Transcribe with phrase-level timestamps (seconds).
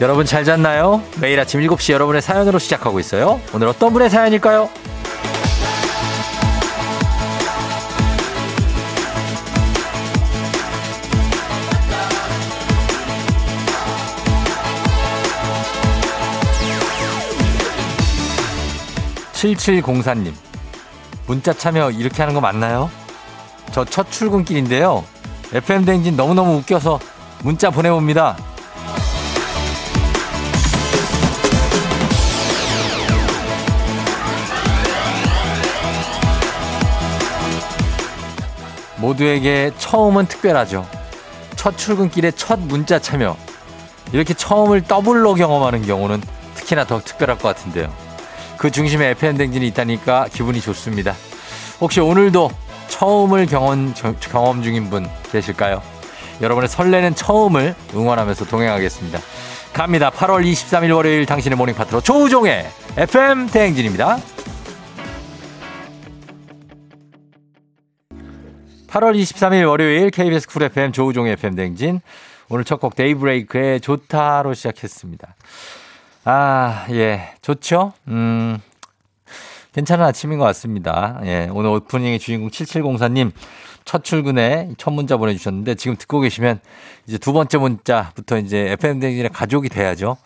[0.00, 1.02] 여러분 잘 잤나요?
[1.20, 3.38] 매일 아침 7시 여러분의 사연으로 시작하고 있어요.
[3.52, 4.70] 오늘 어떤 분의 사연일까요?
[19.34, 20.32] 7704님.
[21.26, 22.90] 문자 참여 이렇게 하는 거 맞나요?
[23.72, 25.04] 저 첫 출근길인데요.
[25.52, 26.98] FM 댕진 너무너무 웃겨서
[27.42, 28.36] 문자 보내봅니다.
[39.00, 40.86] 모두에게 처음은 특별하죠.
[41.56, 43.36] 첫 출근길에 첫 문자 참여.
[44.12, 46.22] 이렇게 처음을 더블로 경험하는 경우는
[46.54, 47.92] 특히나 더 특별할 것 같은데요.
[48.56, 51.14] 그 중심에 FM 댕진이 있다니까 기분이 좋습니다.
[51.80, 52.50] 혹시 오늘도
[52.88, 55.82] 처음을 경험, 경험 중인 분 계실까요?
[56.40, 59.18] 여러분의 설레는 처음을 응원하면서 동행하겠습니다.
[59.72, 60.10] 갑니다.
[60.10, 64.18] 8월 23일 월요일 당신의 morning 파트너 조우종의 FM 대행진입니다.
[68.90, 72.00] 8월 23일 월요일 KBS 쿨 FM 조우종의 FM 대행진.
[72.48, 75.36] 오늘 첫 곡 데이브레이크의 좋다로 시작했습니다.
[76.24, 77.34] 아, 예.
[77.40, 77.92] 좋죠?
[78.08, 78.58] 음.
[79.72, 81.20] 괜찮은 아침인 것 같습니다.
[81.24, 81.48] 예.
[81.52, 83.30] 오늘 오프닝의 주인공 7704님
[83.84, 86.58] 첫 출근에 첫 문자 보내주셨는데 지금 듣고 계시면
[87.06, 90.16] 이제 두 번째 문자부터 이제 FM댕진의 가족이 돼야죠.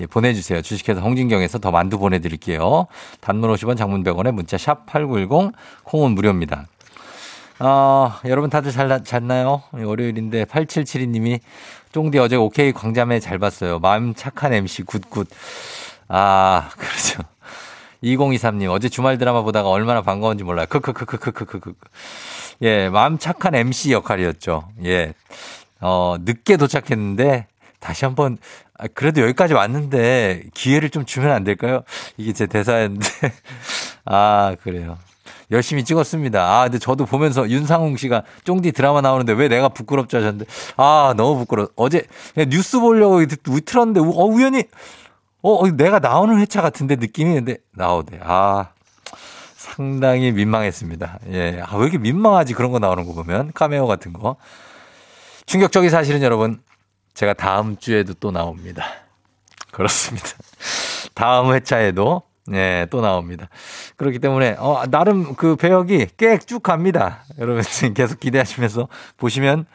[0.00, 0.62] 예, 보내주세요.
[0.62, 2.88] 주식회사 홍진경에서 더 만두 보내드릴게요.
[3.20, 5.52] 단문 50원 장문 100원에 문자 샵 8910
[5.84, 6.66] 콩은 무료입니다.
[7.60, 9.62] 어, 여러분 다들 잘, 잤나요?
[9.72, 11.40] 월요일인데 8772님이
[11.92, 13.78] 쫑디 어제 오케이 광자매 잘 봤어요.
[13.78, 15.28] 마음 착한 MC good good.
[16.08, 17.22] 아, 그렇죠.
[18.02, 20.66] 2023님 어제 주말 드라마 보다가 얼마나 반가운지 몰라요.
[20.70, 21.74] 크크크크크크크크.
[22.62, 24.68] 예, 마음 착한 MC 역할이었죠.
[24.86, 25.12] 예.
[25.80, 27.46] 어, 늦게 도착했는데
[27.78, 28.38] 다시 한번
[28.78, 31.82] 아, 그래도 여기까지 왔는데 기회를 좀 주면 안 될까요?
[32.16, 33.06] 이게 제 대사였는데.
[34.06, 34.96] 아, 그래요.
[35.50, 36.40] 열심히 찍었습니다.
[36.40, 40.46] 아, 근데 저도 보면서 윤상웅 씨가 쫑디 드라마 나오는데 왜 내가 부끄럽지 하셨는데,
[40.76, 41.68] 아, 너무 부끄러워.
[41.76, 42.04] 어제
[42.48, 44.64] 뉴스 보려고 틀었는데, 어, 우연히,
[45.42, 48.20] 어, 내가 나오는 회차 같은데 느낌이 있는데, 나오대.
[48.22, 48.68] 아,
[49.56, 51.18] 상당히 민망했습니다.
[51.32, 51.62] 예.
[51.66, 52.54] 아, 왜 이렇게 민망하지?
[52.54, 53.52] 그런 거 나오는 거 보면.
[53.54, 54.36] 카메오 같은 거.
[55.46, 56.62] 충격적인 사실은 여러분,
[57.14, 58.84] 제가 다음 주에도 또 나옵니다.
[59.70, 60.28] 그렇습니다.
[61.14, 63.48] 다음 회차에도 네, 또 나옵니다.
[63.96, 67.24] 그렇기 때문에, 어, 나름 그 배역이 꽤 쭉 갑니다.
[67.38, 67.62] 여러분
[67.94, 68.88] 계속 기대하시면서
[69.18, 69.66] 보시면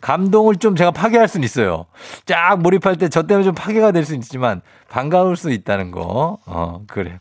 [0.00, 1.84] 감동을 좀 제가 파괴할 수는 있어요.
[2.24, 6.38] 쫙 몰입할 때 저 때문에 좀 파괴가 될 수는 있지만 반가울 수 있다는 거.
[6.46, 7.18] 어, 그래요.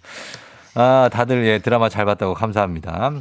[0.76, 3.12] 아, 다들 예, 드라마 잘 봤다고 감사합니다.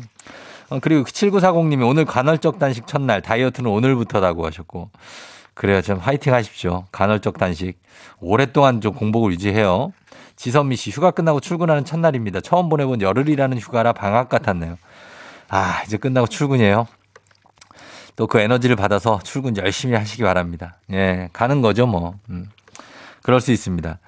[0.69, 4.91] 어, 그리고 7940님이 오늘 간헐적 단식 첫날 다이어트는 오늘부터라고 하셨고.
[5.55, 5.83] 그래요.
[5.83, 6.85] 좀 화이팅 하십시오.
[6.93, 7.83] 간헐적 단식.
[8.21, 9.93] 오랫동안 좀 공복을 유지해요.
[10.41, 12.41] 지선미 씨, 휴가 끝나고 출근하는 첫날입니다.
[12.41, 14.79] 처음 보내본 열흘이라는 휴가라 방학 같았네요.
[15.51, 16.87] 아, 이제 끝나고 출근이에요.
[18.17, 20.79] 또 그 에너지를 받아서 출근 열심히 하시기 바랍니다.
[20.93, 22.15] 예, 가는 거죠, 뭐.
[22.31, 22.49] 음.
[23.23, 23.99] 그럴 수 있습니다.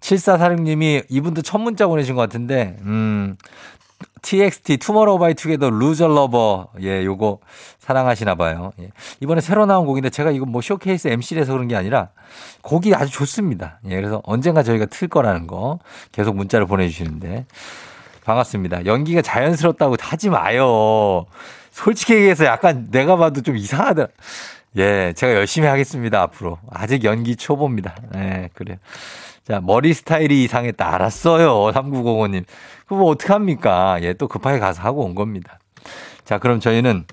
[0.00, 3.36] 7446님이 이분도 첫 문자 보내신 것 같은데, 음,
[4.24, 7.38] TXT 투모로우 바이 투게더 loser lover 예 요거
[7.78, 8.72] 사랑하시나 봐요.
[8.80, 8.88] 예.
[9.20, 12.08] 이번에 새로 나온 곡인데 제가 이거 뭐 쇼케이스 MC라서 그런 게 아니라
[12.62, 13.78] 곡이 아주 좋습니다.
[13.86, 15.78] 예 그래서 언젠가 저희가 틀 거라는 거
[16.10, 17.44] 계속 문자를 보내주시는데
[18.24, 18.86] 반갑습니다.
[18.86, 21.26] 연기가 자연스럽다고 하지 마요.
[21.70, 24.06] 솔직히 얘기해서 약간 내가 봐도 좀 이상하다.
[24.76, 26.58] 예, 제가 열심히 하겠습니다, 앞으로.
[26.70, 27.94] 아직 연기 초보입니다.
[28.16, 28.78] 예, 그래요.
[29.46, 30.94] 자, 머리 스타일이 이상했다.
[30.94, 31.70] 알았어요.
[31.72, 32.44] 3905님.
[32.84, 33.98] 그거 뭐 어떡합니까?
[34.02, 35.58] 예, 또 급하게 가서 하고 온 겁니다.
[36.24, 37.04] 자, 그럼 저희는,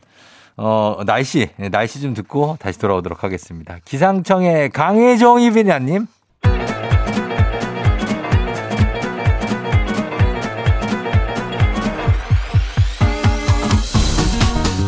[0.55, 3.79] 어, 날씨, 예, 날씨 좀 듣고 다시 돌아오도록 하겠습니다.
[3.83, 6.07] 기상청의 강혜정 이비냐님.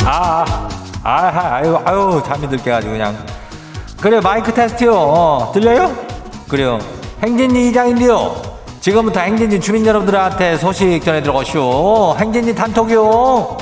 [0.06, 0.46] 아,
[1.04, 3.18] 아, 아, 아유, 아유, 잠이 들게 가지고 그냥.
[4.00, 4.94] 그래, 마이크 테스트요.
[4.94, 5.94] 어, 들려요?
[6.48, 7.03] 그래요.
[7.24, 8.36] 행진이 이장인데요.
[8.81, 12.18] 지금부터 행진지 주민 여러분들한테 소식 전해들어가시오.
[12.18, 13.58] 행진지 단톡이요.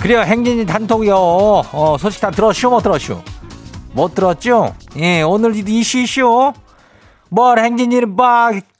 [0.00, 0.22] 그래요.
[0.22, 1.14] 행진이 단톡이요.
[1.16, 2.70] 어, 소식 다 들었슈?
[2.70, 3.22] 못 들었슈?
[3.92, 4.74] 못 들었죠?
[4.96, 6.52] 예, 오늘 이슈 이슈.
[7.28, 8.26] 뭘 행진이는 뭐,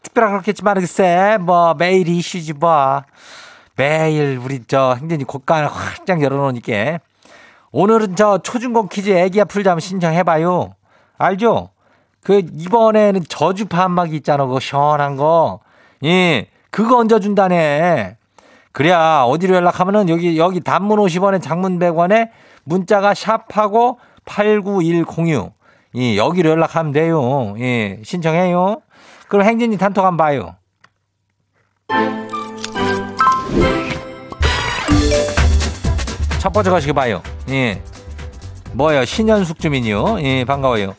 [0.03, 3.03] 특별하게 그렇겠지만, 글쎄, 뭐, 매일 이슈지 뭐.
[3.79, 6.99] 매일 우리 저 행진이 곡간을 활짝 열어놓으니까
[7.71, 10.75] 오늘은 저 초중고 퀴즈 애기야 풀자면 신청해봐요.
[11.17, 11.71] 알죠?
[12.25, 14.47] 그 이번에는 저주파 한마기 있잖아.
[14.47, 15.61] 그거 시원한 거.
[16.05, 18.17] 예, 그거 얹어준다네.
[18.73, 22.31] 그래야 어디로 연락하면은 여기 여기 단문 50원에 장문 100원에
[22.65, 25.53] 문자가 샵하고 89106.
[25.95, 27.55] 예, 여기로 연락하면 돼요.
[27.61, 28.83] 예, 신청해요.
[29.29, 30.57] 그럼 행진이 단톡 한번 봐요.
[36.38, 37.23] 첫 번째 거시기 봐요.
[37.50, 37.82] 예.
[38.73, 39.05] 뭐요?
[39.05, 40.20] 신현숙 주민이요.
[40.23, 40.94] 예, 반가워요.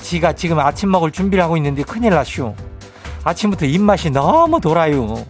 [0.00, 2.54] 지가 지금 아침 먹을 준비를 하고 있는데 큰일 났슈.
[3.24, 5.24] 아침부터 입맛이 너무 돌아요.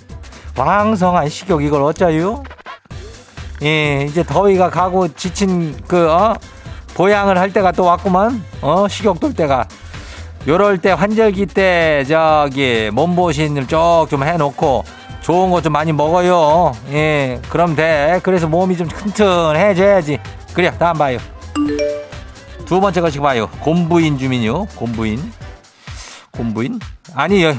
[0.57, 2.43] 왕성한 식욕 이걸 어쩌요?
[3.63, 6.35] 예, 이제 더위가 가고 지친 그, 어?
[6.95, 8.43] 보양을 할 때가 또 왔구만.
[8.61, 9.67] 어, 식욕 돌 때가.
[10.47, 14.85] 요럴 때 환절기 때 저기 몸보신 쪽좀 해놓고
[15.29, 16.73] 좋은 거 좀 많이 먹어요.
[16.91, 18.19] 예, 그럼 돼.
[18.23, 20.19] 그래서 몸이 좀 튼튼해져야지.
[20.55, 21.19] 그래, 다음 봐요.
[22.65, 23.47] 두 번째 것이 봐요.
[23.61, 24.65] 곰부인 주민요.
[24.69, 25.31] 곰부인.
[26.31, 26.81] 곰부인?
[27.15, 27.53] 아니, 여,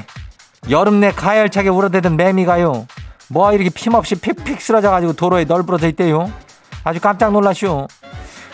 [0.71, 2.88] 여름 내 가열차게 울어대던 매미가요.
[3.27, 6.31] 뭐 이렇게 핌없이 픽픽 쓰러져가지고 도로에 널브러져 있대요.
[6.83, 7.88] 아주 깜짝 놀라쇼.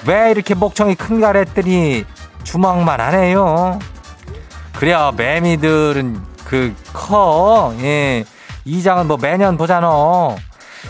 [0.07, 2.03] 왜 이렇게 목청이 큰가 했더니
[2.43, 3.79] 주먹만 하네요.
[4.73, 7.73] 그래야 매미들은 그 커.
[7.79, 8.25] 예.
[8.65, 10.35] 이장은 뭐 매년 보잖아.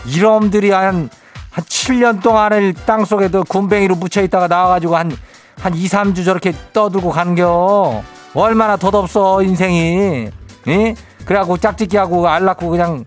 [0.06, 1.10] 이놈들이 한,
[1.50, 5.16] 한 7년 동안을 땅 속에도 군뱅이로 묻혀 있다가 나와가지고 한,
[5.60, 8.02] 한 2, 3주 저렇게 떠들고 간겨.
[8.34, 10.30] 얼마나 덧없어, 인생이.
[10.68, 10.94] 예?
[11.24, 13.04] 그래갖고 짝짓기 하고 알 낳고 그냥,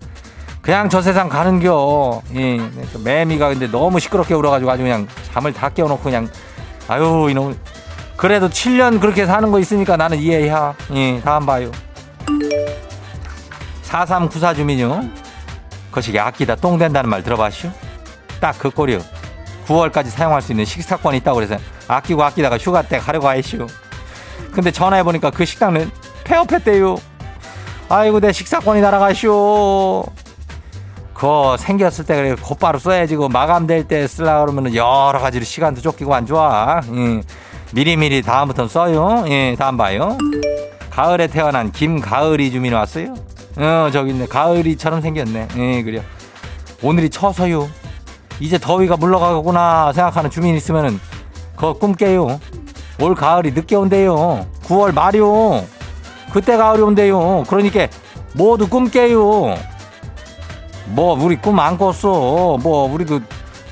[0.62, 2.22] 그냥 저 세상 가는겨.
[2.36, 2.58] 예.
[3.02, 6.28] 매미가 근데 너무 시끄럽게 울어가지고 아주 그냥 잠을 다 깨워놓고 그냥,
[6.88, 7.56] 아유, 이놈.
[8.16, 10.52] 그래도 7년 그렇게 사는 거 있으니까 나는 이해해.
[10.94, 11.70] 예, 다음 봐요.
[13.90, 15.02] 4394 주민요.
[15.90, 17.70] 거시기 아끼다 똥 된다는 말 들어봤슈?
[18.40, 19.00] 딱 그 꼴이요.
[19.66, 21.56] 9월까지 사용할 수 있는 식사권이 있다고 그래서
[21.88, 23.66] 아끼고 아끼다가 휴가 때 가려고 하이슈.
[24.52, 25.90] 근데 전화해보니까 그 식당은
[26.24, 26.96] 폐업했대요.
[27.88, 30.06] 아이고 내 식사권이 날아가쇼.
[31.12, 36.14] 그거 생겼을 때 그래 곧바로 써야지 그 마감될 때 쓰려 그러면 여러 가지로 시간도 쫓기고
[36.14, 36.80] 안 좋아.
[36.94, 37.20] 예.
[37.72, 39.24] 미리미리 다음부터는 써요.
[39.28, 40.16] 예, 다음 봐요.
[40.90, 43.14] 가을에 태어난 김가을이 주민 왔어요.
[43.56, 44.26] 어, 저기 있네.
[44.26, 45.48] 가을이처럼 생겼네.
[45.56, 46.02] 예, 그래요.
[46.82, 47.68] 오늘이 쳐서요.
[48.38, 50.98] 이제 더위가 물러가구나 생각하는 주민 있으면은
[51.56, 52.40] 그거 꿈 깨요.
[53.00, 54.46] 올 가을이 늦게 온대요.
[54.64, 55.64] 9월 말이요.
[56.32, 57.44] 그때 가을이 온대요.
[57.48, 57.88] 그러니까
[58.34, 59.54] 모두 꿈 깨요.
[60.86, 62.58] 뭐 우리 꿈 안 꿨어.
[62.58, 63.20] 뭐 우리도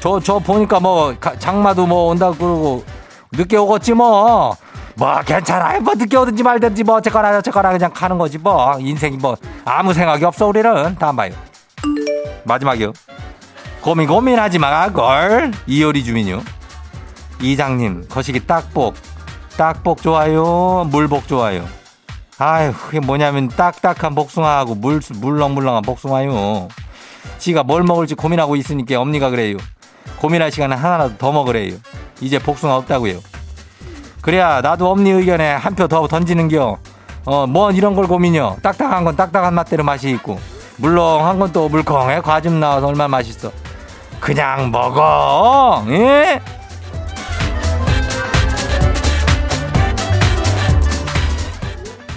[0.01, 2.85] 저저 보니까 뭐 장마도 뭐 온다고 그러고
[3.33, 4.57] 늦게 오겠지 뭐.
[4.99, 5.79] 뭐 괜찮아.
[5.79, 8.77] 뭐 늦게 오든지 말든지 뭐 어쨌거나 어쨌거나 그냥 가는 거지 뭐.
[8.81, 10.97] 인생이 뭐 아무 생각이 없어 우리는.
[10.97, 11.31] 다음 봐요.
[12.45, 12.93] 마지막이요.
[13.81, 15.53] 고민 고민하지 마 걸.
[15.67, 16.43] 이효리 주민요.
[17.41, 18.97] 이장님 거시기 딱복.
[19.56, 20.85] 딱복 좋아요.
[20.91, 21.65] 물복 좋아요.
[22.39, 26.69] 아유 그게 뭐냐면 딱딱한 복숭아하고 물 물렁물렁한 복숭아요.
[27.39, 29.56] 지가 뭘 먹을지 고민하고 있으니까 엄니가 그래요.
[30.21, 31.77] 고민할 시간에 하나라도 더 먹으래요.
[32.21, 33.20] 이제 복숭아 없다고요.
[34.22, 36.79] 그래야 나도 엄니 의견에 한 표 더 던지는겨.
[37.27, 38.58] 어, 뭔 이런 걸 고민이요.
[38.63, 40.39] 딱딱한 건 딱딱한 맛대로 맛이 있고
[40.79, 43.51] 물렁한 건 또 물컹해 과즙 나와서 얼마나 맛있어.
[44.20, 45.84] 그냥 먹어.
[45.89, 46.41] 예?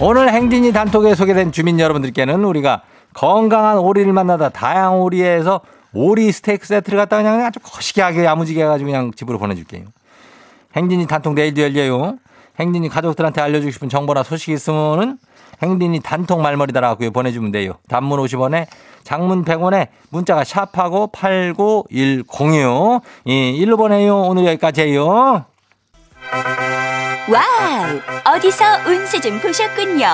[0.00, 2.82] 오늘 행진이 단톡에 소개된 주민 여러분들께는 우리가
[3.14, 5.60] 건강한 오리를 만나다 다양한 오리에서
[5.92, 9.84] 오리 스테이크 세트를 갖다 그냥 아주 거시기하게 야무지게 해가지고 그냥 집으로 보내줄게요.
[10.76, 12.16] 행진이 단톡 내일도 열려요.
[12.58, 15.18] 행진이 가족들한테 알려주고 싶은 정보나 소식이 있으면은
[15.62, 17.74] 행진이 단톡 말머리 달아갖고 보내주면 돼요.
[17.88, 18.66] 단문 50원에
[19.04, 23.02] 장문 100원에 문자가 샵하고 89106.
[23.28, 24.22] 예, 일로 보내요.
[24.22, 25.44] 오늘 여기까지예요.
[27.28, 28.34] wow!
[28.34, 30.06] 어디서 운세 좀 보셨군요.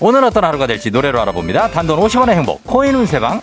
[0.00, 1.70] 오늘 어떤 하루가 될지 노래로 알아봅니다.
[1.70, 3.40] 단돈 50원의 행복 코인 운세방.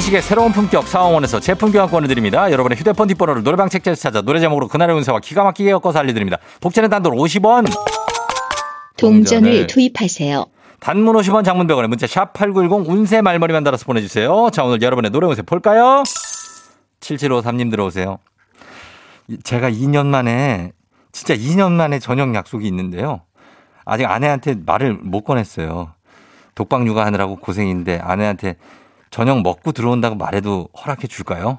[0.00, 2.50] 한식의 새로운 품격 사원에서 제품 교환권을 드립니다.
[2.50, 6.38] 여러분의 휴대폰 뒷번호를 노래방 책자에서 찾아 노래 제목으로 그날의 운세와 기가 막히게 엮어서 알려드립니다.
[6.62, 7.70] 복제는 단돈 50원.
[8.96, 10.46] 동전을 투입하세요.
[10.80, 14.48] 단문 50원 장문 100원에 문자 샵 8910 운세 말머리만 달아서 보내주세요.
[14.54, 16.02] 자 오늘 여러분의 노래 운세 볼까요?
[17.00, 18.20] 7753님 들어오세요.
[19.44, 20.72] 제가 2년 만에
[21.12, 23.20] 진짜 2년 만에 저녁 약속이 있는데요.
[23.84, 25.92] 아직 아내한테 말을 못 꺼냈어요.
[26.54, 28.56] 독방 육아 하느라고 고생인데 아내한테
[29.10, 31.58] 저녁 먹고 들어온다고 말해도 허락해 줄까요?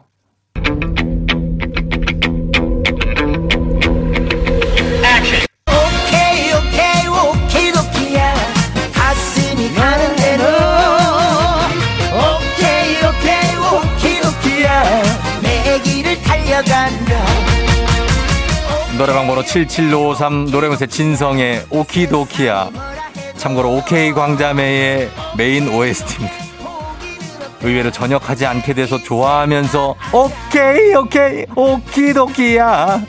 [16.23, 17.11] 달려간다
[19.31, 22.69] 번호 7753 노래문세 진성의 오키도키야.
[23.37, 26.50] 참고로 오케이 광자매의 메인 OST입니다.
[27.63, 33.05] 의외로 전역하지 않게 돼서 좋아하면서 오케이 오케이 오키도키야.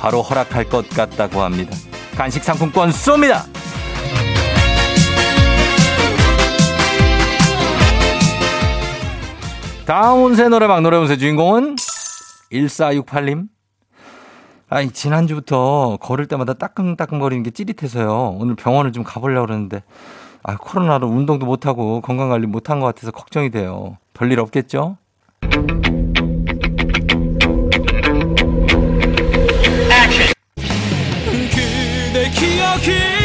[0.00, 1.76] 바로 허락할 것 같다고 합니다.
[2.16, 3.44] 간식 상품권 쏩니다.
[9.86, 11.76] 다음 운세 노래방 노래 운세 주인공은
[12.52, 13.46] 1468님.
[14.68, 18.36] 아니, 지난주부터 걸을 때마다 따끔따끔거리는 게 찌릿해서요.
[18.38, 19.82] 오늘 병원을 좀 가보려고 그러는데,
[20.44, 23.96] 아, 코로나로 운동도 못하고 건강관리 못한 것 같아서 걱정이 돼요.
[24.14, 24.96] 별일 없겠죠?
[32.84, 33.21] 그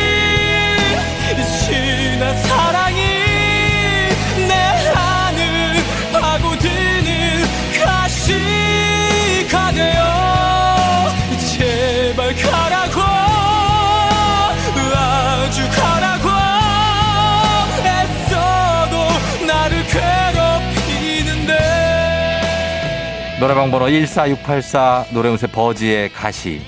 [23.39, 26.61] 노래방 번호 14684 노래운세 버지의 가시.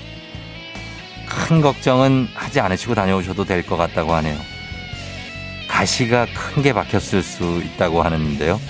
[1.28, 4.36] 큰 걱정은 하지 않으시고 다녀오셔도 될 것 같다고 하네요.
[5.68, 8.60] 가시가 큰 게 박혔을 수 있다고 하는데요.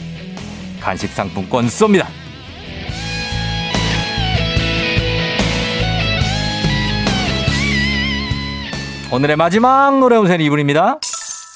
[0.81, 2.07] 간식 상품권 쏩니다.
[9.13, 11.01] 오늘의 마지막 노래 운세는 이분입니다.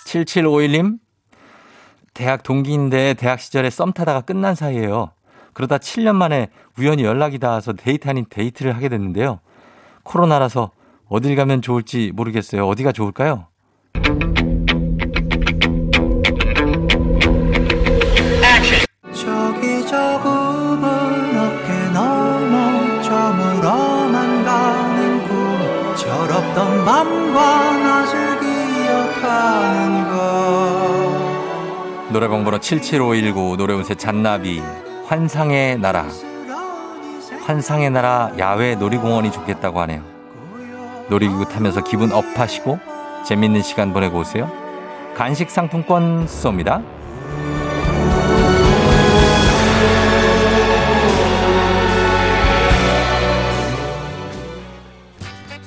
[0.06, 0.96] 7751님.
[2.12, 5.12] 대학 동기인데 대학 시절에 썸 타다가 끝난 사이예요.
[5.54, 9.40] 그러다 7년 만에 우연히 연락이 닿아서 데이트 아닌 데이트를 하게 됐는데요.
[10.02, 10.72] 코로나라서
[11.08, 12.66] 어딜 가면 좋을지 모르겠어요.
[12.66, 13.46] 어디가 좋을까요?
[32.12, 34.62] 노래방 번호 77519 노래운세 잔나비
[35.06, 36.06] 환상의 나라
[37.42, 40.02] 환상의 나라 야외 놀이공원이 좋겠다고 하네요.
[41.08, 42.78] 놀이기구 타면서 기분 업하시고
[43.26, 44.50] 재밌는 시간 보내고 오세요.
[45.14, 46.82] 간식 상품권 쏩니다.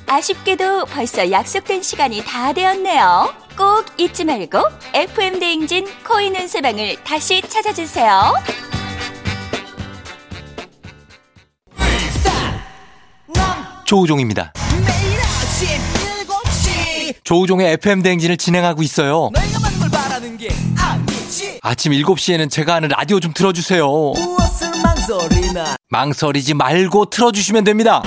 [0.08, 3.32] 아쉽게도 벌써 약속된 시간이 다 되었네요.
[3.56, 4.60] 꼭 잊지 말고
[4.96, 8.34] FM 대행진 코인 운세방을 다시 찾아주세요.
[13.88, 14.52] 조우종입니다.
[14.86, 15.68] 매일 아침
[16.28, 19.32] 7시 조우종의 FM 대행진을 진행하고 있어요.
[21.62, 23.88] 아침 7시에는 제가 하는 라디오 좀 틀어주세요.
[25.90, 28.04] 망설이지 말고 틀어주시면 됩니다.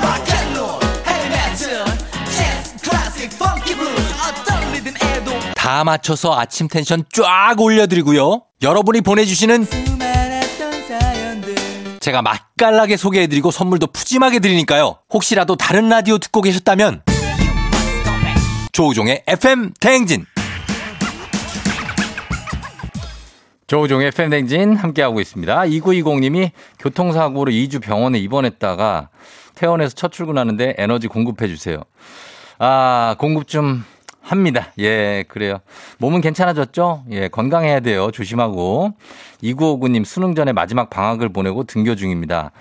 [5.55, 8.43] 다 맞춰서 아침 텐션 쫙 올려드리고요.
[8.63, 10.00] 여러분이 보내주시는
[12.01, 14.97] 제가 맛깔나게 소개해드리고 선물도 푸짐하게 드리니까요.
[15.13, 17.03] 혹시라도 다른 라디오 듣고 계셨다면
[18.73, 20.25] 조우종의 FM 대행진
[23.67, 25.63] 조우종의 FM 대행진 함께하고 있습니다.
[25.65, 29.11] 2920님이 교통사고로 2주 병원에 입원했다가
[29.55, 31.83] 퇴원해서 첫 출근하는데 에너지 공급해 주세요.
[32.59, 33.85] 아 공급 좀
[34.31, 34.73] 합니다.
[34.79, 35.59] 예, 그래요.
[35.99, 37.03] 몸은 괜찮아졌죠?
[37.11, 38.13] 예, 건강해야 돼요.
[38.13, 38.93] 조심하고.
[39.43, 42.53] 2959님 수능 전에 마지막 방학을 보내고 등교 중입니다.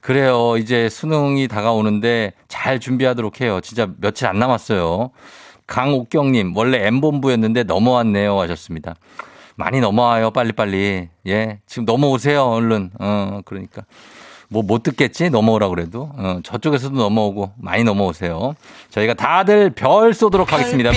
[0.00, 0.56] 그래요.
[0.58, 3.60] 이제 수능이 다가오는데 잘 준비하도록 해요.
[3.60, 5.10] 진짜 며칠 안 남았어요.
[5.66, 8.38] 강옥경님, 원래 M본부였는데 넘어왔네요.
[8.40, 8.94] 하셨습니다.
[9.56, 10.30] 많이 넘어와요.
[10.30, 11.08] 빨리빨리.
[11.26, 11.58] 예.
[11.66, 12.44] 지금 넘어오세요.
[12.44, 12.92] 얼른.
[13.00, 13.82] 어, 그러니까.
[14.50, 15.30] 뭐 못 듣겠지?
[15.30, 16.10] 넘어오라 그래도.
[16.16, 18.54] 어, 저쪽에서도 넘어오고 많이 넘어오세요.
[18.90, 20.90] 저희가 다들 별 쏘도록 하겠습니다.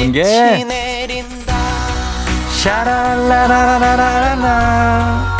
[4.02, 5.38] 샤랄라라라라라.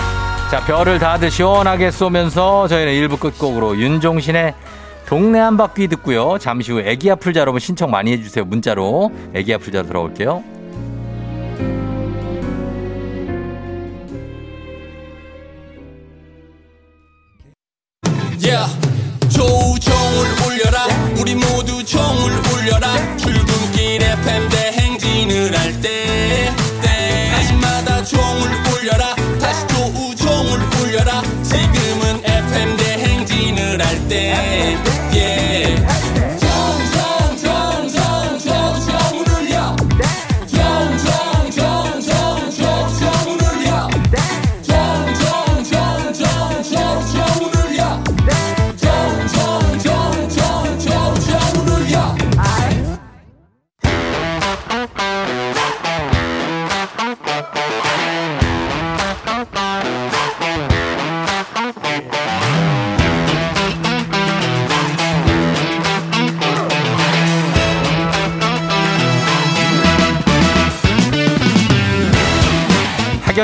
[0.50, 4.54] 자, 별을 다들 시원하게 쏘면서 저희는 1부 끝곡으로 윤종신의
[5.06, 6.38] 동네 한 바퀴 듣고요.
[6.40, 8.46] 잠시 후 애기 아플자 여러분 신청 많이 해주세요.
[8.46, 10.44] 문자로 애기 아플자 들어올게요.
[18.52, 18.68] Yeah.
[19.30, 19.80] 조우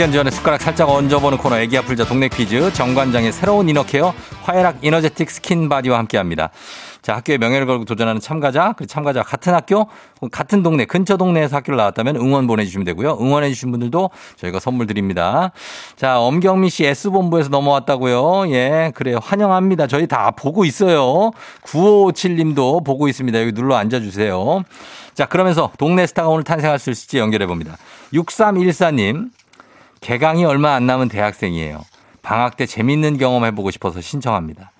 [0.00, 4.14] 학연 지연에 숟가락 살짝 얹어보는 코너 애기야 풀자 동네 퀴즈 정관장의 새로운 inner
[4.44, 6.48] care 화애락 이너제틱 스킨바디와 함께합니다.
[7.02, 9.88] 자 학교의 명예를 걸고 도전하는 참가자 그 참가자 같은 학교
[10.32, 13.18] 같은 동네 근처 동네에서 학교를 나왔다면 응원 보내주시면 되고요.
[13.20, 15.52] 응원해 주신 분들도 저희가 선물 드립니다.
[15.96, 18.50] 자 엄경미 씨 S본부에서 넘어왔다고요.
[18.54, 19.86] 예 그래요 환영합니다.
[19.86, 21.30] 저희 다 보고 있어요.
[21.64, 23.38] 9557님도 보고 있습니다.
[23.38, 24.64] 여기 눌러 앉아주세요.
[25.12, 27.76] 자 그러면서 동네 스타가 오늘 탄생할 수 있을지 연결해 봅니다.
[28.14, 29.28] 6314님
[30.00, 31.80] 개강이 얼마 안 남은 대학생이에요.
[32.22, 34.72] 방학 때 재밌는 경험 해보고 싶어서 신청합니다.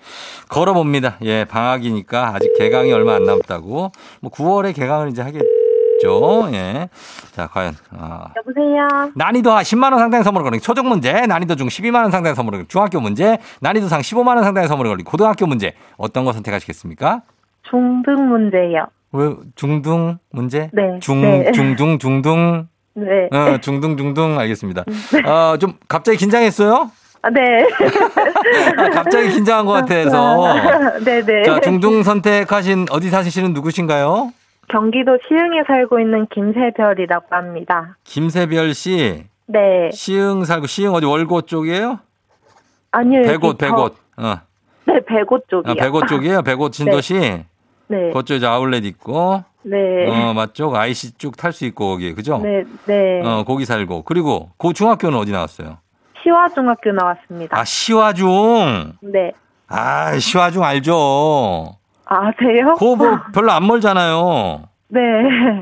[0.49, 1.17] 걸어봅니다.
[1.23, 3.91] 예, 방학이니까 아직 개강이 얼마 안 남았다고.
[4.21, 6.49] 뭐 9월에 개강을 이제 하겠죠.
[6.53, 6.89] 예.
[7.31, 7.73] 자, 과연.
[7.97, 8.31] 아.
[8.37, 9.11] 여보세요.
[9.15, 12.59] 난이도 하 10만 원 상당의 선물을 걸린 초중 문제, 난이도 중 12만 원 상당의 선물을
[12.59, 15.73] 걸린 중학교 문제, 난이도 상 15만 원 상당의 선물을 걸린 고등학교 문제.
[15.97, 17.21] 어떤 거 선택하시겠습니까?
[17.63, 18.87] 중등 문제요.
[19.13, 20.69] 왜 중등 문제?
[20.73, 20.99] 네.
[20.99, 21.51] 중 네.
[21.51, 23.29] 중등 중등 네.
[23.31, 24.83] 어, 중등 중등 알겠습니다.
[25.25, 26.91] 어, 좀 갑자기 긴장했어요?
[27.23, 27.67] 아, 네.
[28.77, 30.99] 아, 갑자기 긴장한 것 같아서.
[31.05, 31.43] 네 네.
[31.45, 34.31] 자, 중등 선택하신 어디 사시는 누구신가요?
[34.67, 37.97] 경기도 시흥에 살고 있는 김세별이라고 합니다.
[38.05, 39.23] 김세별 씨.
[39.47, 39.89] 네.
[39.91, 41.99] 시흥 살고 시흥 어디 월고 쪽이에요?
[42.91, 43.21] 아니요.
[43.23, 43.95] 백옷 저- 백옷.
[44.17, 44.35] 어.
[44.85, 45.71] 네, 백옷 쪽이요.
[45.71, 46.41] 아, 백옷 쪽이에요.
[46.41, 47.13] 백옷 신도시.
[47.87, 48.09] 네.
[48.13, 49.43] 그쪽 이제 아울렛 있고.
[49.63, 49.77] 네.
[50.09, 50.75] 어, 맞죠?
[50.75, 52.13] IC 쭉 탈 수 있고 거기.
[52.13, 52.39] 그죠?
[52.39, 53.21] 네, 네.
[53.23, 54.03] 어, 거기 살고.
[54.03, 55.77] 그리고 그 중학교는 어디 나왔어요?
[56.23, 57.57] 시화중학교 나왔습니다.
[57.59, 58.93] 아, 시화중.
[59.01, 59.31] 네.
[59.67, 61.77] 아, 시화중 알죠.
[62.05, 62.75] 아세요?
[62.77, 64.63] 그거 뭐 별로 안 멀잖아요.
[64.89, 64.99] 네.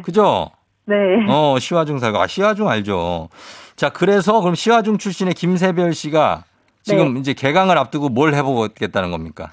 [0.04, 0.50] 그죠?
[0.86, 0.96] 네.
[1.30, 2.20] 어, 시화중 살고.
[2.20, 3.30] 아, 시화중 알죠.
[3.76, 6.44] 자, 그래서 그럼 시화중 출신의 김세별 씨가
[6.84, 7.20] 지금 네.
[7.20, 9.52] 이제 개강을 앞두고 뭘 해보겠다는 겁니까?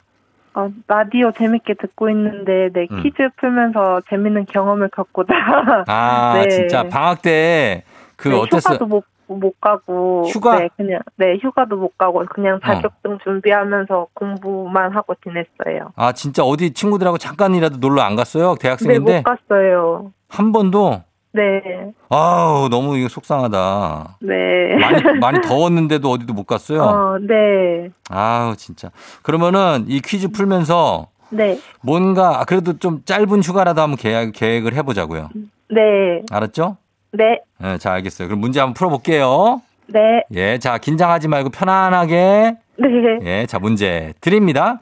[0.57, 3.03] 어, 라디오 재밌게 듣고 있는데, 네, 음.
[3.03, 5.35] 퀴즈 풀면서 재밌는 경험을 갖고자.
[5.87, 6.49] 아, 네.
[6.49, 8.77] 진짜 방학 때그 네, 어땠어요?
[8.77, 10.25] 휴가도 못, 못 가고.
[10.25, 10.59] 휴가?
[10.59, 12.25] 네, 그냥, 네, 휴가도 못 가고, 어.
[12.25, 15.93] 그냥 자격증 준비하면서 공부만 하고 지냈어요.
[15.95, 18.55] 아, 진짜 어디 친구들하고 잠깐이라도 놀러 안 갔어요?
[18.55, 20.11] 네, 대학생인데 못 갔어요.
[20.31, 21.03] 한 번도
[21.37, 24.17] 네, 아우, 너무 이거 속상하다.
[24.23, 24.77] 네.
[24.81, 26.83] 많이 많이 더웠는데도 어디도 못 갔어요.
[26.83, 28.91] 어, 네, 아우, 진짜.
[29.23, 35.29] 그러면은 이 퀴즈 풀면서 네, 뭔가 그래도 좀 짧은 휴가라도 한번 계획, 계획을 해 보자고요.
[35.71, 36.79] 네, 알았죠?
[37.13, 38.29] 네, 네, 자, 알겠어요.
[38.29, 39.61] 그럼 문제 한번 풀어볼게요.
[39.89, 42.57] 네, 예, 자, 긴장하지 말고 편안하게.
[42.79, 42.89] 네.
[43.25, 44.81] 예, 자, 문제 드립니다.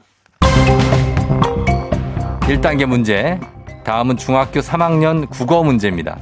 [2.41, 3.39] 1단계 문제.
[3.83, 6.17] 다음은 중학교 3학년 국어 문제입니다.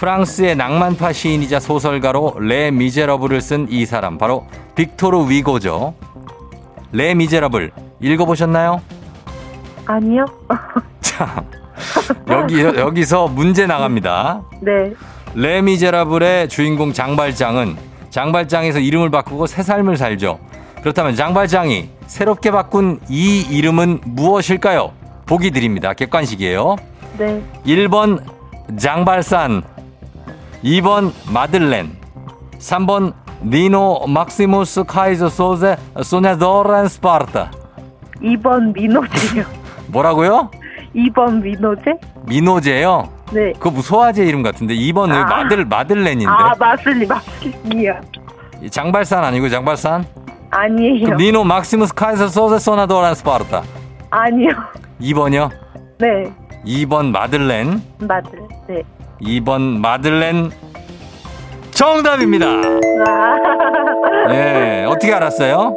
[0.00, 5.92] 프랑스의 낭만파 시인이자 소설가로 레 미제러블을 쓴 이 사람, 바로 빅토르 위고죠.
[6.90, 8.80] 레 미제러블 읽어보셨나요?
[9.84, 10.24] 아니요?
[11.02, 11.44] 자,
[12.30, 14.40] 여기, 여기서 문제 나갑니다.
[14.62, 14.94] 네,
[15.34, 17.76] 레 미제라블의 주인공 장발장은
[18.08, 20.40] 장발장에서 이름을 바꾸고 새 삶을 살죠.
[20.80, 24.92] 그렇다면 장발장이 새롭게 바꾼 이 이름은 무엇일까요?
[25.26, 25.92] 보기 드립니다.
[25.92, 26.76] 객관식이에요.
[27.18, 27.42] 네.
[27.66, 28.24] 1번
[28.78, 29.62] 장발산,
[30.64, 31.96] 2번 마들렌,
[32.58, 37.50] 3번 니노 막시무스 카이저 소제 소냐도란 스파르타.
[38.20, 39.44] 2번 민호제요.
[39.88, 40.50] 뭐라고요?
[40.94, 41.92] 2번 민호제?
[42.26, 43.08] 민호제요.
[43.32, 43.52] 네.
[43.54, 45.24] 그거 뭐 소화제 이름 같은데 2번 은 아.
[45.24, 46.26] 마들 마들렌인데.
[46.26, 47.98] 아, 마슬리, 마슬리요.
[48.70, 50.04] 장발산 아니고 장발산?
[50.50, 51.14] 아니에요.
[51.14, 53.62] 니노 막시무스 카이서 소세 소나도란 스파르타.
[54.10, 54.50] 아니요.
[55.00, 55.50] 2번이요?
[55.98, 56.30] 네,
[56.66, 57.80] 2번 마들렌.
[58.00, 58.38] 맞을.
[58.68, 58.82] 네.
[59.20, 60.50] 2번 마들렌.
[61.72, 62.46] 정답입니다.
[63.06, 64.84] 아, 예.
[64.88, 65.76] 어떻게 알았어요?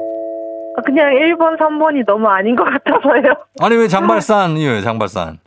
[0.85, 3.33] 그냥 1번, 3번이 너무 아닌 것 같아서요.
[3.61, 5.39] 아니 왜 장발산이에요, 장발산?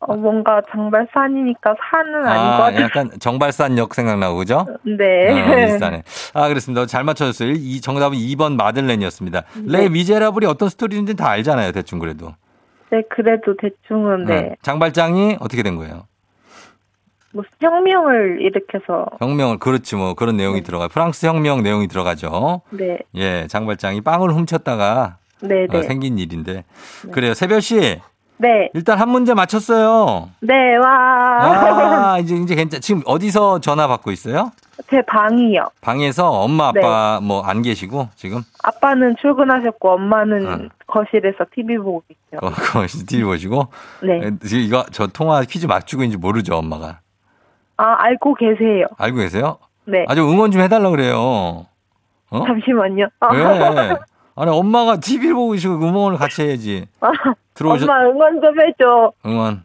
[0.00, 2.82] 어, 뭔가 장발산이니까 산은 아닌 것 아, 같아서.
[2.82, 4.66] 약간 정발산역 생각나고 그죠?
[4.84, 5.30] 네.
[5.30, 6.02] 어, 비슷하네.
[6.34, 6.86] 아, 그렇습니다.
[6.86, 7.50] 잘 맞춰줬어요.
[7.52, 9.42] 이 정답은 2번 마들렌이었습니다.
[9.66, 9.78] 네.
[9.78, 12.32] 레 미제라블이 어떤 스토리인지 다 알잖아요, 대충 그래도.
[12.90, 14.38] 네, 그래도 대충은, 네.
[14.52, 16.06] 어, 장발장이 어떻게 된 거예요?
[17.34, 20.88] 뭐, 혁명을 일으켜서, 혁명을 그렇지 뭐 그런 내용이 들어가요.
[20.88, 22.62] 프랑스 혁명 내용이 들어가죠.
[22.70, 22.98] 네.
[23.16, 25.82] 예, 장발장이 빵을 훔쳤다가 네, 어, 네.
[25.82, 26.64] 생긴 일인데
[27.10, 27.34] 그래요.
[27.34, 28.00] 세별 씨
[28.36, 28.70] 네.
[28.72, 30.30] 일단 한 문제 맞췄어요.
[30.40, 32.14] 네, 와.
[32.14, 32.80] 아 이제 이제 괜찮.
[32.80, 34.52] 지금 어디서 전화 받고 있어요?
[34.90, 35.68] 제 방이요.
[35.80, 36.80] 방에서 엄마 네.
[36.80, 40.58] 아빠 뭐안 계시고 지금 아빠는 출근하셨고, 엄마는 어.
[40.86, 42.40] 거실에서 TV 보고 있죠.
[42.40, 43.68] 거, 거 TV 보시고
[44.02, 44.18] 네.
[44.18, 47.00] 에, 지금 이거 저 통화 퀴즈 맞추고 있는지 모르죠 엄마가.
[47.76, 48.86] 아, 알고 계세요.
[48.98, 49.58] 알고 계세요?
[49.86, 50.04] 네.
[50.08, 51.66] 아주 응원 좀 해달라 그래요.
[52.30, 52.44] 어?
[52.46, 53.06] 잠시만요.
[53.20, 53.96] 아, 왜?
[54.36, 56.86] 아니 엄마가 TV를 보고 계시고 응원을 같이 해야지.
[57.00, 57.10] 아,
[57.54, 57.84] 들어오셔.
[57.84, 59.12] 엄마 응원 좀 해줘.
[59.26, 59.64] 응원.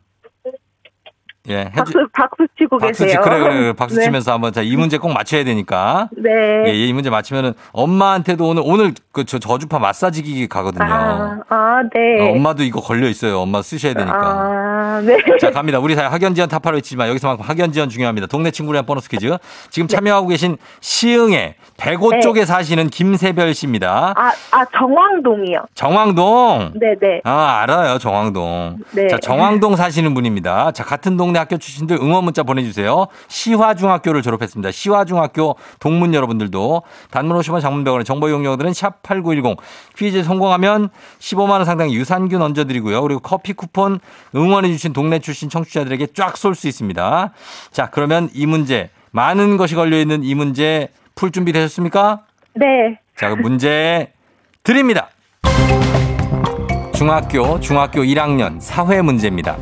[1.48, 1.74] 예, 해주.
[1.76, 3.22] 박수, 박수 치고 박수 치 계세요.
[3.24, 3.74] 그래 그래 그래.
[3.74, 4.04] 박수 네.
[4.04, 6.10] 치면서 한번 자 이 문제 꼭 맞춰야 되니까.
[6.12, 6.30] 네.
[6.68, 10.84] 예, 이 문제 맞히면은 엄마한테도 오늘 오늘 그 저 저주파 마사지 기기 가거든요.
[10.86, 12.22] 아, 아, 네.
[12.22, 13.40] 어, 엄마도 이거 걸려 있어요.
[13.40, 14.18] 엄마 쓰셔야 되니까.
[14.18, 15.18] 아, 네.
[15.40, 15.80] 자, 갑니다.
[15.80, 18.28] 우리 사회 학연 지원 타파로 있지만 여기서만큼 학연 지원 중요합니다.
[18.28, 19.38] 동네 친구랑 보너스 퀴즈.
[19.70, 22.20] 지금 참여하고 계신 시흥의 백오 네.
[22.22, 24.14] 쪽에 사시는 김세별 씨입니다.
[24.16, 25.66] 아, 아, 정왕동이요.
[25.76, 26.74] 정왕동.
[26.76, 27.22] 네 네.
[27.24, 27.98] 아, 알아요.
[27.98, 28.78] 정왕동.
[28.92, 29.08] 네.
[29.08, 30.72] 자, 정왕동 사시는 분입니다.
[30.72, 33.08] 자, 같은 동네 학교 출신들 응원 문자 보내주세요.
[33.28, 34.72] 시화중학교를 졸업했습니다.
[34.72, 39.58] 시화중학교 동문 여러분들도 단문 50원 장문병원의 정보 이용료들은 샵8910
[39.98, 40.90] 퀴즈 성공하면
[41.20, 43.02] 15만원 상당의 유산균 얹어드리고요.
[43.02, 44.00] 그리고 커피 쿠폰
[44.36, 47.32] 응원해주신 동네 출신 청취자들에게 쫙 쏠 수 있습니다.
[47.72, 52.22] 자, 그러면 이 문제, 많은 것이 걸려있는 이 문제 풀 준비 되셨습니까?
[52.56, 53.00] 네.
[53.18, 54.14] 자, 그 문제
[54.64, 55.10] 드립니다.
[56.94, 59.58] 중학교, 중학교 1학년 사회 문제입니다.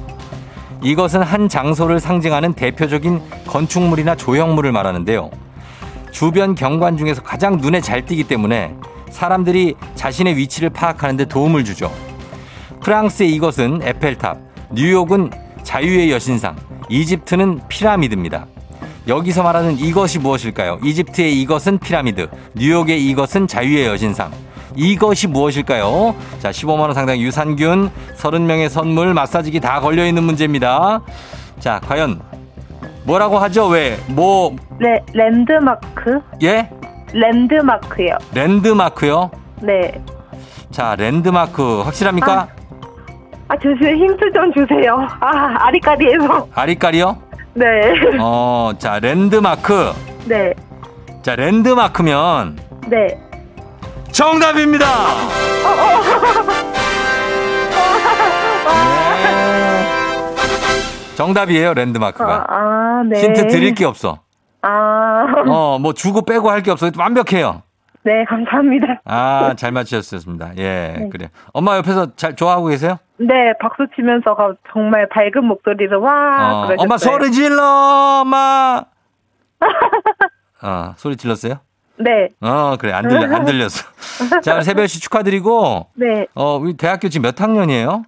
[0.83, 5.29] 이것은 한 장소를 상징하는 대표적인 건축물이나 조형물을 말하는데요.
[6.11, 8.73] 주변 경관 중에서 가장 눈에 잘 띄기 때문에
[9.09, 11.91] 사람들이 자신의 위치를 파악하는 데 도움을 주죠.
[12.81, 14.37] 프랑스의 이것은 에펠탑,
[14.71, 15.31] 뉴욕은
[15.63, 16.55] 자유의 여신상,
[16.89, 18.45] 이집트는 피라미드입니다.
[19.07, 20.79] 여기서 말하는 이것이 무엇일까요?
[20.83, 24.31] 이집트의 이것은 피라미드, 뉴욕의 이것은 자유의 여신상.
[24.77, 26.15] 이것이 무엇일까요?
[26.37, 31.01] 자, 15만원 상당 유산균, 30명의 선물, 마사지기 다 걸려있는 문제입니다.
[31.59, 32.21] 자, 과연
[33.03, 33.67] 뭐라고 하죠?
[33.67, 33.97] 왜?
[34.07, 36.19] 뭐, 네, 랜드마크?
[36.43, 36.69] 예?
[37.11, 38.17] 랜드마크요.
[38.35, 39.31] 랜드마크요?
[39.63, 39.91] 네.
[40.69, 42.47] 자, 랜드마크 확실합니까?
[43.47, 45.07] 아, 저, 저 힌트 좀 주세요.
[45.19, 46.47] 아, 아리까리에서.
[46.53, 47.17] 아리까리요?
[47.55, 47.65] 네.
[48.19, 49.91] 어, 자, 랜드마크.
[50.25, 50.53] 네.
[51.23, 52.59] 자, 랜드마크면
[52.89, 53.07] 네.
[54.17, 54.85] 정답입니다!
[59.23, 61.15] 네.
[61.15, 62.45] 정답이에요, 아, 랜드마크가.
[62.49, 63.19] 아, 네.
[63.21, 64.21] 힌트 드릴 게 없어.
[64.61, 66.89] 아, 어, 뭐 주고 빼고 할 게 없어.
[66.97, 67.61] 완벽해요.
[68.03, 69.01] 네, 감사합니다.
[69.05, 70.51] 아, 잘 맞추셨습니다.
[70.57, 71.09] 예, 네.
[71.11, 71.29] 그래.
[71.53, 72.97] 엄마 옆에서 잘 좋아하고 계세요?
[73.17, 76.75] 네, 박수 치면서 가- 정말 밝은 목소리로 와, 어.
[76.77, 78.81] 엄마 소리 질러, 엄마!
[80.63, 81.59] 어, 소리 질렀어요?
[81.99, 82.93] 네, 어, 그래.
[82.93, 83.85] 안 들려, 안 들렸어.
[84.43, 86.27] 자, 세별 씨 축하드리고, 네.
[86.35, 88.03] 어, 우리 대학교 지금 몇 학년이에요?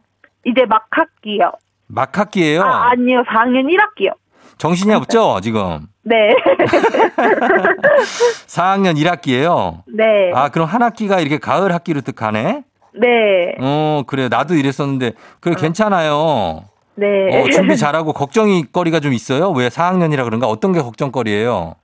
[0.46, 1.52] 이제 막 학기요.
[1.88, 4.14] 막 학기예요 아, 아니요, 4학년 1학기요.
[4.58, 5.88] 정신이 없죠, 지금?
[6.04, 6.36] 네.
[8.48, 10.32] 4학년 1학기예요 네.
[10.34, 12.64] 아, 그럼 한 학기가 이렇게 가을 학기로 득 가네?
[12.94, 13.56] 네.
[13.60, 14.28] 어, 그래.
[14.30, 16.66] 나도 이랬었는데, 그래, 괜찮아요.
[16.96, 17.08] 네.
[17.42, 19.52] 어, 준비 잘하고 걱정이 거리가 좀 있어요?
[19.52, 20.48] 왜 4학년이라 그런가?
[20.48, 21.76] 어떤 게 걱정거리예요?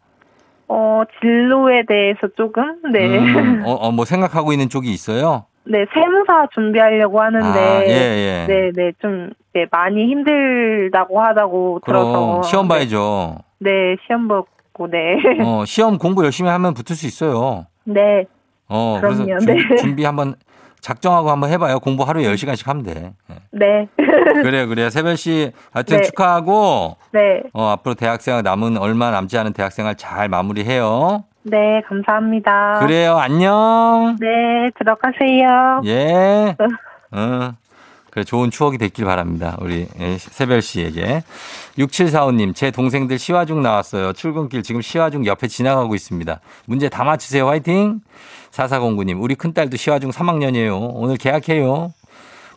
[0.67, 3.17] 어, 진로에 대해서 조금, 네.
[3.19, 5.45] 음, 어, 어, 뭐 생각하고 있는 쪽이 있어요?
[5.65, 7.59] 네, 세무사 준비하려고 하는데.
[7.59, 8.45] 아, 예, 예.
[8.47, 12.41] 네, 네, 좀, 네, 많이 힘들다고 하다고 들어서.
[12.43, 12.75] 시험 네.
[12.75, 13.37] 봐야죠.
[13.59, 15.17] 네, 시험 보고, 네.
[15.43, 17.65] 어, 시험 공부 열심히 하면 붙을 수 있어요.
[17.83, 18.25] 네,
[18.67, 19.25] 어, 그럼요.
[19.25, 19.75] 그래서 준비, 네.
[19.77, 20.35] 준비 한번
[20.85, 21.79] 작정하고 한번 해봐요.
[21.79, 23.13] 공부 하루에 10시간씩 하면 돼.
[23.31, 23.35] 예.
[23.51, 23.87] 네.
[24.43, 24.91] 그래요, 그래요.
[24.91, 26.03] 세별 씨, 하여튼 네.
[26.03, 31.23] 축하하고, 네, 어, 앞으로 대학생활 남은 얼마 남지 않은 대학생활 잘 마무리해요.
[31.41, 32.79] 네, 감사합니다.
[32.81, 34.15] 그래요, 안녕.
[34.19, 35.81] 네, 들어가세요.
[35.85, 36.55] 예.
[37.11, 37.53] 어.
[38.11, 39.57] 그래, 좋은 추억이 됐길 바랍니다.
[39.59, 41.23] 우리 예, 세별 씨에게.
[41.79, 44.13] 6745님, 제 동생들 시화중 나왔어요.
[44.13, 46.39] 출근길 지금 시화중 옆에 지나가고 있습니다.
[46.67, 47.47] 문제 다 맞추세요.
[47.49, 48.01] 화이팅!
[48.55, 50.91] 4409님, 우리 큰딸도 시화 중 3학년이에요.
[50.93, 51.93] 오늘 개학해요.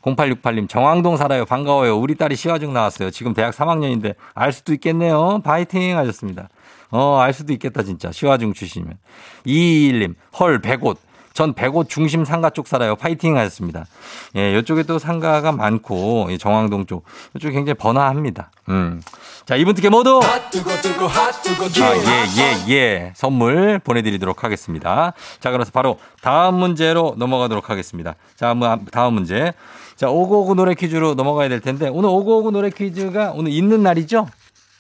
[0.03, 1.45] 0868님, 정왕동 살아요.
[1.45, 1.99] 반가워요.
[1.99, 3.11] 우리 딸이 시화 중 나왔어요.
[3.11, 5.41] 지금 대학 3학년인데 알 수도 있겠네요.
[5.45, 5.99] 파이팅!
[5.99, 6.49] 하셨습니다.
[6.91, 8.13] 어, 알 수도 있겠다, 진짜.
[8.13, 8.97] 시화 중 출신이면.
[9.45, 10.97] 221님, 헐, 100옷.
[11.39, 12.97] 전 100옷 중심 상가 쪽 살아요.
[12.97, 13.87] 파이팅 하셨습니다.
[14.35, 17.05] 예, 이쪽에 또 상가가 많고, 이 정왕동 쪽.
[17.37, 18.51] 이쪽 굉장히 번화합니다.
[18.71, 19.01] 음.
[19.47, 20.19] 자, 이분들께 모두.
[20.21, 23.13] 아, 예, 예, 예.
[23.15, 25.13] 선물 보내 드리도록 하겠습니다.
[25.39, 28.17] 자, 그래서 바로 다음 문제로 넘어가도록 하겠습니다.
[28.35, 29.53] 자, 뭐, 다음 문제.
[29.95, 34.27] 자, 오고오고 노래 퀴즈로 넘어가야 될 텐데, 오늘 오고오고 노래 퀴즈가 오늘 있는 날이죠?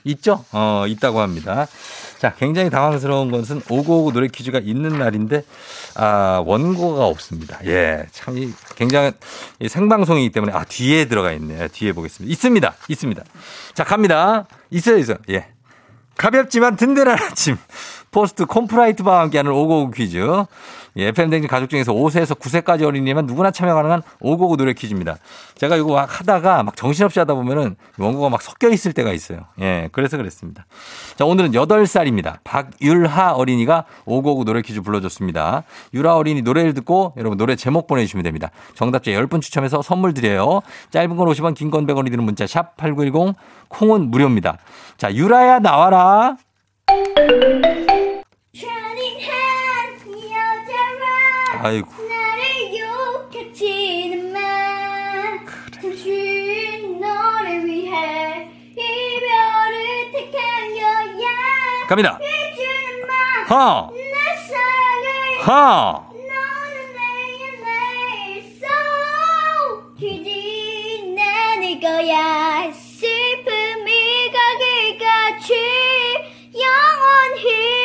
[0.09, 0.45] 있죠?
[0.53, 1.67] 어, 있다고 합니다.
[2.19, 5.45] 자, 굉장히 당황스러운 것은 오고오고 노래 퀴즈가 있는 날인데,
[5.95, 7.59] 아, 원고가 없습니다.
[7.65, 9.13] 예, 참, 이 굉장히
[9.61, 11.69] 이 생방송이기 때문에, 아, 뒤에 들어가 있네.
[11.69, 12.33] 뒤에 보겠습니다.
[12.33, 12.75] 있습니다.
[12.89, 13.23] 있습니다.
[13.75, 14.47] 자, 갑니다.
[14.71, 15.19] 있어요, 있어요.
[15.31, 15.47] 예.
[16.17, 17.57] 가볍지만 든든한 아침.
[18.11, 20.19] 포스트 콤프라이트바와 함께하는 오고오고 퀴즈.
[20.99, 25.17] 예, FM댕진 가족 중에서 5세에서 9세까지 어린이면 누구나 참여 가능한 오고고 노래 퀴즈입니다.
[25.55, 29.47] 제가 이거 막 하다가 막 정신없이 하다 보면은 원고가 막 섞여 있을 때가 있어요.
[29.61, 30.67] 예, 그래서 그랬습니다.
[31.17, 32.39] 자, 오늘은 8살입니다.
[32.43, 35.63] 박율하 어린이가 오고고 노래 퀴즈 불러줬습니다.
[35.95, 38.51] 유라 어린이 노래를 듣고 여러분 노래 제목 보내주시면 됩니다.
[38.75, 40.61] 정답자 10분 추첨해서 선물 드려요.
[40.91, 43.37] 짧은 건 50원, 긴 건 100원이 드는 문자 샵 8910
[43.69, 44.57] 콩은 무료입니다.
[44.97, 46.37] 자, 유라야 나와라.
[51.63, 51.89] 아이고.
[52.09, 54.39] 나를 욕하지는 마
[55.73, 62.19] 잠시 너를 위해 이별을 택한 거야 갑니다.
[62.21, 63.15] 잊지는 마
[63.55, 63.91] 하!
[63.93, 64.03] 내
[64.47, 65.39] 사랑을
[71.17, 75.55] 나는 거야 슬픔이 가기까지
[76.55, 77.78] 영원히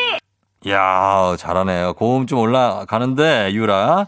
[0.70, 1.94] 야 잘하네요.
[1.94, 4.08] 고음 좀 올라가는데, 유라.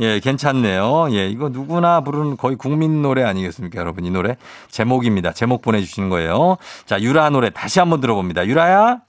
[0.00, 1.08] 예, 괜찮네요.
[1.12, 4.04] 예, 이거 누구나 부르는 거의 국민 노래 아니겠습니까, 여러분?
[4.04, 4.36] 이 노래.
[4.70, 5.32] 제목입니다.
[5.32, 6.56] 제목 보내주시는 거예요.
[6.86, 8.46] 자, 유라 노래 다시 한번 들어봅니다.
[8.46, 9.00] 유라야?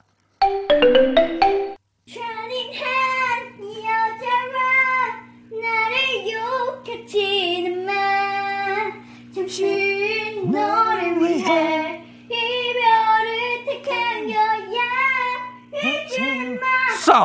[17.06, 17.22] 사랑을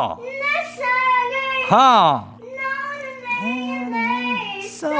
[1.70, 2.24] 하!
[4.60, 4.91] 있어.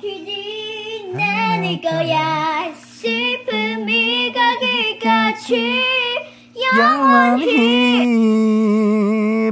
[0.00, 5.84] 길이 나는 거야 슬픔이 영원히.
[6.76, 7.44] 영원히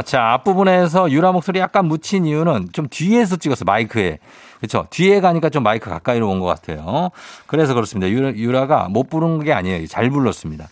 [0.00, 0.02] 예.
[0.02, 4.18] 자, 앞부분에서 유라 목소리 약간 묻힌 이유는 좀 뒤에서 찍었어, 마이크에.
[4.58, 4.86] 그렇죠.
[4.90, 7.10] 뒤에 가니까 좀 마이크 가까이로 온 것 같아요.
[7.46, 8.10] 그래서 그렇습니다.
[8.10, 9.86] 유라, 유라가 못 부른 게 아니에요.
[9.86, 10.68] 잘 불렀습니다.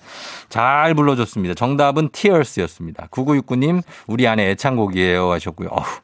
[0.50, 1.54] 잘 불러줬습니다.
[1.54, 3.06] 정답은 Tears였습니다.
[3.10, 5.68] 9969님, 우리 아내 애창곡이에요 하셨고요.
[5.70, 6.00] 어후.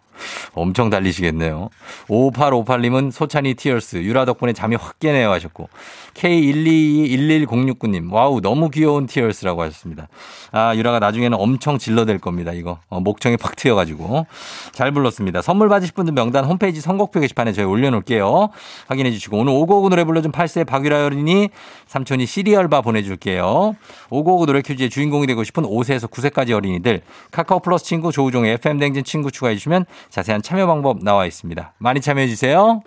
[0.55, 1.71] 엄청 달리시겠네요.
[2.09, 5.69] 5858님은 소찬휘 Tears, 유라 덕분에 잠이 확 깨네요 하셨고,
[6.15, 10.09] K122-11069님, wow, 너무 귀여운 Tears라고 하셨습니다.
[10.53, 12.79] 아, 유라가 나중에는 엄청 질러댈 겁니다, 이거.
[12.89, 14.27] 어, 목청이 팍 트여가지고.
[14.73, 15.43] 잘 불렀습니다.
[15.43, 18.51] 선물 받으실 분들 명단 홈페이지 선곡표 게시판에 저희 올려놓을게요.
[18.87, 21.49] 확인해 주시고, 오늘 오고오고 노래 불러준 8세 박유라 여린이
[21.89, 23.75] 삼촌이 시리얼바 보내줄게요.
[24.11, 29.31] 오고오고 노래 퀴즈의 주인공이 되고 싶은 5세에서 9세까지 어린이들, 카카오 플러스 친구 조우종의 FM댕진 친구
[29.31, 31.75] 추가해 주시면 자세한 참여 방법 나와 있습니다.
[31.79, 32.83] 많이 참여해 주세요.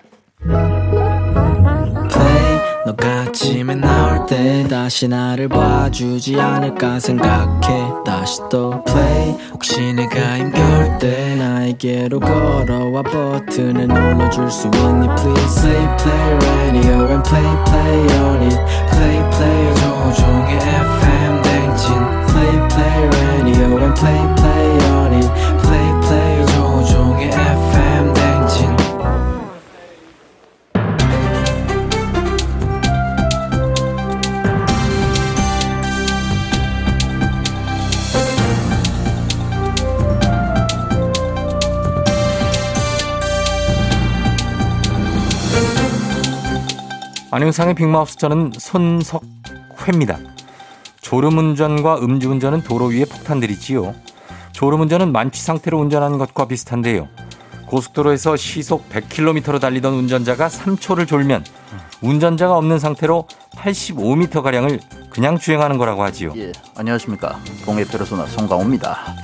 [2.87, 10.97] 너가 아침에 나올 때 다시 나를 봐주지 않을까 생각해 다시 또 play 혹시 내가 힘겨울
[10.97, 18.41] 때 나에게로 걸어와 버튼을 눌러줄 수 있니 please play play radio and play play on
[18.43, 18.57] it
[18.89, 21.93] play play 조종의 FM 댕진
[22.27, 24.46] play play radio and play play
[47.29, 50.17] 안영상의 빅마우스 저는 손석회입니다.
[51.01, 53.93] 졸음운전과 음주운전은 도로 위의 폭탄들이지요.
[54.53, 57.07] 졸음운전은 만취 상태로 운전하는 것과 비슷한데요.
[57.67, 61.43] 고속도로에서 시속 100km로 달리던 운전자가 3초를 졸면
[62.01, 66.31] 운전자가 없는 상태로 85m가량을 그냥 주행하는 거라고 하지요.
[66.37, 67.39] 예, 안녕하십니까.
[67.65, 69.15] 동해 페르소나 송강호입니다.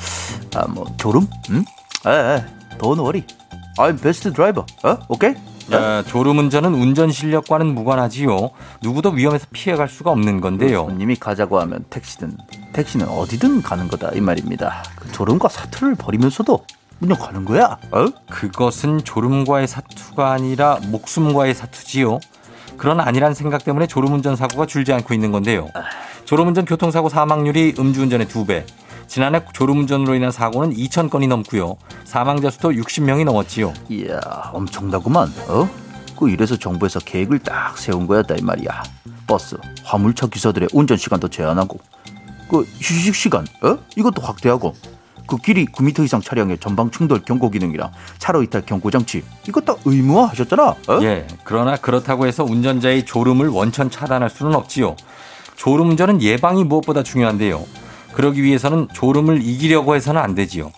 [0.55, 1.25] 아, 뭐, 졸음?
[1.51, 1.63] 응?
[2.05, 2.45] 에, 에,
[2.79, 3.23] don't worry.
[3.77, 4.65] I'm best driver.
[4.83, 4.97] 어?
[5.07, 5.35] 오케이?
[5.71, 8.51] 야, 졸음 운전은 운전 실력과는 무관하지요.
[8.81, 10.85] 누구도 위험해서 피해갈 수가 없는 건데요.
[10.89, 12.37] 손님이 가자고 하면 택시든
[12.73, 14.83] 택시는 어디든 가는 거다 이 말입니다.
[14.95, 16.65] 그 졸음과 사투를 벌이면서도
[16.99, 17.77] 그냥 가는 거야.
[17.91, 18.05] 어?
[18.29, 22.19] 그것은 졸음과의 사투가 아니라 목숨과의 사투지요.
[22.77, 25.69] 그런 아니란 생각 때문에 졸음운전 사고가 줄지 않고 있는 건데요.
[26.25, 28.65] 졸음운전 교통사고 사망률이 음주운전의 두 배.
[29.07, 31.75] 지난해 졸음운전으로 인한 사고는 2천 건이 넘고요.
[32.03, 33.73] 사망자 수도 60명이 넘었지요.
[33.89, 34.19] 이야
[34.53, 35.31] 엄청나구만.
[35.47, 35.69] 어?
[36.17, 38.83] 그 이래서 정부에서 계획을 딱 세운 거였다 이 말이야.
[39.27, 41.79] 버스, 화물차 기사들의 운전 시간도 제한하고,
[42.49, 43.77] 그 휴식 시간, 어?
[43.95, 44.75] 이것도 확대하고,
[45.25, 49.75] 그 길이 9m 이상 차량의 전방 충돌 경고 기능이랑 차로 이탈 경고 장치 이거 다
[49.85, 50.63] 의무화하셨잖아.
[50.63, 50.99] 어?
[51.01, 51.25] 예.
[51.43, 54.95] 그러나 그렇다고 해서 운전자의 졸음을 원천 차단할 수는 없지요.
[55.55, 57.63] 졸음 운전은 예방이 무엇보다 중요한데요.
[58.13, 60.71] 그러기 위해서는 졸음을 이기려고 해서는 안 되지요.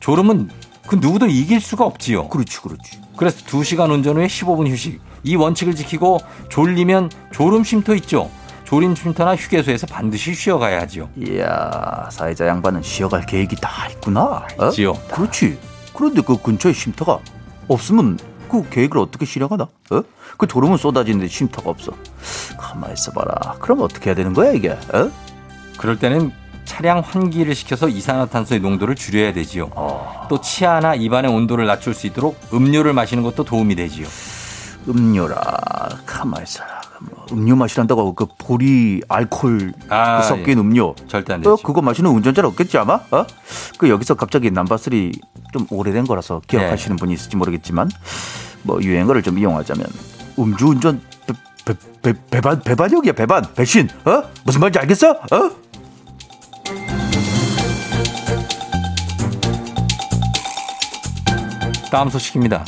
[0.00, 0.50] 졸음은
[0.86, 2.28] 그 누구도 이길 수가 없지요.
[2.28, 3.00] 그렇지, 그렇지.
[3.16, 5.00] 그래서 2시간 운전 후에 15분 휴식.
[5.22, 6.20] 이 원칙을 지키고
[6.50, 8.30] 졸리면 졸음 쉼터 있죠.
[8.64, 11.08] 졸음 쉼터나 휴게소에서 반드시 쉬어가야 하지요.
[11.16, 14.46] 이야 사회자 양반은 쉬어갈 계획이 다 있구나.
[14.58, 14.68] 어?
[14.68, 14.94] 있지요.
[15.10, 15.58] 그렇지.
[15.94, 17.20] 그런데 그 근처에 쉼터가
[17.68, 18.18] 없으면
[18.50, 19.64] 그 계획을 어떻게 실행하나?
[19.90, 20.02] 어?
[20.36, 21.92] 그 졸음은 쏟아지는데 쉼터가 없어.
[22.58, 23.56] 가만 있어봐라.
[23.60, 24.70] 그럼 어떻게 해야 되는 거야 이게?
[24.70, 25.10] 어?
[25.78, 26.32] 그럴 때는
[26.64, 29.70] 차량 환기를 시켜서 이산화탄소의 농도를 줄여야 되지요.
[30.28, 34.06] 또 치아나 입안의 온도를 낮출 수 있도록 음료를 마시는 것도 도움이 되지요.
[34.88, 35.94] 음료라.
[36.42, 36.80] 있어라.
[37.00, 40.94] 뭐 음료 마시란다고 그 보리 알콜 아, 그 섞인 음료.
[41.08, 41.56] 절대 안 어, 되죠.
[41.56, 42.94] 그거 마시는 운전자는 없겠지 아마?
[43.10, 43.26] 어?
[43.78, 45.12] 그 여기서 갑자기 남바스리
[45.52, 46.58] 좀 오래된 거라서 네.
[46.58, 47.90] 기억하시는 분이 있을지 모르겠지만
[48.62, 49.86] 뭐 유행어를 좀 이용하자면
[50.38, 55.10] 음주운전 배, 배, 배, 배반 배반역이야 배반 배신 어 무슨 말인지 알겠어?
[55.10, 55.50] 어?
[61.94, 62.64] 다음 소식입니다.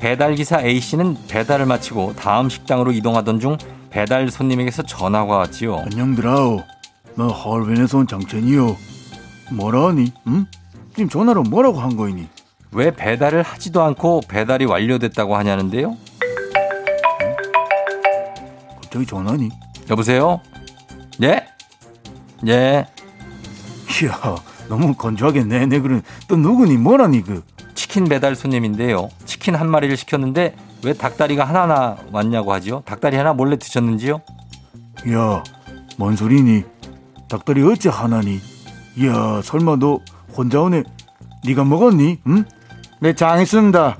[0.00, 3.58] 배달기사 A씨는 배달을 마치고 다음 식당으로 이동하던 중
[3.90, 5.76] 배달 손님에게서 전화가 왔지요.
[5.76, 6.62] 안녕들아오.
[7.14, 8.74] 나 하얼빈에서 온 장첸이요.
[9.50, 10.10] 뭐라 하니?
[10.26, 10.46] 응?
[10.94, 12.26] 지금 전화로 뭐라고 한 거이니?
[12.70, 15.94] 왜 배달을 하지도 않고 배달이 완료됐다고 하냐는데요.
[18.80, 19.50] 갑자기 전화니?
[19.90, 20.40] 여보세요?
[21.22, 21.46] 예?
[22.46, 22.86] 예.
[24.02, 24.36] 이야,
[24.70, 25.66] 너무 건조하겠네.
[25.66, 26.78] 내 그런 또 누구니?
[26.78, 27.42] 뭐라니 그?
[27.92, 29.10] 치킨 배달 손님인데요.
[29.26, 32.82] 치킨 한 마리를 시켰는데 왜 닭다리가 하나나 왔냐고 하지요?
[32.86, 34.22] 닭다리 하나 몰래 드셨는지요?
[35.12, 35.44] 야,
[35.98, 36.64] 뭔 소리니?
[37.28, 38.40] 닭다리 어째 하나니?
[38.96, 40.00] 이야, 설마 너
[40.34, 40.84] 혼자 오네?
[41.44, 42.20] 네가 먹었니?
[42.28, 42.44] 응?
[43.00, 43.98] 네, 장했습니다.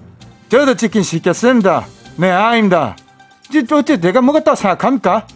[0.49, 1.85] 저도 치킨 시켰습니다.
[2.17, 2.97] 네, 아입니다.
[3.51, 5.27] 이제 또 어째 내가 먹었다고 생각합니까?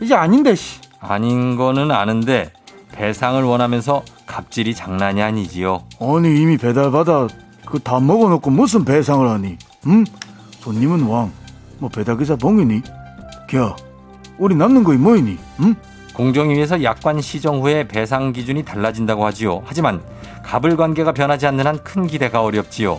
[0.00, 0.80] 이제 아닌데, 씨.
[0.98, 2.52] 아닌 거는 아는데
[2.92, 5.84] 배상을 원하면서 갑질이 장난이 아니지요.
[6.00, 7.28] 아니 이미 배달받아
[7.70, 9.56] 그 다 먹어놓고 무슨 배상을 하니?
[9.86, 10.04] 응?
[10.60, 11.30] 손님은 왕.
[11.78, 12.82] 뭐 배달기사 봉이니?
[13.48, 13.76] 겨.
[14.38, 15.38] 우리 남는 거이 뭐이니?
[15.60, 15.74] 응?
[16.14, 19.62] 공정위 위해서 약관 시정 후에 배상 기준이 달라진다고 하지요.
[19.64, 20.02] 하지만
[20.44, 22.98] 갑을 관계가 변하지 않는 한 큰 기대가 어렵지요.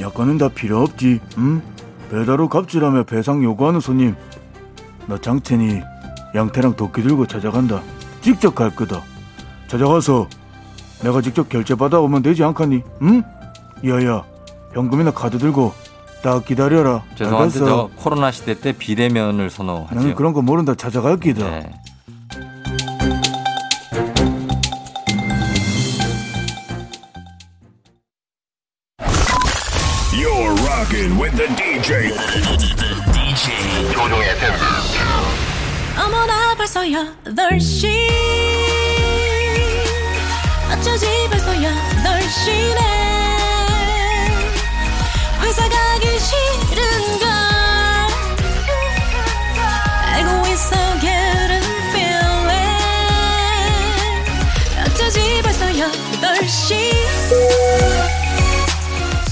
[0.00, 1.20] 약관은 다 필요 없지.
[1.38, 1.62] 응?
[2.10, 4.14] 배달로 갑질하며 배상 요구하는 손님.
[5.06, 5.82] 나 장첸이
[6.34, 7.82] 양태랑 도끼 들고 찾아간다.
[8.22, 9.02] 직접 갈 거다.
[9.68, 10.28] 찾아가서
[11.02, 12.82] 내가 직접 결제 받아오면 되지 않겠니?
[13.02, 13.22] 응?
[13.86, 14.24] 야야,
[14.72, 15.72] 현금이나 카드 들고
[16.22, 17.02] 딱 기다려라.
[17.16, 17.58] 죄송한데?
[17.58, 19.98] 저 코로나 시대 때 비대면을 선호하지요.
[20.00, 20.74] 나는 그런 거 모른다.
[20.74, 21.44] 찾아갈 기다.
[21.50, 21.70] 네.
[30.12, 32.10] You're rocking with the DJ.
[33.92, 34.54] 조종의 FM.
[35.98, 37.88] 어머나 벌써 8시
[40.72, 43.03] 어쩌지 벌써 8시네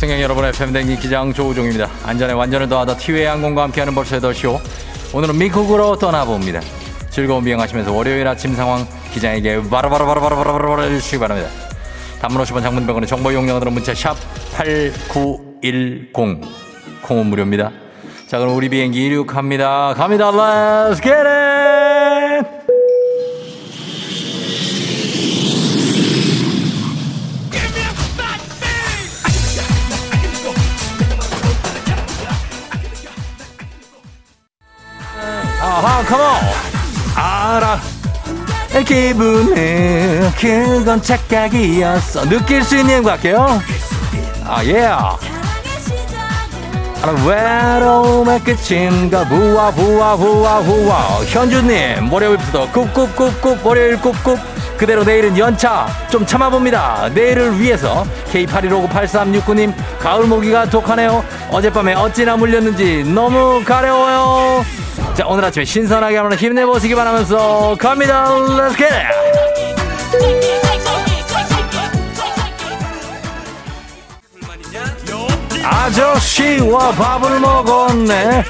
[0.03, 1.89] 승객 여러분의 팬댕기 기장 조우종입니다.
[2.03, 4.59] 안전에 완전을 더하다 티웨이 항공과 함께하는 벌써 8시오.
[5.15, 6.61] 오늘은 미국으로 떠나봅니다.
[7.09, 8.85] 즐거운 비행하시면서 월요일 아침 상황
[9.15, 11.49] 기장에게 바로바로바로바로바로바로 해주시기 바랍니다.
[12.21, 14.17] 단문 50원 장문 100원의 정보 이용량으로 문자 샵
[14.55, 16.13] 8910
[17.03, 17.71] 콩은 무료입니다.
[18.27, 19.95] 자 그럼 우리 비행기 이륙합니다.
[19.95, 20.33] 갑니다.
[20.33, 21.82] Let's get it!
[37.53, 37.81] 알아.
[38.87, 42.29] 기분은 그건 착각이었어.
[42.29, 43.61] 느낄 수 있는 것 같게요.
[44.45, 44.89] 아, 예.
[47.27, 54.39] 외로움의 끝인가 부와 부와 부와 부와 현주님 월요일부터 꿉꿉꿉꿉 월요일 꿉꿉
[54.79, 63.65] 그대로 내일은 연차 좀 참아봅니다 내일을 위해서 K81598369님 가을 모기가 독하네요 어젯밤에 어찌나 물렸는지 너무
[63.65, 64.82] 가려워요
[65.15, 68.25] 자 오늘 아침에 신선하게 한번 힘내보시기 바라면서 갑니다.
[68.29, 70.23] Let's get it!
[75.65, 78.45] 아저씨와 밥을 먹었네.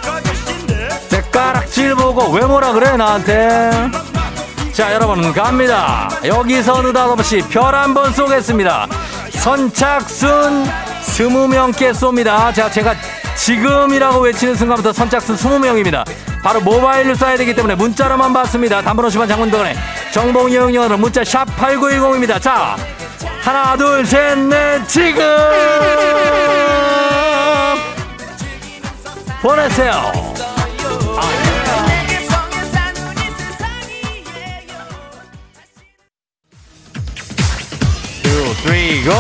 [1.11, 3.71] 때가락질 보고 왜 뭐라 그래 나한테?
[4.73, 6.09] 자 여러분 갑니다.
[6.25, 8.87] 여기서 느닷없이 별 한 번 쏘겠습니다.
[9.33, 10.67] 선착순
[11.03, 12.55] 스무 명께 쏩니다.
[12.55, 12.95] 자 제가
[13.45, 16.05] 지금이라고 외치는 순간부터 선착순 스무 명입니다
[16.45, 19.75] 바로 모바일을 쏴야 되기 때문에 문자로만 받습니다 단문 50원 장문동원에
[20.13, 22.77] 정보 이용료는 문자 샵 8910입니다 자
[23.41, 25.25] 하나 둘 셋 넷 지금
[29.43, 30.13] 보내세요.
[38.23, 39.13] two, three, go.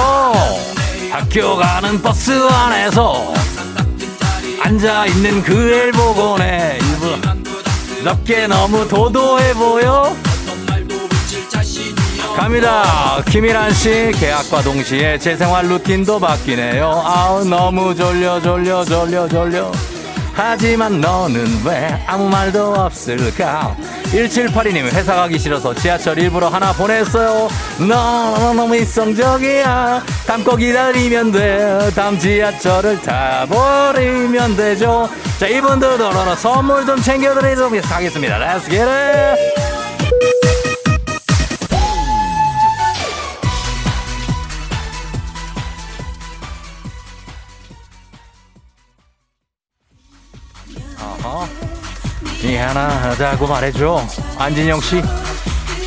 [1.11, 3.35] 학교 가는 버스 안에서
[4.65, 7.17] 앉아 있는 그엘 보고네 일부
[8.05, 10.15] 넓게 너무 도도해 보여.
[12.37, 13.23] 갑니다.
[13.29, 17.03] 김일한 씨 계약과 동시에 제 생활 루틴도 바뀌네요.
[17.05, 19.71] 아우 너무 졸려 졸려 졸려 졸려.
[20.35, 23.77] 하지만 너는 왜 아무 말도 없을까?
[24.13, 27.49] 1782님 회사 가기 싫어서 지하철 일부러 하나 보냈어요.
[27.89, 30.03] 너 너무 이성적이야.
[30.27, 31.91] 담고 기다리면 돼.
[31.95, 35.09] 다음 지하철을 타버리면 되죠.
[35.39, 38.39] 자 이분들도 선물 좀 챙겨드리도록 하겠습니다.
[38.39, 40.62] Let's get it.
[52.63, 54.07] 미안하다고 말해줘.
[54.39, 55.03] 안진영 씨,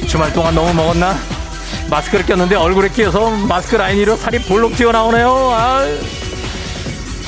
[0.07, 1.15] 주말 동안 너무 먹었나?
[1.89, 5.30] 마스크를 꼈는데 얼굴에 끼어서 마스크 라인 위로 살이 볼록 튀어나오네요.
[5.53, 5.86] 아.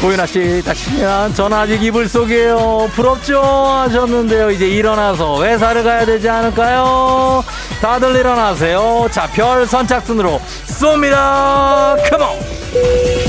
[0.02, 2.90] 고윤아 씨, 다시면 전 아직 이불 속이에요.
[2.94, 3.42] 부럽죠?
[3.42, 4.52] 하셨는데요.
[4.52, 7.44] 이제 일어나서 회사를 가야 되지 않을까요?
[7.82, 9.08] 다들 일어나세요.
[9.12, 11.96] 자, 별 선착순으로 쏩니다.
[12.10, 13.27] 컴온!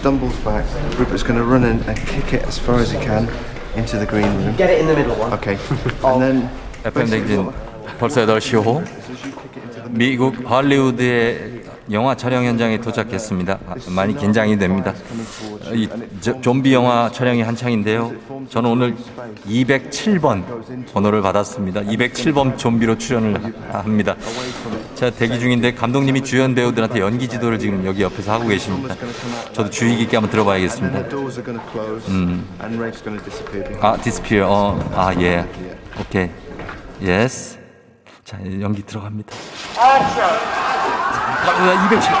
[0.00, 0.64] stumbles back,
[0.98, 3.28] Rupert's going to run in and kick it as far as he can
[3.76, 4.56] into the green room.
[4.56, 5.32] Get it in the middle one.
[5.34, 5.58] Okay.
[6.04, 6.50] and then
[6.84, 7.52] FM 댕진
[7.98, 8.82] 벌써 8시 호
[9.90, 13.59] 미국 할리우드의 영화 촬영 현장에 도착했습니다.
[13.67, 14.93] 아, 많이 긴장이 됩니다.
[15.73, 15.89] 이
[16.21, 18.11] 저- 좀비 영화 촬영이 한창인데요.
[18.49, 18.95] 저는 오늘
[19.47, 20.43] 207번
[20.93, 21.81] 번호를 받았습니다.
[21.81, 24.15] 207번 좀비로 출연을 하- 합니다.
[24.95, 28.95] 제가 대기 중인데 감독님이 주연 배우들한테 연기 지도를 지금 여기 옆에서 하고 계십니다.
[29.53, 30.99] 저도 주의 깊게 한번 들어봐야겠습니다.
[32.09, 32.45] 음.
[33.81, 34.47] 아, 디스피어.
[34.47, 35.45] 어, 아, 예.
[35.99, 36.29] 오케이.
[37.01, 37.57] 예스.
[38.23, 39.35] 자, 연기 들어갑니다.
[41.43, 42.11] 아, 210.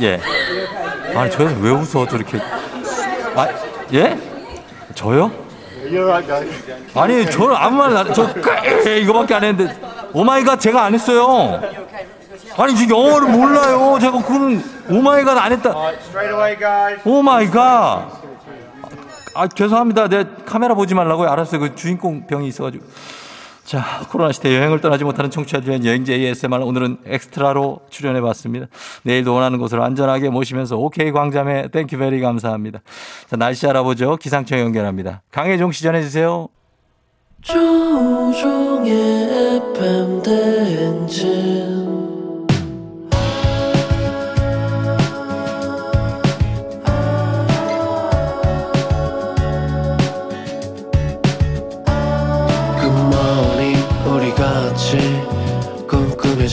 [0.00, 0.20] 예.
[1.14, 2.38] 아니, 저는 왜 웃어, 저렇게.
[3.36, 3.48] 아,
[3.92, 4.18] 예?
[4.94, 5.30] 저요?
[6.94, 9.76] 아니, 저는 아무 말 안, 저, 까- 이거밖에 안 했는데,
[10.12, 11.60] oh my god 제가 안 했어요.
[12.56, 13.98] 아니, 지금 영어를 몰라요.
[14.00, 15.70] 제가 그는 oh my god 안 했다.
[16.00, 17.00] Straight away, guys.
[17.04, 18.21] Oh my god.
[19.34, 20.08] 아, 죄송합니다.
[20.08, 21.28] 내 카메라 보지 말라고요.
[21.28, 21.60] 알았어요.
[21.60, 22.84] 그 주인공 병이 있어가지고.
[23.64, 28.66] 자, 코로나 시대 여행을 떠나지 못하는 청취자들 위한 여행지 ASMR 오늘은 엑스트라로 출연해 봤습니다.
[29.04, 32.80] 내일도 원하는 곳으로 안전하게 모시면서 오케이 광자매 thank you very 감사합니다.
[33.28, 34.16] 자, 날씨 알아보죠.
[34.16, 35.22] 기상청 연결합니다.
[35.30, 36.48] 강혜종 씨 전해 주세요.
[37.40, 38.92] 조우종의
[39.74, 41.81] FM 대행진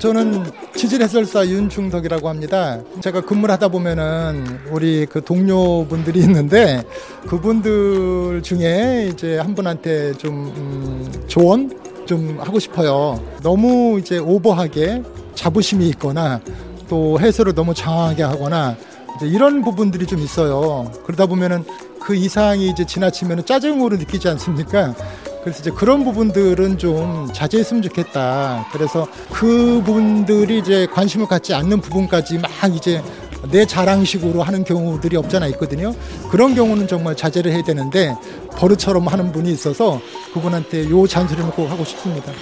[0.00, 2.80] 저는 지질 해설사 윤중덕이라고 합니다.
[3.02, 6.82] 제가 근무를 하다 보면은 우리 그 동료분들이 있는데
[7.26, 13.22] 그분들 중에 이제 한 분한테 좀 음, 조언 좀 하고 싶어요.
[13.42, 15.02] 너무 이제 오버하게
[15.34, 16.40] 자부심이 있거나
[16.88, 18.76] 또 해설을 너무 장황하게 하거나
[19.22, 20.90] 이런 부분들이 좀 있어요.
[21.04, 21.62] 그러다 보면은
[22.00, 24.94] 그 이상이 이제 지나치면 짜증으로 느끼지 않습니까?
[25.42, 28.66] 그래서 이제 그런 부분들은 좀 자제했으면 좋겠다.
[28.72, 33.02] 그래서 그분들이 이제 관심을 갖지 않는 부분까지 막 이제
[33.50, 35.94] 내 자랑식으로 하는 경우들이 없잖아 있거든요.
[36.30, 38.14] 그런 경우는 정말 자제를 해야 되는데
[38.56, 40.00] 버릇처럼 하는 분이 있어서
[40.34, 42.32] 그분한테 요 잔소리는 꼭 하고 싶습니다.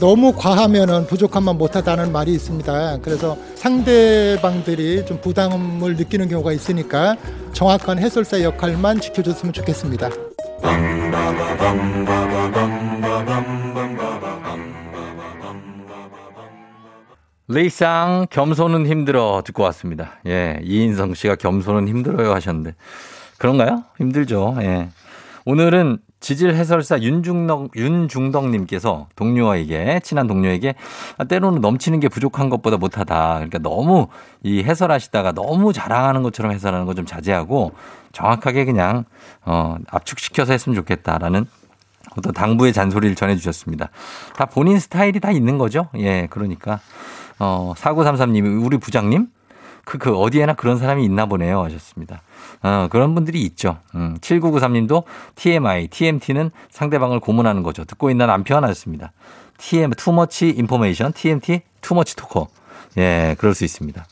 [0.00, 2.98] 너무 과하면은 부족함만 못하다는 말이 있습니다.
[3.02, 7.16] 그래서 상대방들이 좀 부담을 느끼는 경우가 있으니까
[7.52, 10.27] 정확한 해설사 역할만 지켜줬으면 좋겠습니다.
[17.50, 20.12] 레이상 겸손은 힘들어 듣고 왔습니다.
[20.26, 22.74] 예, 이인성 씨가 겸손은 힘들어요 하셨는데
[23.38, 23.84] 그런가요?
[23.96, 24.56] 힘들죠.
[24.60, 24.90] 예.
[25.46, 30.74] 오늘은 지질 해설사 윤중덕 윤중덕님께서 동료에게 친한 동료에게
[31.16, 33.34] 아, 때로는 넘치는 게 부족한 것보다 못하다.
[33.34, 34.08] 그러니까 너무
[34.42, 37.72] 이 해설하시다가 너무 자랑하는 것처럼 해설하는 거 좀 자제하고
[38.10, 39.04] 정확하게 그냥
[39.44, 41.46] 어 압축시켜서 했으면 좋겠다라는
[42.16, 43.90] 어떤 당부의 잔소리를 전해주셨습니다.
[44.34, 45.88] 다 본인 스타일이 다 있는 거죠.
[45.96, 46.80] 예, 그러니까
[47.38, 49.28] 어 4933님이 우리 부장님
[49.88, 51.64] 그, 그, 어디에나 그런 사람이 있나 보네요.
[51.64, 52.20] 하셨습니다.
[52.62, 53.78] 어, 그런 분들이 있죠.
[53.94, 57.86] 음, 7993님도 TMI, TMT는 상대방을 고문하는 거죠.
[57.86, 59.12] 듣고 있는 남편 하셨습니다.
[59.56, 62.48] TM, too much information, TMT, too much talker.
[62.98, 64.04] 예, 그럴 수 있습니다.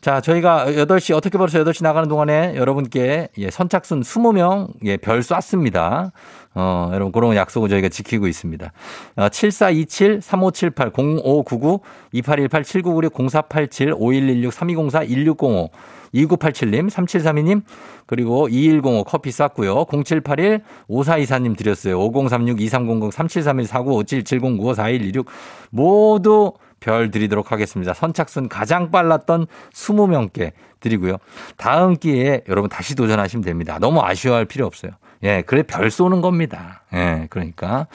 [0.00, 6.12] 자, 저희가 8시, 어떻게 벌써 8시 나가는 동안에 여러분께 예, 선착순 20명 예, 별 쐈습니다.
[6.54, 8.72] 어, 여러분, 그런 약속을 저희가 지키고 있습니다.
[9.16, 11.80] 어, 7427, 3578, 0599,
[12.12, 15.68] 2818, 7996, 0487, 5116, 3204, 1605,
[16.14, 17.62] 2987님, 3732님,
[18.06, 19.84] 그리고 2105 커피 쐈고요.
[19.84, 22.00] 0781 5424님 드렸어요.
[22.00, 25.26] 5036 2300 3731 4957 7095 4126
[25.70, 27.94] 모두 별 드리도록 하겠습니다.
[27.94, 31.18] 선착순 가장 빨랐던 20명께 드리고요.
[31.56, 33.78] 다음 기회에 여러분 다시 도전하시면 됩니다.
[33.78, 34.92] 너무 아쉬워할 필요 없어요.
[35.22, 36.82] 예, 그래 별 쏘는 겁니다.
[36.94, 37.86] 예, 그러니까.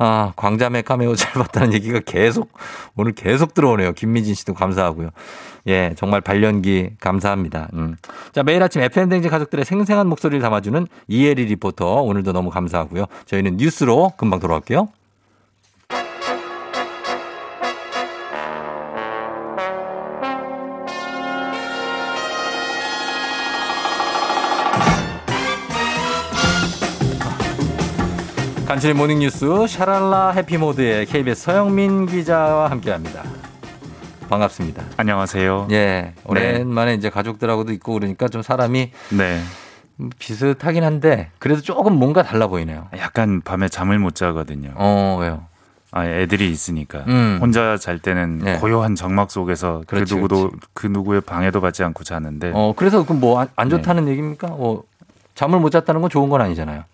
[0.00, 2.52] 아, 광자매 카메오 잘 봤다는 얘기가 계속,
[2.96, 3.92] 오늘 계속 들어오네요.
[3.94, 5.10] 김미진 씨도 감사하고요.
[5.66, 7.68] 예, 정말 발연기 감사합니다.
[7.74, 7.96] 음.
[8.32, 12.02] 자, 매일 아침 FM댕지 가족들의 생생한 목소리를 담아주는 이혜리 리포터.
[12.02, 13.06] 오늘도 너무 감사하고요.
[13.26, 14.88] 저희는 뉴스로 금방 돌아올게요.
[28.68, 33.22] 간추린 모닝뉴스 샤랄라 해피모드의 KBS 서영민 기자와 함께합니다.
[34.28, 34.84] 반갑습니다.
[34.98, 35.68] 안녕하세요.
[35.70, 39.40] 예, 오랜만에 이제 가족들하고도 있고 그러니까 좀 사람이 네.
[40.18, 42.88] 비슷하긴 한데 그래도 조금 뭔가 달라 보이네요.
[42.98, 44.72] 약간 밤에 잠을 못 자거든요.
[44.74, 45.46] 어, 왜요?
[45.90, 47.38] 아, 애들이 있으니까 음.
[47.40, 48.58] 혼자 잘 때는 네.
[48.58, 53.70] 고요한 정막 속에서 그렇지, 그 누구도 그 누구의 방해도 받지 않고 자는데 어, 그래서 그뭐안
[53.70, 54.48] 좋다는 얘기입니까?
[54.48, 54.84] 뭐
[55.34, 56.84] 잠을 못 잤다는 건 좋은 건 아니잖아요.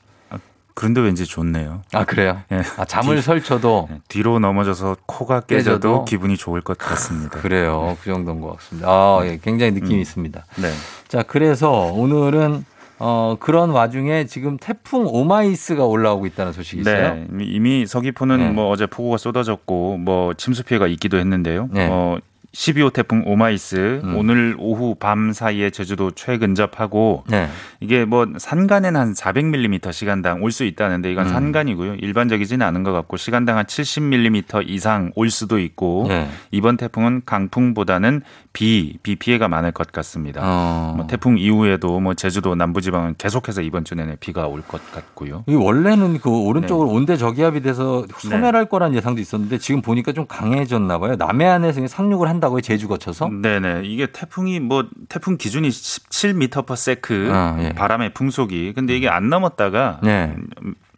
[0.75, 1.83] 그런데 왠지 좋네요.
[1.93, 2.41] 아, 그래요?
[2.51, 2.63] 예.
[2.77, 7.39] 아, 잠을 뒤- 설쳐도 뒤로 넘어져서 코가 깨져도, 깨져도 기분이 좋을 것 같습니다.
[7.41, 7.97] 그래요.
[8.03, 8.89] 그 정도인 것 같습니다.
[8.89, 10.01] 아, 예, 굉장히 느낌이 음.
[10.01, 10.45] 있습니다.
[10.57, 10.71] 네.
[11.09, 12.65] 자, 그래서 오늘은
[12.99, 17.15] 어, 그런 와중에 지금 태풍 오마이스가 올라오고 있다는 소식이 있어요.
[17.15, 18.51] 네, 이미- 이미 서귀포는 네.
[18.51, 21.69] 뭐 어제 폭우가 쏟아졌고 뭐 침수 피해가 있기도 했는데요.
[21.73, 21.89] 네.
[21.91, 22.19] 어,
[22.55, 24.17] 12호 태풍 오마이스 음.
[24.17, 27.49] 오늘 오후 밤 사이에 제주도 최근접하고 네.
[27.81, 31.33] 이게 뭐 산간엔 한 400mm 시간당 올 수 있다는데 이건 음.
[31.33, 31.97] 산간이고요.
[31.97, 36.29] 일반적이지는 않은 것 같고 시간당 한 70mm 이상 올 수도 있고 네.
[36.53, 40.41] 이번 태풍은 강풍보다는 비, 비 피해가 많을 것 같습니다.
[40.45, 40.95] 어.
[40.97, 45.43] 뭐 태풍 이후에도 뭐 제주도 남부지방은 계속해서 이번 주 내내 비가 올 것 같고요.
[45.49, 46.95] 이 원래는 그 오른쪽으로 네.
[46.95, 51.17] 온대 저기압이 돼서 소멸할 거란 예상도 있었는데 지금 보니까 좀 강해졌나 봐요.
[51.17, 52.61] 남해안에서 상륙을 한다 고요.
[52.61, 53.29] 제주 거쳐서.
[53.29, 53.83] 네네.
[53.85, 57.71] 이게 태풍이 뭐 태풍 기준이 17m/s 아, 예.
[57.71, 60.35] 바람의 풍속이 근데 이게 안 넘었다가 네.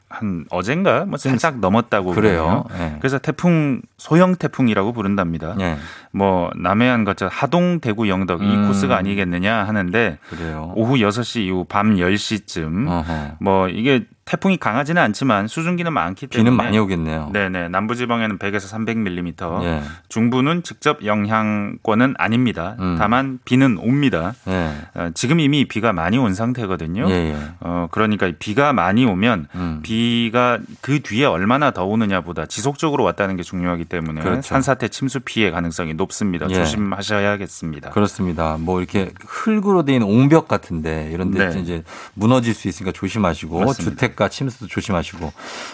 [0.08, 2.64] 한 어젠가 뭐 살짝 넘었다고 그래요.
[2.78, 2.96] 네.
[3.00, 5.54] 그래서 태풍 소형 태풍이라고 부른답니다.
[5.58, 5.76] 네.
[6.12, 8.68] 뭐 남해안 거쳐 하동 대구 영덕 이 음.
[8.68, 10.72] 코스가 아니겠느냐 하는데 그래요.
[10.76, 13.36] 오후 6시 이후 밤 10시쯤 어허.
[13.40, 17.30] 뭐 이게 태풍이 강하지는 않지만 수증기는 많기 때문에 비는 많이 오겠네요.
[17.32, 19.82] 네네 남부지방에는 100에서 300mm, 예.
[20.08, 22.74] 중부는 직접 영향권은 아닙니다.
[22.80, 22.96] 음.
[22.98, 24.34] 다만 비는 옵니다.
[24.48, 24.72] 예.
[24.94, 27.08] 어, 지금 이미 비가 많이 온 상태거든요.
[27.08, 27.36] 예, 예.
[27.60, 29.80] 어, 그러니까 비가 많이 오면 음.
[29.84, 34.42] 비가 그 뒤에 얼마나 더 오느냐보다 지속적으로 왔다는 게 중요하기 때문에 그렇죠.
[34.42, 36.48] 산사태 침수 피해 가능성이 높습니다.
[36.50, 36.54] 예.
[36.54, 37.90] 조심하셔야겠습니다.
[37.90, 38.56] 그렇습니다.
[38.58, 41.60] 뭐 이렇게 흙으로 돼 있는 옹벽 같은데 이런 데 네.
[41.60, 43.90] 이제 무너질 수 있으니까 조심하시고 맞습니다.
[43.90, 45.32] 주택 가 침수도 조심하시고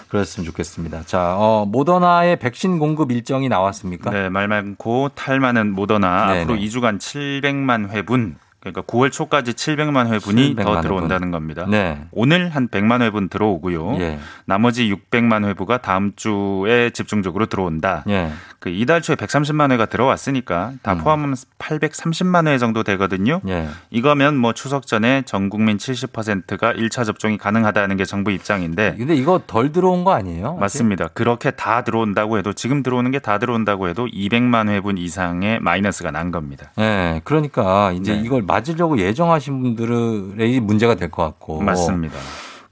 [0.09, 1.05] 그랬으면 좋겠습니다.
[1.07, 4.11] 자, 어, 모더나의 백신 공급 일정이 나왔습니까?
[4.11, 6.43] 네, 말 많고 탈 많은 모더나 네네.
[6.43, 10.83] 앞으로 2주간 700만 회분 그러니까 9월 초까지 700만 회분이 700만 더 회분.
[10.83, 11.67] 들어온다는 겁니다.
[11.69, 12.05] 네.
[12.13, 13.97] 오늘 한 100만 회분 들어오고요.
[13.99, 14.19] 예.
[14.45, 18.05] 나머지 600만 회부가 다음 주에 집중적으로 들어온다.
[18.09, 18.31] 예.
[18.61, 23.41] 그 이달 초에 130만 회가 들어왔으니까 다 포함하면 830만 회 정도 되거든요.
[23.45, 23.49] 음.
[23.49, 23.69] 예.
[23.91, 29.41] 이거면 뭐 추석 전에 전 국민 70%가 1차 접종이 가능하다는 게 정부 입장인데 근데 이거
[29.47, 30.55] 덜 들어온 거 아니에요?
[30.55, 31.09] 맞습니다.
[31.09, 36.33] 그렇게 다 들어온다고 해도 지금 들어오는 게 다 들어온다고 해도 200만 회분 이상의 마이너스가 난
[36.33, 36.73] 겁니다.
[36.79, 37.21] 예.
[37.25, 38.23] 그러니까 이제 네.
[38.25, 41.61] 이걸 맞으려고 예정하신 분들의 문제가 될 것 같고.
[41.63, 42.15] 맞습니다.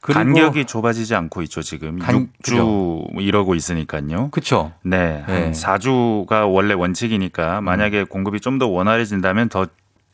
[0.01, 1.99] 간격이 좁아지지 않고 있죠, 지금.
[1.99, 4.29] 간- 6주 이러고 있으니까요.
[4.31, 4.73] 그렇죠.
[4.83, 5.23] 네.
[5.27, 5.51] 한 네.
[5.53, 9.67] 4주가 원래 원칙이니까 만약에 공급이 좀 더 원활해진다면 더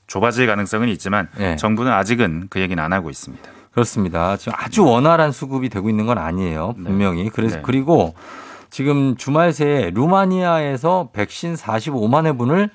[0.08, 1.56] 좁아질 가능성은 있지만 네.
[1.56, 3.44] 정부는 아직은 그 얘기는 안 하고 있습니다.
[3.72, 4.36] 그렇습니다.
[4.36, 6.74] 지금 아주 원활한 수급이 되고 있는 건 아니에요.
[6.76, 7.28] 분명히.
[7.28, 7.62] 그래서 네.
[7.64, 8.14] 그리고
[8.70, 12.70] 지금 주말 새에 루마니아에서 백신 45만 회분을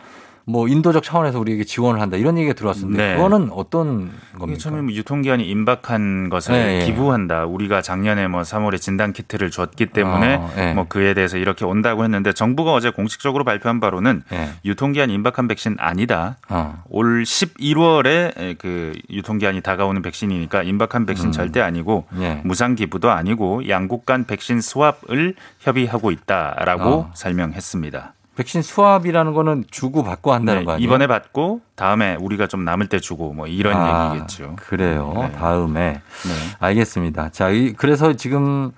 [0.51, 3.15] 뭐 인도적 차원에서 우리에게 지원을 한다 이런 얘기가 들어왔는데 네.
[3.15, 4.59] 그거는 어떤 겁니까?
[4.59, 6.85] 처음에 뭐 유통기한이 임박한 것을 네, 예.
[6.85, 7.45] 기부한다.
[7.45, 10.73] 우리가 작년에 뭐 3월에 진단 키트를 줬기 때문에 어, 예.
[10.73, 14.49] 뭐 그에 대해서 이렇게 온다고 했는데 정부가 어제 공식적으로 발표한 바로는 예.
[14.65, 16.37] 유통기한 임박한 백신 아니다.
[16.49, 16.83] 어.
[16.89, 21.31] 올 11월에 그 유통기한이 다가오는 백신이니까 임박한 백신 음.
[21.31, 22.41] 절대 아니고 예.
[22.43, 27.11] 무상 기부도 아니고 양국 간 백신 수합을 협의하고 있다라고 어.
[27.13, 28.13] 설명했습니다.
[28.41, 30.85] 백신 수합이라는 거는 주고 받고 한다는 네, 거 아니에요?
[30.87, 34.55] 이번에 받고 다음에 우리가 좀 남을 때 주고 뭐 이런 아, 얘기겠죠.
[34.57, 35.13] 그래요.
[35.15, 35.31] 네.
[35.33, 36.57] 다음에 네.
[36.59, 37.29] 알겠습니다.
[37.29, 38.71] 자, 이- 그래서 지금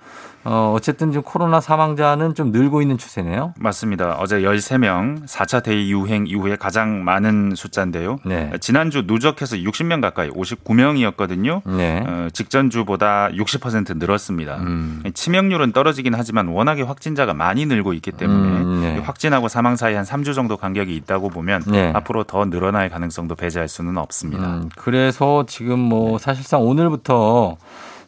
[0.44, 3.54] 어 어쨌든 지금 코로나 사망자는 좀 늘고 있는 추세네요.
[3.58, 4.16] 맞습니다.
[4.18, 8.18] 어제 13명 4차 대유 유행 이후에 가장 많은 숫자인데요.
[8.24, 8.50] 네.
[8.60, 11.62] 지난주 누적해서 60명 가까이 59명이었거든요.
[11.76, 12.04] 네.
[12.06, 14.56] 어, 직전주보다 60% 늘었습니다.
[14.58, 15.02] 음.
[15.14, 18.98] 치명률은 떨어지긴 하지만 워낙에 확진자가 많이 늘고 있기 때문에 음, 네.
[18.98, 21.92] 확진하고 사망 사이 한 3주 정도 간격이 있다고 보면 네.
[21.94, 24.46] 앞으로 더 늘어날 가능성도 배제할 수는 없습니다.
[24.46, 27.56] 음, 그래서 지금 뭐 사실상 오늘부터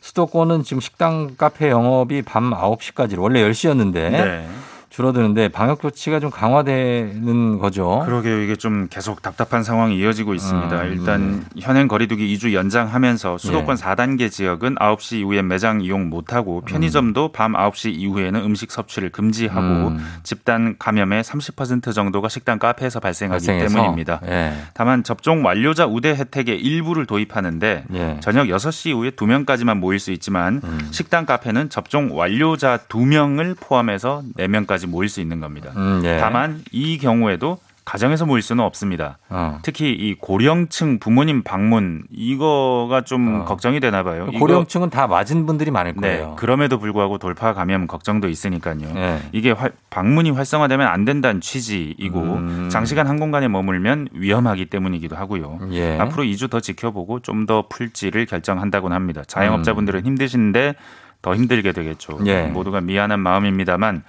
[0.07, 4.48] 수도권은 지금 식당, 카페 영업이 밤 9시까지 원래 10시였는데 네.
[4.97, 8.03] 줄어드는데 방역 조치가 좀 강화되는 거죠.
[8.07, 8.40] 그러게요.
[8.40, 10.82] 이게 좀 계속 답답한 상황이 이어지고 있습니다.
[10.82, 13.82] 음, 일단 현행 거리두기 2주 연장하면서 수도권 예.
[13.82, 19.99] 4단계 지역은 9시 이후에 매장 이용 못하고 편의점도 밤 9시 이후에는 음식 섭취를 금지하고 음.
[20.22, 23.74] 집단 감염의 30% 정도가 식당 카페에서 발생하기 발생해서.
[23.74, 24.20] 때문입니다.
[24.26, 24.55] 예.
[24.72, 28.16] 다만 접종 완료자 우대 혜택의 일부를 도입하는데 예.
[28.20, 30.88] 저녁 6시 이후에 2명까지만 모일 수 있지만 음.
[30.90, 35.70] 식당 카페는 접종 완료자 2명을 포함해서 4명까지 모일 수 있는 겁니다.
[35.76, 36.18] 음, 예.
[36.20, 39.18] 다만 이 경우에도 가정에서 모일 수는 없습니다.
[39.28, 39.61] 어.
[39.62, 43.45] 특히 이 고령층 부모님 방문 이거가 좀 어.
[43.45, 44.26] 걱정이 되나 봐요.
[44.28, 46.34] 이거- 고령층은 다 맞은 분들이 많을 네, 거예요.
[46.37, 48.80] 그럼에도 불구하고 돌파 감염 걱정도 있으니까요.
[48.97, 49.20] 예.
[49.30, 52.68] 이게 활- 방문이 활성화되면 안 된다는 취지이고 음.
[52.72, 55.61] 장시간 한 공간에 머물면 위험하기 때문이기도 하고요.
[55.70, 55.97] 예.
[55.99, 59.20] 앞으로 2주 더 지켜보고 좀 더 풀지를 결정한다고는 합니다.
[59.20, 59.24] 음.
[59.28, 60.74] 자영업자분들은 힘드신데
[61.22, 62.18] 더 힘들게 되겠죠.
[62.26, 62.47] 예.
[62.49, 64.03] 모두가 미안한 마음입니다만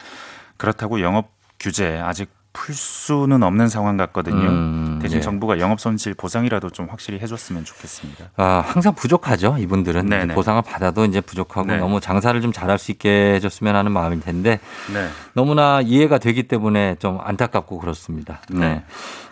[0.57, 4.49] 그렇다고 영업 규제 아직 풀 수는 없는 상황 같거든요.
[4.49, 5.21] 음, 대신 예.
[5.21, 8.31] 정부가 영업 손실 보상이라도 좀 확실히 해줬으면 좋겠습니다.
[8.35, 9.57] 아, 항상 부족하죠.
[9.59, 10.33] 이분들은 네네.
[10.33, 11.77] 보상을 받아도 이제 부족하고 네.
[11.77, 14.59] 너무 장사를 좀 잘할 수 있게 해줬으면 하는 마음일 텐데
[14.91, 15.07] 네.
[15.33, 18.41] 너무나 이해가 되기 때문에 좀 안타깝고 그렇습니다.
[18.49, 18.83] 네.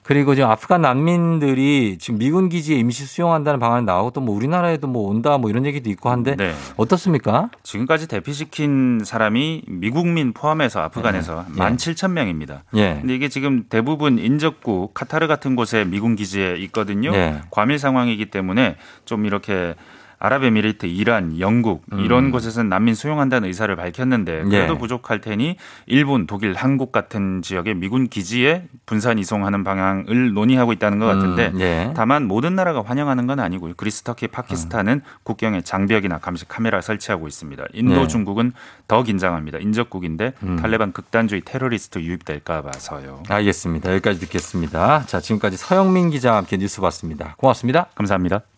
[0.06, 0.14] 네.
[0.14, 5.10] 그리고 지금 아프간 난민들이 지금 미군 기지에 임시 수용한다는 방안이 나오고 또 뭐 우리나라에도 뭐
[5.10, 6.53] 온다 뭐 이런 얘기도 있고 한데 네.
[6.78, 7.49] 어떻습니까?
[7.64, 11.60] 지금까지 대피시킨 사람이 미국민 포함해서 아프간에서 예.
[11.60, 12.62] 17,000명입니다.
[12.76, 12.97] 예.
[13.01, 17.14] 근데 이게 지금 대부분 인접국 카타르 같은 곳에 미군 기지에 있거든요.
[17.14, 17.41] 예.
[17.51, 19.76] 과밀 상황이기 때문에 좀 이렇게
[20.20, 22.32] 아랍에미리트, 이란, 영국 이런 음.
[22.32, 24.78] 곳에서는 난민 수용한다는 의사를 밝혔는데 그래도 예.
[24.78, 31.05] 부족할 테니 일본, 독일, 한국 같은 지역의 미군 기지에 분산 이송하는 방향을 논의하고 있다는 것
[31.05, 31.93] 같은데 음, 예.
[31.95, 33.74] 다만 모든 나라가 환영하는 건 아니고요.
[33.76, 37.66] 그리스, 터키, 파키스탄은 국경에 장벽이나 감시 카메라 설치하고 있습니다.
[37.74, 38.07] 인도, 네.
[38.07, 38.53] 중국은
[38.88, 39.59] 더 긴장합니다.
[39.59, 40.55] 인접국인데 음.
[40.57, 43.24] 탈레반 극단주의 테러리스트 유입될까 봐서요.
[43.28, 43.91] 알겠습니다.
[43.93, 45.05] 여기까지 듣겠습니다.
[45.05, 47.36] 자, 지금까지 서영민 기자와 함께 뉴스 봤습니다.
[47.38, 47.88] 고맙습니다.
[47.95, 48.55] 감사합니다.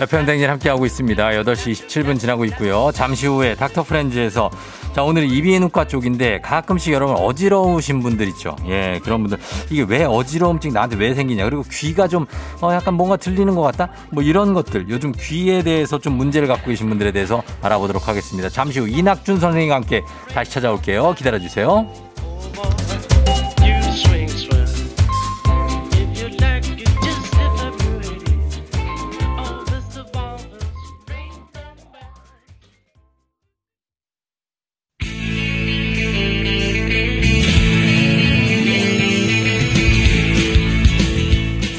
[0.00, 1.28] FM 댕진 함께하고 있습니다.
[1.28, 2.90] 8시 27분 지나고 있고요.
[2.92, 4.50] 잠시 후에 닥터 프렌즈에서
[4.94, 8.56] 자, 오늘은 이비인후과 쪽인데 가끔씩 여러분 어지러우신 분들 있죠.
[8.66, 9.38] 예, 그런 분들.
[9.70, 11.44] 이게 왜 어지러움증 나한테 왜 생기냐.
[11.44, 12.26] 그리고 귀가 좀
[12.60, 13.90] 어, 약간 뭔가 들리는 것 같다?
[14.10, 14.88] 뭐 이런 것들.
[14.88, 18.48] 요즘 귀에 대해서 좀 문제를 갖고 계신 분들에 대해서 알아보도록 하겠습니다.
[18.48, 21.14] 잠시 후 이낙준 선생님과 함께 다시 찾아올게요.
[21.14, 21.86] 기다려주세요.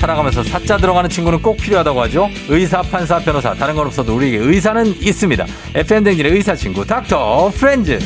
[0.06, 2.30] 살아가면서 사자 들어가는 친구는 꼭 필요하다고 하죠.
[2.48, 5.46] 의사, 판사, 변호사, 다른 건 없어도 우리에게 의사는 있습니다.
[5.74, 7.98] FM 댕진의 의사 친구 닥터 프렌즈.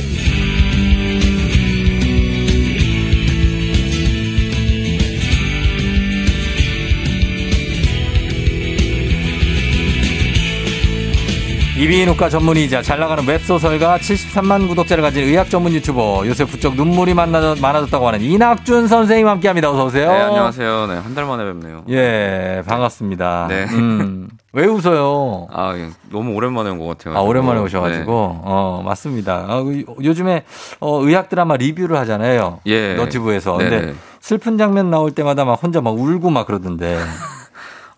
[11.79, 17.57] 이비인후과 전문의이자 잘 나가는 웹소설가 73만 구독자를 가진 의학 전문 유튜버 요새 부쩍 눈물이 많아졌,
[17.61, 19.71] 많아졌다고 하는 이낙준 선생님 함께 합니다.
[19.71, 20.11] 어서 오세요.
[20.11, 20.87] 네, 안녕하세요.
[20.87, 21.83] 네, 한 달 만에 뵙네요.
[21.89, 23.45] 예, 반갑습니다.
[23.47, 23.63] 네.
[23.71, 25.47] 음, 왜 웃어요?
[25.53, 27.15] 아, 예, 너무 오랜만에 온 것 같아요.
[27.17, 28.41] 아, 오랜만에 오셔가지고, 네.
[28.43, 29.45] 어, 맞습니다.
[29.47, 30.43] 아, 의- 요즘에,
[30.81, 32.59] 어, 의학 드라마 리뷰를 하잖아요.
[32.65, 32.95] 예.
[32.95, 33.57] 너튜브에서.
[33.57, 33.69] 네네.
[33.69, 36.99] 근데 슬픈 장면 나올 때마다 막 혼자 막 울고 막 그러던데.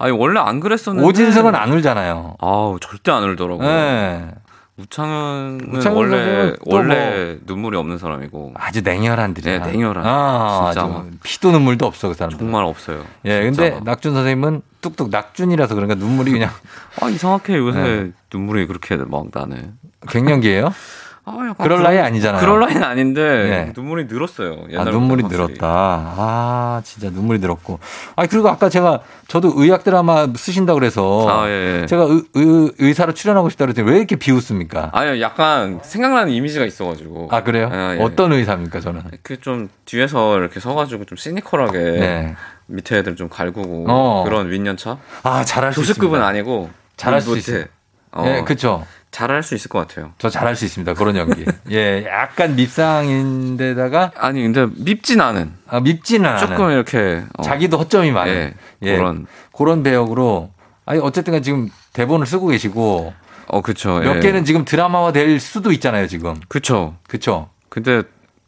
[0.01, 1.07] 아니, 원래 안 그랬었는데.
[1.07, 2.35] 오진석은 안 울잖아요.
[2.39, 3.67] 아우, 절대 안 울더라고요.
[3.67, 4.31] 네.
[4.77, 8.53] 우창현은 우창현 원래, 또 원래 눈물이 없는 사람이고.
[8.55, 9.59] 아주 냉혈한 들이야.
[9.61, 10.03] 네, 냉혈한.
[10.03, 12.35] 아, 진짜 막 피도 눈물도 없어, 그 사람.
[12.35, 13.03] 정말 없어요.
[13.25, 13.83] 예, 진짜 근데 막.
[13.83, 16.49] 낙준 선생님은 뚝뚝 낙준이라서 그런가 눈물이 그냥
[16.99, 18.11] 아, 이상하게 요새 네.
[18.33, 19.69] 눈물이 그렇게 막 나네.
[20.09, 20.73] 갱년기예요?
[21.23, 22.41] 아, 그럴 나이 아니잖아요.
[22.41, 23.73] 그럴 나이는 아닌데 네.
[23.75, 24.65] 눈물이 늘었어요.
[24.75, 25.43] 아, 눈물이 확실히.
[25.45, 25.67] 늘었다.
[25.67, 27.79] 아, 진짜 눈물이 늘었고.
[28.15, 31.85] 아, 그리고 아까 제가 저도 의학 드라마 쓰신다 그래서 아, 예, 예.
[31.85, 34.89] 제가 의, 의, 사로 출연하고 싶다 그랬더니 왜 이렇게 비웃습니까?
[34.93, 37.27] 아니, 약간 생각나는 이미지가 있어가지고.
[37.31, 37.69] 아, 그래요?
[37.71, 38.01] 아, 예.
[38.01, 39.01] 어떤 의사입니까, 저는?
[39.21, 42.35] 그 좀 뒤에서 이렇게 서가지고 좀 시니컬하게 네.
[42.67, 44.23] 밑에 애들 좀 갈구고 어.
[44.23, 46.27] 그런 윈년차 아, 잘할 수 교수급은 있습니다.
[46.27, 47.37] 아니고 잘할 수.
[47.37, 47.65] 있어요.
[48.11, 48.85] 어, 예, 그쵸.
[49.11, 50.13] 잘할 수 있을 것 같아요.
[50.17, 50.93] 저 잘할 수 있습니다.
[50.93, 51.45] 그런 연기.
[51.71, 56.47] 예, 약간 밉상인데다가 아니 근데 밉진 않은 아, 밉지는 않아요.
[56.47, 58.33] 조금 이렇게 어, 자기도 허점이 많아요.
[58.33, 58.53] 예,
[58.83, 60.51] 예, 그런 그런 배역으로
[60.85, 63.13] 아니 어쨌든 지금 대본을 쓰고 계시고
[63.47, 64.19] 어 그쵸 몇 예.
[64.21, 66.35] 개는 지금 드라마화 될 수도 있잖아요, 지금.
[66.47, 67.49] 그쵸 그쵸?
[67.69, 68.03] 근데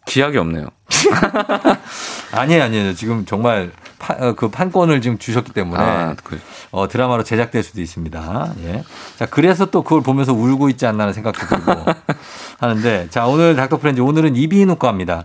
[0.05, 0.67] 기약이 없네요.
[2.31, 2.93] 아니에요, 아니에요.
[2.93, 3.71] 지금 정말
[4.03, 6.37] 파- 어, 그 판권을 지금 주셨기 때문에 아, 그,
[6.71, 8.53] 어, 드라마로 제작될 수도 있습니다.
[8.65, 8.83] 예.
[9.17, 11.85] 자, 그래서 또 그걸 보면서 울고 있지 않나 하는 생각도 들고
[12.59, 15.23] 하는데 자, 오늘 닥터 프렌즈 오늘은 이비인후과입니다.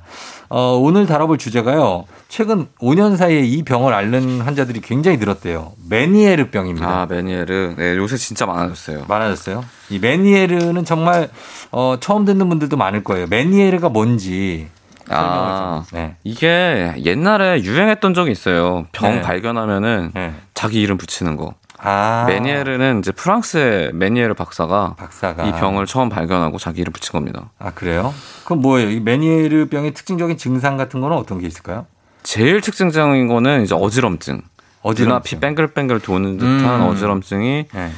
[0.51, 2.05] 어, 오늘 다뤄볼 주제가요.
[2.29, 5.72] 최근 5년 사이에 이 병을 앓는 환자들이 굉장히 늘었대요.
[5.91, 6.89] 메니에르 병입니다.
[6.89, 9.05] 아 메니에르 네 요새 진짜 많아졌어요.
[9.09, 9.64] 많아졌어요.
[9.91, 11.29] 이 메니에르는 정말
[11.72, 13.26] 어, 처음 듣는 분들도 많을 거예요.
[13.29, 14.68] 메니에르가 뭔지
[15.11, 16.16] 아 네.
[16.24, 18.86] 이게 옛날에 유행했던 적이 있어요.
[18.92, 19.20] 병 네.
[19.22, 20.34] 발견하면은 네.
[20.54, 21.54] 자기 이름 붙이는 거.
[21.80, 22.24] 아.
[22.26, 27.50] 메니에르는 이제 프랑스의 메니에르 박사가 박사가 이 병을 처음 발견하고 자기 이름 붙인 겁니다.
[27.59, 28.12] 아, 그래요?
[28.44, 28.90] 그럼 뭐예요?
[28.90, 31.86] 이 메니에르 병의 특징적인 증상 같은 거는 어떤 게 있을까요?
[32.24, 34.42] 제일 특징적인 거는 이제 어지럼증.
[34.82, 35.04] 어지럼증.
[35.04, 36.86] 눈앞이 뺑글뺑글 도는 듯한 음.
[36.88, 37.90] 어지럼증이 네.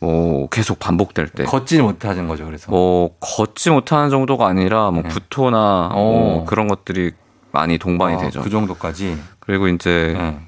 [0.00, 1.44] 뭐 계속 반복될 때.
[1.44, 2.70] 걷지 못하는 거죠, 그래서.
[2.70, 5.08] 뭐 걷지 못하는 정도가 아니라 뭐 네.
[5.08, 6.44] 구토나 뭐 오.
[6.44, 7.12] 그런 것들이
[7.52, 8.42] 많이 동반이 아, 되죠.
[8.42, 9.16] 그 정도까지.
[9.40, 10.38] 그리고 이제 네.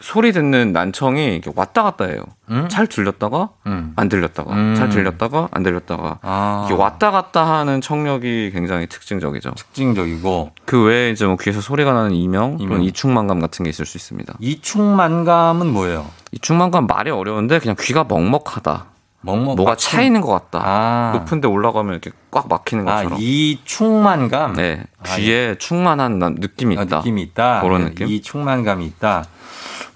[0.00, 2.22] 소리 듣는 난청이 왔다 갔다 해요.
[2.50, 2.68] 음?
[2.68, 3.92] 잘 들렸다가 음.
[3.96, 4.74] 안 들렸다가 음.
[4.74, 6.64] 잘 들렸다가 안 들렸다가 아.
[6.66, 9.52] 이게 왔다 갔다 하는 청력이 굉장히 특징적이죠.
[9.54, 12.68] 특징적이고 그 외에 이제 뭐 귀에서 소리가 나는 이명, 이명.
[12.68, 14.34] 그런 이충만감 같은 게 있을 수 있습니다.
[14.40, 16.10] 이충만감은 뭐예요?
[16.32, 18.86] 이충만감 말이 어려운데 그냥 귀가 먹먹하다.
[19.24, 20.60] 먹먹 뭐가 차 있는 것 같다.
[20.64, 21.12] 아.
[21.14, 23.18] 높은데 올라가면 이렇게 꽉 막히는 아, 것처럼.
[23.20, 24.54] 이충만감.
[24.54, 26.98] 네, 아, 귀에 충만한 난- 느낌이 아, 있다.
[26.98, 27.62] 느낌이 있다.
[27.62, 28.08] 그런 네, 느낌?
[28.08, 29.24] 이 충만감이 있다.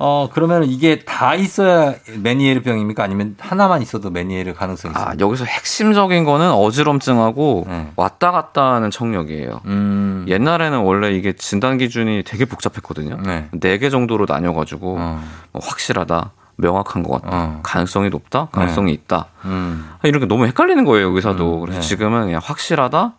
[0.00, 3.02] 어, 그러면 이게 다 있어야 메니에르 병입니까?
[3.02, 5.24] 아니면 하나만 있어도 메니에르 가능성이 아, 있습니까?
[5.26, 7.88] 여기서 핵심적인 거는 어지럼증하고 네.
[7.96, 9.60] 왔다 갔다 하는 청력이에요.
[9.66, 10.24] 음.
[10.28, 13.18] 옛날에는 원래 이게 진단 기준이 되게 복잡했거든요.
[13.24, 13.48] 네.
[13.52, 15.20] 네개 정도로 나뉘어가지고 어.
[15.52, 17.60] 뭐 확실하다, 명확한 것 같다, 어.
[17.62, 19.26] 가능성이 높다, 가능성이 있다.
[19.44, 19.88] 음.
[20.02, 21.54] 이렇게 너무 헷갈리는 거예요 의사도.
[21.56, 21.86] 음, 그래서 네.
[21.86, 23.14] 지금은 그냥 확실하다,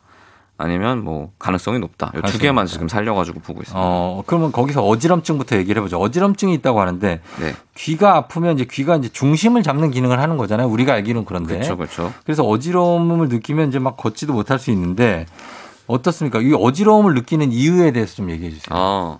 [0.58, 2.12] 아니면 뭐 가능성이 높다.
[2.18, 2.66] 이 두 개만.
[2.66, 3.80] 지금 살려가지고 보고 있습니다.
[3.82, 5.98] 어, 그러면 거기서 어지럼증부터 얘기를 해보죠.
[6.02, 10.68] 어지럼증이 있다고 하는데 네, 귀가 아프면 이제 귀가 이제 중심을 잡는 기능을 하는 거잖아요.
[10.68, 11.54] 우리가 알기로는 그런데.
[11.56, 12.14] 그렇죠, 그렇죠.
[12.26, 15.26] 그래서 어지러움을 느끼면 이제 막 걷지도 못할 수 있는데
[15.88, 16.40] 어떻습니까?
[16.42, 18.68] 이 어지러움을 느끼는 이유에 대해서 좀 얘기해 주세요.
[18.72, 19.18] 아,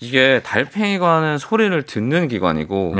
[0.00, 2.94] 이게 달팽이관은 소리를 듣는 기관이고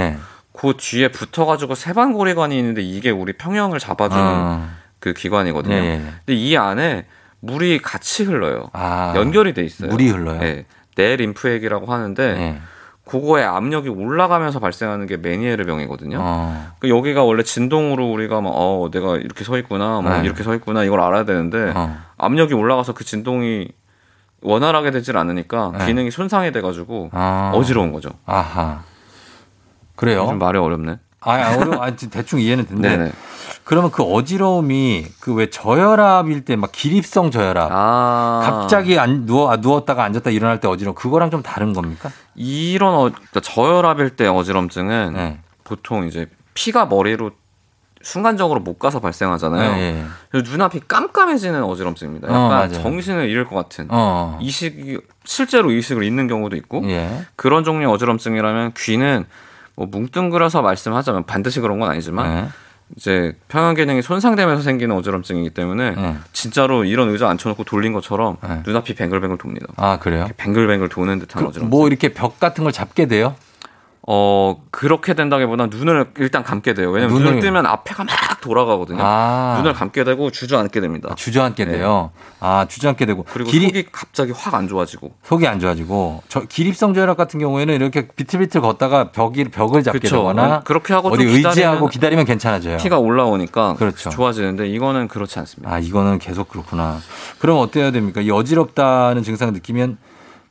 [0.59, 4.69] 그 뒤에 붙어가지고 세반고리관이 있는데 이게 우리 평형을 잡아주는 어.
[4.99, 5.73] 그 기관이거든요.
[5.73, 5.99] 예, 예.
[5.99, 7.07] 근데 이 안에
[7.39, 8.69] 물이 같이 흘러요.
[8.73, 9.89] 아, 연결이 돼 있어요.
[9.89, 10.41] 물이 흘러요?
[10.41, 10.67] 네.
[10.97, 12.61] 내 림프액이라고 하는데
[13.05, 16.19] 그거에 압력이 올라가면서 발생하는 게 메니에르 병이거든요.
[16.21, 16.67] 어.
[16.81, 20.25] 그 여기가 원래 진동으로 우리가 막 어, 내가 이렇게 서 있구나, 뭐 네.
[20.25, 21.97] 이렇게 서 있구나 이걸 알아야 되는데 어.
[22.17, 23.69] 압력이 올라가서 그 진동이
[24.43, 25.87] 원활하게 되질 않으니까 네.
[25.87, 27.53] 기능이 손상이 돼가지고 아.
[27.55, 28.11] 어지러운 거죠.
[28.27, 28.83] 아하.
[29.99, 30.27] 그래요?
[30.29, 30.99] 좀 말이 어렵네.
[31.21, 33.13] 아, 아, 어려, 아, 지금 대충 이해는 되는데.
[33.65, 37.69] 그러면 그 어지러움이 그 왜 저혈압일 때 막 기립성 저혈압.
[37.73, 38.41] 아.
[38.45, 40.95] 갑자기 안, 누워, 아, 누웠다가 앉았다 일어날 때 어지러움.
[40.95, 42.11] 그거랑 좀 다른 겁니까?
[42.37, 45.39] 이런 어, 그러니까 저혈압일 때 어지럼증은 네.
[45.65, 47.33] 보통 이제 피가 머리로
[48.01, 49.73] 순간적으로 못 가서 발생하잖아요.
[49.77, 50.05] 예, 예.
[50.31, 52.29] 그래서 눈앞이 깜깜해지는 어지럼증입니다.
[52.29, 52.73] 어, 약간 맞아요.
[52.75, 54.39] 정신을 잃을 것 같은 어.
[54.41, 57.25] 이식이 실제로 이식을 잃는 경우도 있고 예.
[57.35, 59.27] 그런 종류의 어지럼증이라면 귀는
[59.79, 62.49] 뭐 뭉뚱그려서 말씀하자면 반드시 그런 건 아니지만 네.
[62.97, 66.17] 이제 평형 기능이 손상되면서 생기는 어지럼증이기 때문에 네.
[66.33, 69.67] 진짜로 이런 의자 앉혀놓고 돌린 것처럼 눈앞이 뱅글뱅글 돕니다.
[69.77, 70.27] 아, 그래요?
[70.37, 71.71] 뱅글뱅글 도는 듯한 어지럼증.
[71.71, 73.37] 뭐 이렇게 벽 같은 걸 잡게 돼요?
[74.11, 76.91] 어 그렇게 된다기보다 눈을 일단 감게 돼요.
[76.91, 79.01] 왜냐면 눈을- 눈을, 뜨면 앞에가 막 돌아가거든요.
[79.03, 79.57] 아.
[79.59, 81.11] 눈을 감게 되고 주저앉게 됩니다.
[81.15, 81.73] 주저앉게 네.
[81.73, 82.11] 돼요.
[82.41, 83.27] 아, 주저앉게 되고.
[83.29, 85.13] 그리고 길이, 속이 갑자기 확 안 좋아지고.
[85.25, 90.17] 속이 안 좋아지고 저 기립성 저혈압 같은 경우에는 이렇게 비틀비틀 걷다가 벽이 벽을 잡게 그쵸.
[90.17, 92.79] 되거나 그렇게 하고 어디 좀 의지하고 기다리면 기다리면 괜찮아져요.
[92.79, 94.09] 피가 올라오니까 그렇죠.
[94.09, 95.71] 좋아지는데 이거는 그렇지 않습니다.
[95.71, 96.99] 아, 이거는 계속 그렇구나.
[97.41, 98.23] 그럼 어때야 됩니까?
[98.23, 99.99] 이 어지럽다는 증상을 느끼면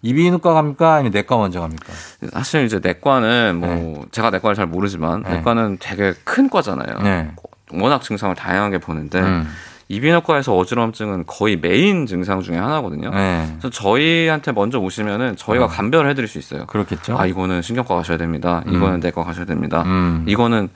[0.07, 0.93] 이비인후과 갑니까?
[0.95, 1.85] 아니면 내과 먼저 갑니까?
[2.31, 5.33] 사실 이제 내과는 뭐 제가 내과를 잘 모르지만 네.
[5.37, 6.99] 내과는 되게 큰 과잖아요.
[7.03, 7.31] 네.
[7.73, 9.47] 워낙 증상을 다양하게 보는데 음.
[9.89, 13.09] 이비인후과에서 어지럼증은 거의 메인 증상 중에 하나거든요.
[13.09, 13.47] 네.
[13.59, 15.67] 그래서 저희한테 먼저 오시면은 저희가 어.
[15.67, 16.65] 감별을 해드릴 수 있어요.
[16.67, 17.17] 그렇겠죠.
[17.17, 18.63] 아 이거는 신경과 가셔야 됩니다.
[18.67, 18.75] 음.
[18.75, 19.83] 이거는 내과 가셔야 됩니다.
[19.85, 20.23] 음.
[20.27, 20.69] 이거는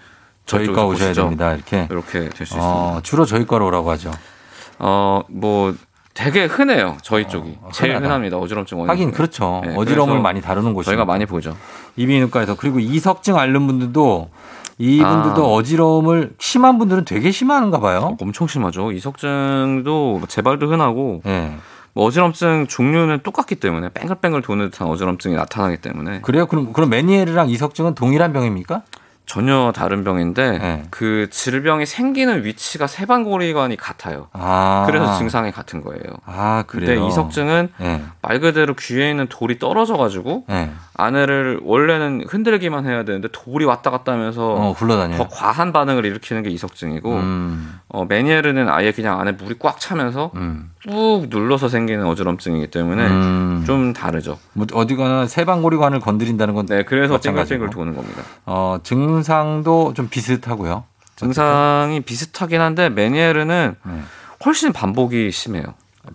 [0.46, 1.14] 저희과 오셔야.
[1.14, 1.54] 됩니다.
[1.54, 1.88] 이렇게.
[1.90, 2.66] 이렇게 될수 있습니다.
[2.68, 4.12] 어, 주로 저희과로 오라고 하죠.
[4.80, 5.74] 어, 뭐
[6.14, 6.98] 되게 흔해요.
[7.02, 8.06] 저희 쪽이 제일 흔하다.
[8.06, 8.38] 흔합니다.
[8.38, 8.90] 어지럼증 원인.
[8.90, 9.62] 하긴 그렇죠.
[9.66, 11.56] 네, 그래서 많이 다루는 곳이 저희가 많이 보죠.
[11.96, 14.30] 이비인후과에서 그리고 이석증 앓는 분들도
[14.78, 15.48] 이분들도 아.
[15.54, 18.18] 어지러움을 심한 분들은 되게 심한가 봐요.
[18.20, 18.92] 엄청 심하죠.
[18.92, 21.56] 이석증도 재발도 흔하고 네.
[21.94, 26.46] 뭐 어지럼증 종류는 똑같기 때문에 뺑글뺑글 도는 듯한 어지럼증이 나타나기 때문에 그래요?
[26.48, 28.82] 그럼 그럼 메니에르랑 이석증은 동일한 병입니까?
[29.26, 30.84] 전혀 다른 병인데 네.
[30.90, 34.28] 그 질병이 생기는 위치가 세반고리관이 같아요.
[34.34, 34.84] 아.
[34.88, 36.02] 그래서 증상이 같은 거예요.
[36.26, 36.96] 아, 그래요.
[36.96, 38.04] 근데 이석증은 네.
[38.22, 40.72] 말 그대로 귀에 있는 돌이 떨어져 가지고 네.
[41.02, 45.18] 아내를 원래는 흔들기만 해야 되는데 돌이 왔다 갔다 하면서 어, 굴러다녀요.
[45.18, 47.80] 더 과한 반응을 일으키는 게 이석증이고 음.
[47.90, 50.72] 어, 메니에르는 아예 그냥 안에 물이 꽉 차면서 음.
[50.88, 53.64] 꾹 눌러서 생기는 어지럼증이기 때문에 음.
[53.66, 54.38] 좀 다르죠.
[54.54, 57.18] 뭐 어디거나 세방고리관을 건드린다는 건 네, 그래서.
[57.20, 58.24] 뱅글뱅글 도는 겁니다.
[58.46, 60.84] 어, 증상도 좀 비슷하고요.
[61.16, 64.02] 증상이 비슷하긴 한데 메니에르는 네.
[64.46, 65.64] 훨씬 반복이 심해요.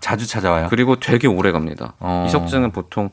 [0.00, 0.66] 자주 찾아와요.
[0.68, 1.92] 그리고 되게 오래 갑니다.
[2.00, 2.24] 어.
[2.28, 3.10] 이석증은 보통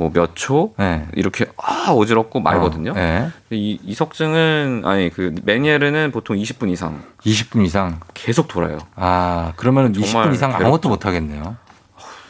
[0.00, 1.06] 뭐 몇초 네.
[1.12, 2.92] 이렇게 아 어지럽고 말거든요.
[2.92, 3.28] 어, 네.
[3.50, 8.00] 이 이석증은 아니 그 메니에르는 보통 20분 이상 20분 이상.
[8.14, 8.78] 계속 돌아요.
[8.96, 10.66] 아, 그러면 정말 20분 이상 괴롭죠.
[10.66, 11.56] 아무것도 못 하겠네요.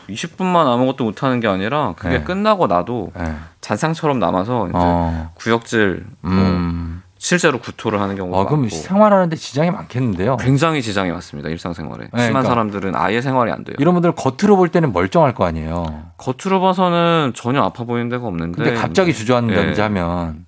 [0.08, 2.24] 20분만 아무것도 못 하는 게 아니라 그게 네.
[2.24, 3.36] 끝나고 나도 네.
[3.60, 5.30] 잔상처럼 남아서 이제 어.
[5.34, 6.99] 구역질 뭐 음.
[7.22, 10.38] 실제로 구토를 하는 경우가 어, 그럼 많고 생활하는데 지장이 많겠는데요.
[10.38, 12.48] 굉장히 지장이 많습니다 일상생활에 네, 심한 그러니까.
[12.48, 13.76] 사람들은 아예 생활이 안 돼요.
[13.78, 16.06] 이런 분들 겉으로 볼 때는 멀쩡할 거 아니에요.
[16.16, 20.46] 겉으로 봐서는 전혀 아파 보이는 데가 없는데 근데 갑자기 이제, 주저앉는다든지 예, 하면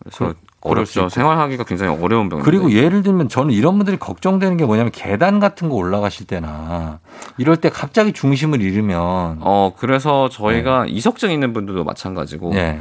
[0.00, 1.08] 그래서 어렵죠.
[1.08, 5.68] 생활하기가 굉장히 어려운 병인데 그리고 예를 들면 저는 이런 분들이 걱정되는 게 뭐냐면 계단 같은
[5.68, 6.98] 거 올라가실 때나
[7.38, 12.80] 이럴 때 갑자기 중심을 잃으면 어 그래서 저희가 이석증 있는 분들도 마찬가지고 예.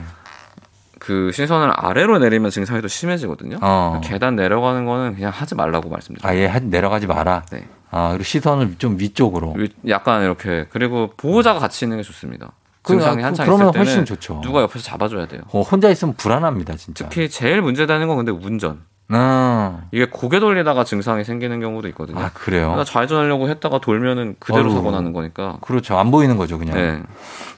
[1.04, 3.58] 그 시선을 아래로 내리면 증상이 더 심해지거든요.
[3.62, 4.00] 어.
[4.02, 6.32] 계단 내려가는 거는 그냥 하지 말라고 말씀드려요.
[6.32, 7.44] 아예 하- 내려가지 마라.
[7.52, 7.68] 네.
[7.92, 9.54] 아, 그리고 시선을 좀 위쪽으로.
[9.58, 12.54] 위- 약간 이렇게 그리고 보호자가 같이 있는 게 좋습니다.
[12.84, 14.40] 그- 증상이 그- 한창 그러면 있을 때는 훨씬 좋죠.
[14.42, 15.42] 누가 옆에서 잡아줘야 돼요.
[15.52, 17.10] 어, 혼자 있으면 불안합니다, 진짜.
[17.10, 18.82] 특히 제일 문제되는 건 근데 운전.
[19.16, 22.20] 아, 이게 고개 돌리다가 증상이 생기는 경우도 있거든요.
[22.20, 22.68] 아, 그래요?
[22.68, 24.76] 그러니까 좌회전하려고 했다가 돌면은 그대로 어휴.
[24.76, 25.58] 사고 나는 거니까.
[25.62, 25.98] 그렇죠.
[25.98, 26.76] 안 보이는 거죠, 그냥.
[26.76, 27.02] 네.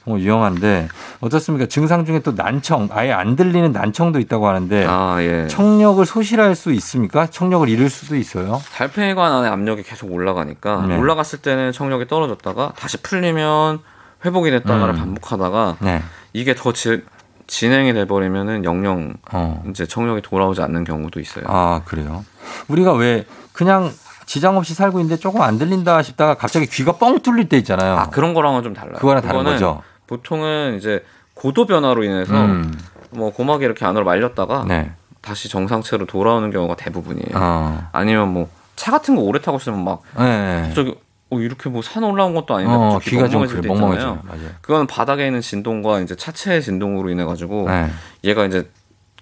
[0.06, 0.88] 어, 위험한데
[1.20, 1.66] 어떻습니까?
[1.66, 5.48] 증상 중에 또 난청, 아예 안 들리는 난청도 있다고 하는데 아, 예.
[5.48, 7.26] 청력을 소실할 수 있습니까?
[7.26, 8.62] 청력을 잃을 수도 있어요.
[8.74, 10.96] 달팽이관 안에 압력이 계속 올라가니까 네.
[10.96, 13.80] 올라갔을 때는 청력이 떨어졌다가 다시 풀리면
[14.24, 14.98] 회복이 됐다가를 음.
[14.98, 16.02] 반복하다가 네.
[16.32, 17.02] 이게 더 지,
[17.46, 19.62] 진행이 돼버리면은 영영 어.
[19.70, 21.44] 이제 청력이 돌아오지 않는 경우도 있어요.
[21.48, 22.24] 아, 그래요?
[22.68, 23.92] 우리가 왜 그냥
[24.26, 27.96] 지장 없이 살고 있는데 조금 안 들린다 싶다가 갑자기 귀가 뻥 뚫릴 때 있잖아요.
[27.96, 28.96] 아 그런 거랑은 좀 달라요.
[28.98, 29.82] 그거랑 다른 거죠.
[30.06, 32.76] 보통은 이제 고도 변화로 인해서 음.
[33.10, 34.92] 뭐 고막이 이렇게 안으로 말렸다가 네.
[35.20, 37.34] 다시 정상체로 돌아오는 경우가 대부분이에요.
[37.34, 37.88] 어.
[37.92, 40.62] 아니면 뭐 차 같은 거 오래 타고 있으면 막 네.
[40.66, 40.94] 갑자기
[41.30, 43.66] 어, 이렇게 뭐 산 올라온 것도 아닌데 어, 귀가 좀 그래.
[43.68, 44.20] 멍멍해져요.
[44.26, 44.48] 맞아요.
[44.60, 47.88] 그거는 바닥에 있는 진동과 이제 차체의 진동으로 인해 가지고 네.
[48.24, 48.70] 얘가 이제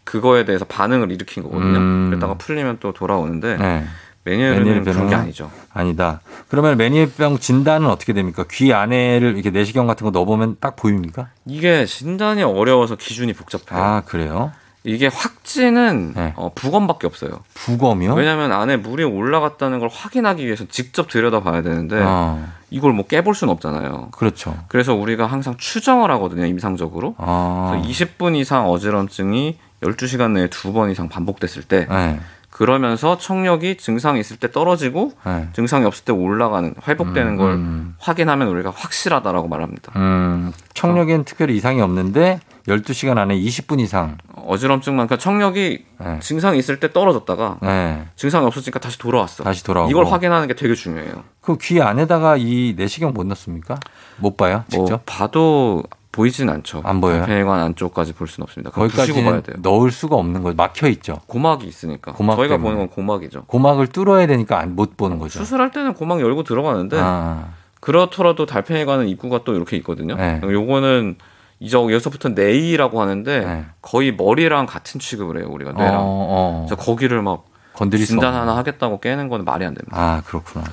[0.04, 1.78] 그거에 대해서 반응을 일으킨 거거든요.
[1.78, 2.06] 음.
[2.10, 3.84] 그러다가 풀리면 또 돌아오는데 네.
[4.24, 5.50] 메니에르는 그런 게 아니죠.
[5.72, 6.20] 아니다.
[6.48, 8.44] 그러면 메니엘병 진단은 어떻게 됩니까?
[8.50, 11.28] 귀 안에를 이렇게 내시경 같은 거 넣어보면 딱 보입니까?
[11.46, 13.82] 이게 진단이 어려워서 기준이 복잡해요.
[13.82, 14.52] 아 그래요?
[14.86, 16.32] 이게 확진은 네.
[16.36, 17.40] 어, 부검밖에 없어요.
[17.54, 18.14] 부검이요?
[18.14, 23.50] 왜냐하면 안에 물이 올라갔다는 걸 확인하기 위해서 직접 들여다봐야 되는데 어, 이걸 뭐 깨볼 수는
[23.54, 24.08] 없잖아요.
[24.12, 24.54] 그렇죠.
[24.68, 27.14] 그래서 우리가 항상 추정을 하거든요, 임상적으로.
[27.16, 32.20] 아, 그래서 20분 이상 어지럼증이 12시간 내에 두 번 이상 반복됐을 때 네.
[32.54, 35.48] 그러면서 청력이 증상이 있을 때 떨어지고 네.
[35.54, 37.96] 증상이 없을 때 올라가는 회복되는 음, 걸 음.
[37.98, 39.92] 확인하면 우리가 확실하다라고 말합니다.
[39.96, 42.38] 음, 청력에는 특별히 이상이 없는데
[42.68, 44.18] 12시간 안에 20분 이상.
[44.36, 46.20] 어지럼증만 그러니까 청력이 네.
[46.20, 48.06] 증상이 있을 때 떨어졌다가 네.
[48.14, 49.42] 증상이 없어지니까 다시 돌아왔어.
[49.42, 49.90] 다시 돌아오고.
[49.90, 51.24] 이걸 확인하는 게 되게 중요해요.
[51.40, 53.80] 그 귀 안에다가 이 내시경 못 넣습니까?
[54.18, 55.02] 못 봐요, 뭐 직접?
[55.06, 55.82] 봐도
[56.14, 56.80] 보이진 않죠.
[56.84, 57.20] 안 보여요?
[57.20, 58.70] 발팽이관 안쪽까지 볼 수는 없습니다.
[58.70, 59.56] 부시고 봐야 돼요.
[59.62, 60.54] 넣을 수가 없는 거죠.
[60.54, 61.18] 막혀 있죠.
[61.26, 62.12] 고막이 있으니까.
[62.12, 62.62] 고막 저희가 때문에.
[62.74, 63.44] 보는 건 고막이죠.
[63.46, 65.40] 고막을 뚫어야 되니까 안, 못 보는 거죠.
[65.40, 67.48] 수술할 때는 고막 열고 들어가는데 아,
[67.80, 70.14] 그렇더라도 달팽이관은 입구가 또 이렇게 있거든요.
[70.14, 70.40] 네.
[70.40, 71.16] 요거는
[71.58, 73.64] 이제 여기서부터 네이라고 하는데 네.
[73.82, 75.96] 거의 머리랑 같은 취급을 해요 우리가 어, 뇌랑.
[76.00, 76.66] 어.
[76.68, 77.44] 그래서 거기를 막
[77.74, 78.40] 건드릴 수 진단 없는.
[78.42, 79.96] 하나 하겠다고 깨는 건 말이 안 됩니다.
[79.96, 80.64] 아, 그렇구나.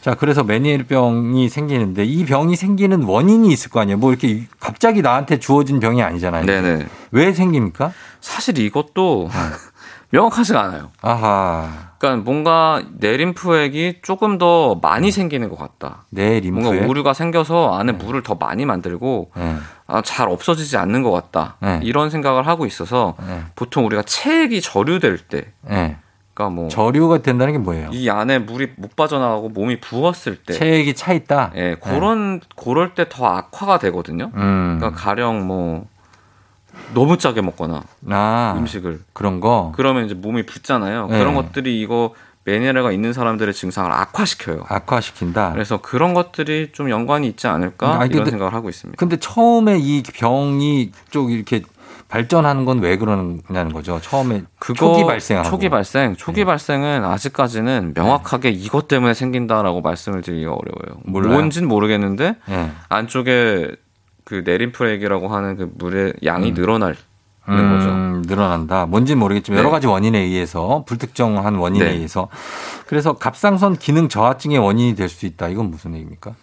[0.00, 3.98] 자, 그래서 메니엘병이 생기는데 이 병이 생기는 원인이 있을 거 아니에요.
[3.98, 6.44] 뭐 이렇게 갑자기 나한테 주어진 병이 아니잖아요.
[6.46, 6.86] 네네.
[7.12, 7.92] 왜 생깁니까?
[8.20, 9.28] 사실 이것도
[10.10, 10.90] 명확하지가 않아요.
[11.02, 11.86] 아하.
[11.98, 16.04] 그러니까 뭔가 내림프액이 조금 더 많이 생기는 것 같다.
[16.10, 16.62] 내 림프에.
[16.62, 19.56] 뭔가 오류가 생겨서 안에 물을 더 많이 만들고 네.
[19.86, 21.56] 아, 잘 없어지지 않는 것 같다.
[21.60, 21.80] 네.
[21.82, 23.44] 이런 생각을 하고 있어서 네.
[23.56, 25.96] 보통 우리가 체액이 저류될 때, 네.
[26.36, 27.90] 그러니까 뭐이 저류가 된다는 게 뭐예요?
[28.10, 31.52] 안에 물이 못 빠져나가고 몸이 부었을 때, 체액이 차 있다.
[31.56, 34.30] 예, 그런 그럴 때 더 악화가 되거든요.
[34.34, 34.76] 음.
[34.78, 35.86] 그러니까 가령 뭐
[36.92, 39.72] 너무 짜게 먹거나 아, 음식을 그런 거.
[39.76, 41.06] 그러면 이제 몸이 붓잖아요.
[41.06, 41.18] 네.
[41.18, 42.12] 그런 것들이 이거
[42.44, 44.66] 메니에라가 있는 사람들의 증상을 악화시켜요.
[44.68, 45.52] 악화시킨다.
[45.52, 48.96] 그래서 그런 것들이 좀 연관이 있지 않을까 아니, 이런 근데- 생각을 하고 있습니다.
[48.98, 51.62] 근데 처음에 이 병이 쪽 이렇게
[52.08, 54.00] 발전하는 건 왜 그러냐는 거죠.
[54.00, 55.48] 처음에 그거 초기 발생하고.
[55.48, 56.44] 초기 발생, 초기 네.
[56.44, 61.00] 발생은 아직까지는 명확하게 이것 때문에 생긴다라고 말씀을 드리기가 어려워요.
[61.04, 61.32] 몰라요?
[61.32, 62.70] 뭔진 모르겠는데 예.
[62.88, 63.72] 안쪽에
[64.24, 66.54] 그 내림프액이라고 하는 그 물의 양이 음.
[66.54, 66.96] 늘어나는
[67.48, 68.34] 음, 거죠.
[68.34, 68.86] 늘어난다.
[68.86, 69.72] 뭔지는 모르겠지만 여러 네.
[69.72, 71.92] 가지 원인에 의해서 불특정한 원인에 네.
[71.92, 72.28] 의해서
[72.86, 75.48] 그래서 갑상선 기능 저하증의 원인이 될 수 있다.
[75.48, 76.34] 이건 무슨 얘기입니까?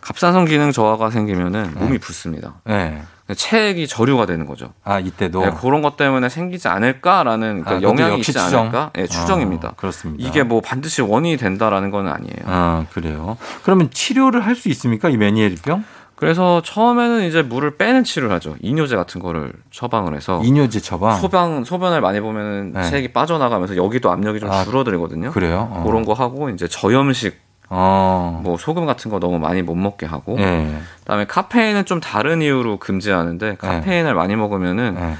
[0.00, 1.80] 갑상선 기능 저하가 생기면은 네.
[1.80, 2.54] 몸이 붓습니다.
[2.64, 3.02] 네.
[3.34, 4.72] 체액이 저류가 되는 거죠.
[4.84, 8.60] 아 이때도 네, 그런 것 때문에 생기지 않을까라는 그러니까 아, 그것도 영향이 있지 추정?
[8.62, 8.90] 않을까?
[8.94, 9.68] 네, 추정입니다.
[9.68, 10.26] 어, 그렇습니다.
[10.28, 12.36] 이게 뭐 반드시 원인이 된다라는 건 아니에요.
[12.46, 13.36] 아 그래요.
[13.64, 15.08] 그러면 치료를 할 수 있습니까?
[15.10, 15.84] 이 메니에리병?
[16.14, 18.56] 그래서 처음에는 이제 물을 빼는 치료를 하죠.
[18.62, 21.16] 이뇨제 같은 거를 처방을 해서 이뇨제 처방.
[21.20, 22.84] 소변 소변을 많이 보면은 네.
[22.84, 25.32] 체액이 빠져나가면서 여기도 압력이 좀 아, 줄어들거든요.
[25.32, 25.68] 그래요?
[25.70, 25.82] 어.
[25.84, 27.38] 그런 거 하고 이제 저염식
[27.68, 28.40] 어.
[28.44, 30.78] 뭐 소금 같은 거 너무 많이 못 먹게 하고 예.
[31.00, 35.14] 그다음에 카페인은 좀 다른 이유로 금지하는데 카페인을 많이 먹으면은 예.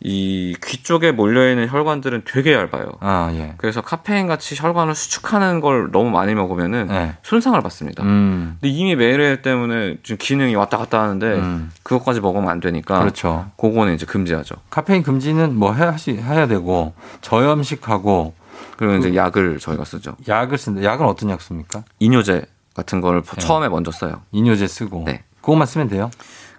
[0.00, 2.92] 이귀 쪽에 몰려 있는 혈관들은 되게 얇아요.
[3.00, 3.54] 아 예.
[3.56, 7.14] 그래서 카페인 같이 혈관을 수축하는 걸 너무 많이 먹으면은 예.
[7.24, 8.04] 손상을 받습니다.
[8.04, 8.58] 음.
[8.60, 11.72] 근데 이미 메일 때문에 지금 기능이 왔다 갔다 하는데 음.
[11.82, 13.46] 그것까지 먹으면 안 되니까 그렇죠.
[13.56, 14.54] 그거는 이제 금지하죠.
[14.70, 18.34] 카페인 금지는 뭐 해야 시- 해야 되고 저염식하고
[18.78, 20.14] 그리고 이제 약을 저희가 쓰죠.
[20.28, 20.84] 약을 쓴다.
[20.84, 21.82] 약은 어떤 약 씁니까?
[21.98, 23.36] 이뇨제 같은 걸 네.
[23.40, 24.22] 처음에 먼저 써요.
[24.30, 25.02] 이뇨제 쓰고.
[25.04, 25.24] 네.
[25.40, 26.10] 그것만 쓰면 돼요.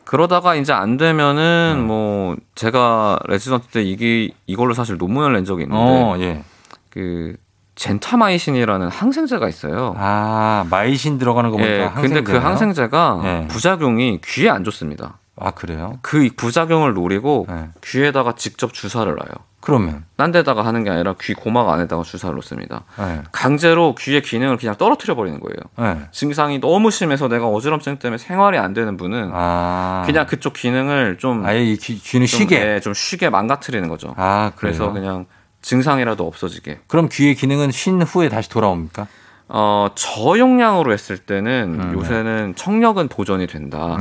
[0.04, 1.88] 그러다가 이제 안 되면은 음.
[1.88, 6.44] 뭐 제가 레지던트 때 이게 이걸로 사실 논문을 낸 적이 있는데 어, 예.
[6.90, 7.38] 그
[7.76, 9.94] 젠타마이신이라는 항생제가 있어요.
[9.98, 12.36] 아, 마이신 들어가는 거 보니까 예, 근데 그.
[12.36, 13.48] 항생제가 예.
[13.48, 15.20] 부작용이 귀에 안 좋습니다.
[15.38, 16.00] 아, 그래요?
[16.02, 17.70] 그 부작용을 노리고 네.
[17.82, 19.30] 귀에다가 직접 주사를 놔요.
[19.62, 22.84] 그러면 딴 데다가 하는 게 아니라 귀 고막 안에다가 주사를 놓습니다.
[23.00, 23.22] 예.
[23.32, 25.58] 강제로 귀의 기능을 그냥 떨어뜨려 버리는 거예요.
[25.98, 26.08] 예.
[26.12, 30.04] 증상이 너무 심해서 내가 어지럼증 때문에 생활이 안 되는 분은 아.
[30.06, 32.76] 그냥 그쪽 기능을 좀 아예 이 귀, 좀, 쉬게.
[32.76, 34.14] 예, 좀 쉬게 망가뜨리는 거죠.
[34.18, 35.26] 아, 그래서 그래서 그냥
[35.62, 36.80] 증상이라도 없어지게.
[36.88, 39.08] 그럼 귀의 기능은 쉰 후에 다시 돌아옵니까?
[39.50, 43.98] 어, 저용량으로 했을 때는 음, 요새는 청력은 보존이 된다.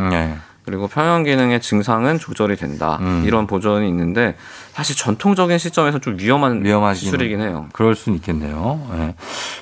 [0.68, 2.98] 그리고 평형 기능의 증상은 조절이 된다.
[3.00, 3.22] 음.
[3.24, 4.36] 이런 보존이 있는데
[4.72, 7.68] 사실 전통적인 시점에서 좀 위험한 위험하긴 시술이긴 해요.
[7.72, 8.78] 그럴 수는 있겠네요.
[8.98, 9.14] 예.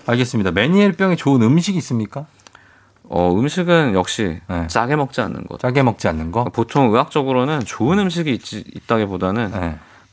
[0.07, 0.51] 알겠습니다.
[0.51, 2.27] 메니엘병에 좋은 음식이 있습니까?
[3.05, 5.61] 어, 음식은 역시 짜게 먹지 않는 것.
[5.61, 6.43] 짜게 먹지 않는 거?
[6.43, 9.53] 보통 의학적으로는 좋은 음식이 있, 있다기보다는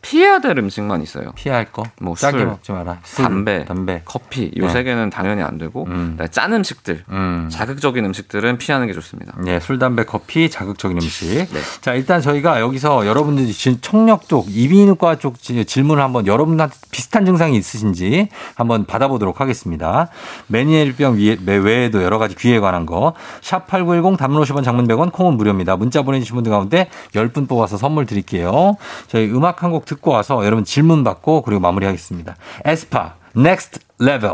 [0.04, 1.32] 피해야 될 음식만 있어요.
[1.34, 1.84] 피할 거?
[2.00, 3.00] 뭐 짜게 술, 먹지 마라.
[3.04, 4.02] 술, 담배, 담배.
[4.04, 4.70] 커피 요 네.
[4.70, 7.06] 세 개는 당연히 안 되고 그다음에 짠 음식들,
[7.50, 9.34] 자극적인 음식들은 피하는 게 좋습니다.
[9.40, 11.52] 네, 술, 담배, 커피, 자극적인 음식.
[11.52, 11.60] 네.
[11.82, 17.26] 자, 일단 저희가 여기서 여러분들이 지- 청력 쪽, 이비인후과 쪽 지- 질문을 한번 여러분한테 비슷한
[17.26, 20.10] 증상이 있으신지 한번 받아보도록 하겠습니다.
[20.48, 23.14] 메니엘병 위에- 외에도 여러 가지 귀에 관한 거.
[23.42, 25.78] 샵 8910 담론 50원 장문 100원 콩은 무료입니다.
[25.78, 28.76] 문자 보내주신 분들 가운데 10분 뽑아서 선물 드릴게요.
[29.08, 32.36] 저희 음악 한곡 듣고 와서 여러분 질문 받고 그리고 마무리하겠습니다.
[32.66, 34.32] 에스파, Next Level.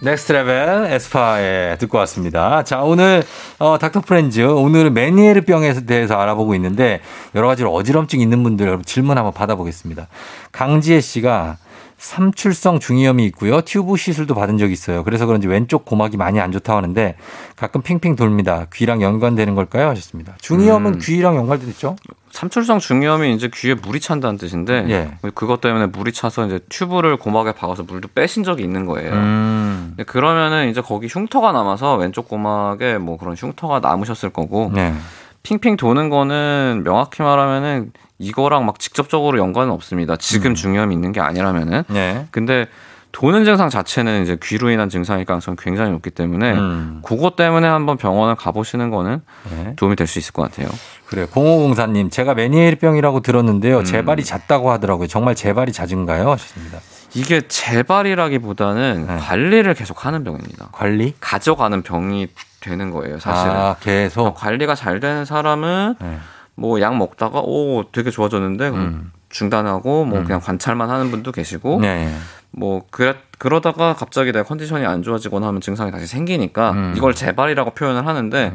[0.00, 2.62] Next Level 에스파에 듣고 왔습니다.
[2.62, 3.24] 자, 오늘
[3.58, 7.00] 어, 닥터 프렌즈 오늘은 메니에르 병에 대해서 알아보고 있는데
[7.34, 10.06] 여러 가지로 어지럼증 있는 분들 여러분 질문 한번 받아보겠습니다.
[10.52, 11.56] 강지혜 씨가
[11.96, 13.60] 삼출성 중이염이 있고요.
[13.62, 15.02] 튜브 시술도 받은 적이 있어요.
[15.02, 17.16] 그래서 그런지 왼쪽 고막이 많이 안 좋다고 하는데
[17.56, 18.66] 가끔 핑핑 돌립니다.
[18.72, 19.88] 귀랑 연관되는 걸까요?
[19.88, 20.36] 하셨습니다.
[20.40, 20.98] 중이염은 음.
[21.02, 21.96] 귀랑 연관되죠?
[22.30, 25.30] 삼출성 중이염이 이제 귀에 물이 찬다는 뜻인데 예.
[25.34, 29.12] 그것 때문에 물이 차서 이제 튜브를 고막에 박아서 물도 빼신 적이 있는 거예요.
[29.12, 29.96] 음.
[30.06, 34.94] 그러면은 이제 거기 흉터가 남아서 왼쪽 고막에 뭐 그런 흉터가 남으셨을 거고 네.
[35.42, 40.16] 핑핑 도는 거는 명확히 말하면은 이거랑 막 직접적으로 연관은 없습니다.
[40.16, 41.84] 지금 중이염이 있는 게 아니라면은.
[41.88, 42.26] 네.
[42.30, 42.66] 근데
[43.12, 47.00] 도는 증상 자체는 이제 귀로 인한 증상일 가능성이 굉장히 높기 때문에 음.
[47.04, 49.72] 그것 때문에 한번 병원을 가보시는 거는 네.
[49.76, 50.68] 도움이 될 수 있을 것 같아요.
[51.06, 51.26] 그래.
[51.26, 53.22] 0504님, 제가 메니에르병이라고 음.
[53.22, 53.82] 들었는데요.
[53.82, 55.06] 재발이 잦다고 하더라고요.
[55.06, 56.30] 정말 재발이 잦은가요?
[56.32, 56.78] 하셨습니다.
[57.14, 60.64] 이게 재발이라기보다는 관리를 계속 하는 병입니다.
[60.66, 60.70] 네.
[60.72, 61.14] 관리?
[61.20, 62.28] 가져가는 병이
[62.60, 63.56] 되는 거예요, 사실은.
[63.56, 64.34] 아, 계속.
[64.34, 66.18] 관리가 잘 되는 사람은 네.
[66.56, 71.82] 뭐약 먹다가 오 되게 좋아졌는데 그럼 중단하고 뭐 그냥 관찰만 하는 분도 계시고 음.
[71.82, 72.12] 네.
[72.50, 76.94] 뭐 그래 그러다가 갑자기 내 컨디션이 안 좋아지거나 하면 증상이 다시 생기니까 음.
[76.96, 78.52] 이걸 재발이라고 표현을 하는데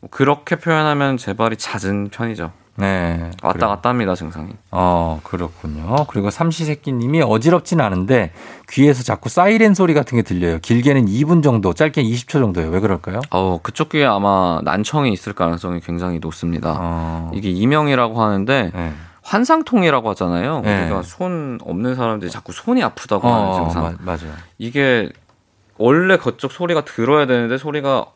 [0.00, 2.52] 뭐 그렇게 표현하면 재발이 잦은 편이죠.
[2.78, 3.30] 네.
[3.42, 3.70] 왔다 그래요.
[3.70, 4.50] 갔다 합니다 증상이.
[4.70, 6.06] 어, 그렇군요.
[6.08, 8.32] 그리고 삼시세끼님이 어지럽진 않은데
[8.68, 10.58] 귀에서 자꾸 사이렌 소리 같은 게 들려요.
[10.60, 12.68] 길게는 2분 정도, 짧게는 20초 정도예요.
[12.70, 13.20] 왜 그럴까요?
[13.30, 16.76] 어 그쪽 귀에 아마 난청이 있을 가능성이 굉장히 높습니다.
[16.78, 17.30] 어.
[17.34, 18.92] 이게 이명이라고 하는데 네.
[19.26, 20.60] 환상통이라고 하잖아요.
[20.60, 20.84] 네.
[20.84, 23.82] 우리가 손 없는 사람들이 자꾸 손이 아프다고 하는 어, 증상.
[23.82, 24.32] 마- 맞아요.
[24.58, 25.10] 이게
[25.78, 28.06] 원래 그쪽 소리가 들어야 되는데 소리가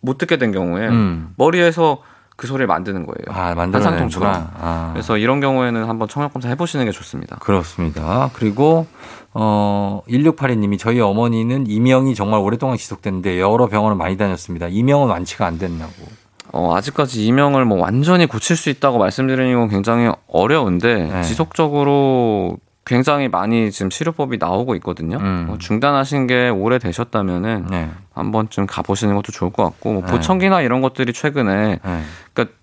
[0.00, 1.32] 못 듣게 된 경우에 음.
[1.36, 2.02] 머리에서
[2.36, 3.36] 그 소리를 만드는 거예요.
[3.38, 3.54] 아.
[3.56, 4.50] 환상통처럼.
[4.58, 4.90] 아.
[4.94, 7.36] 그래서 이런 경우에는 한번 청력 검사 해보시는 게 좋습니다.
[7.40, 8.30] 그렇습니다.
[8.32, 8.86] 그리고
[9.34, 14.68] 어 1682님이 저희 어머니는 이명이 정말 오랫동안 지속됐는데 여러 병원을 많이 다녔습니다.
[14.68, 15.92] 이명은 완치가 안 됐나고.
[16.52, 21.22] 어, 아직까지 이명을 뭐 완전히 고칠 수 있다고 말씀드리는 건 굉장히 어려운데 네.
[21.22, 25.18] 지속적으로 굉장히 많이 지금 치료법이 나오고 있거든요.
[25.18, 25.44] 음.
[25.46, 27.90] 뭐 중단하신 게 오래 되셨다면은 네.
[28.12, 30.10] 한 번쯤 가보시는 것도 좋을 것 같고 뭐 네.
[30.10, 32.02] 보청기나 이런 것들이 최근에 네.
[32.32, 32.56] 그러니까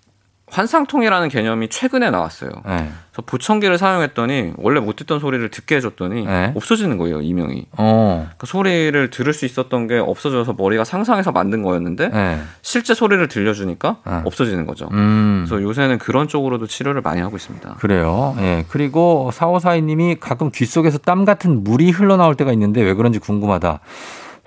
[0.50, 2.50] 환상통이라는 개념이 최근에 나왔어요.
[2.66, 2.90] 네.
[3.10, 6.52] 그래서 보청기를 사용했더니 원래 못 듣던 소리를 듣게 해줬더니 네.
[6.54, 7.66] 없어지는 거예요 이명이.
[7.76, 8.28] 어.
[8.38, 12.40] 그 소리를 들을 수 있었던 게 없어져서 머리가 상상해서 만든 거였는데 네.
[12.62, 14.22] 실제 소리를 들려주니까 네.
[14.24, 14.88] 없어지는 거죠.
[14.92, 15.44] 음.
[15.46, 17.74] 그래서 요새는 그런 쪽으로도 치료를 많이 하고 있습니다.
[17.74, 18.36] 그래요.
[18.40, 18.64] 예.
[18.68, 23.80] 그리고 4542님이 가끔 귀 속에서 땀 같은 물이 흘러나올 때가 있는데 왜 그런지 궁금하다.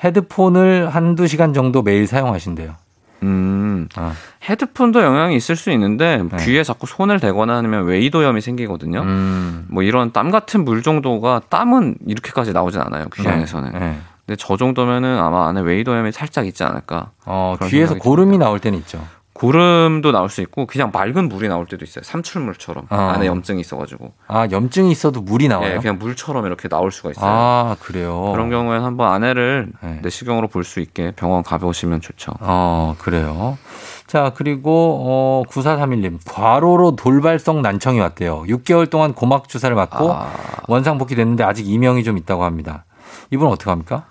[0.03, 2.75] 헤드폰을 한두 시간 정도 매일 사용하신대요.
[3.23, 4.13] 음, 아.
[4.49, 6.45] 헤드폰도 영향이 있을 수 있는데 네.
[6.45, 9.01] 귀에 자꾸 손을 대거나 하면 웨이도염이 생기거든요.
[9.01, 9.65] 음.
[9.69, 13.71] 뭐 이런 땀 같은 물 정도가 땀은 이렇게까지 나오진 않아요 귀 안에서는.
[13.73, 13.79] 네.
[13.79, 13.97] 네.
[14.25, 17.11] 근데 저 정도면은 아마 안에 웨이도염이 살짝 있지 않을까.
[17.25, 19.05] 어, 귀에서 고름이 나올 때는 있죠.
[19.41, 22.03] 고름도 나올 수 있고 그냥 맑은 물이 나올 때도 있어요.
[22.03, 22.95] 삼출물처럼 어.
[22.95, 24.13] 안에 염증이 있어가지고.
[24.27, 25.73] 아, 염증이 있어도 물이 나와요?
[25.73, 27.25] 예, 그냥 물처럼 이렇게 나올 수가 있어요.
[27.27, 28.29] 아, 그래요.
[28.33, 29.99] 그런 경우에는 한번 아내를 네.
[30.03, 32.33] 내시경으로 볼 수 있게 병원 가보시면 좋죠.
[32.39, 33.57] 어, 그래요.
[34.05, 36.19] 자, 그리고, 어, 9431님.
[36.29, 38.43] 과로로 돌발성 난청이 왔대요.
[38.43, 40.27] 6개월 동안 고막 주사를 맞고 아.
[40.67, 42.85] 원상 복귀 됐는데 아직 이명이 좀 있다고 합니다.
[43.31, 44.05] 이분은 어떻게 합니까?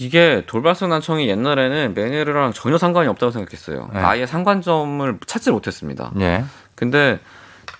[0.00, 3.90] 이게 돌발성 난청이 옛날에는 메니에르랑 전혀 상관이 없다고 생각했어요.
[3.92, 4.00] 네.
[4.00, 6.10] 아예 상관점을 찾지 못했습니다.
[6.20, 6.44] 예.
[6.74, 7.20] 근데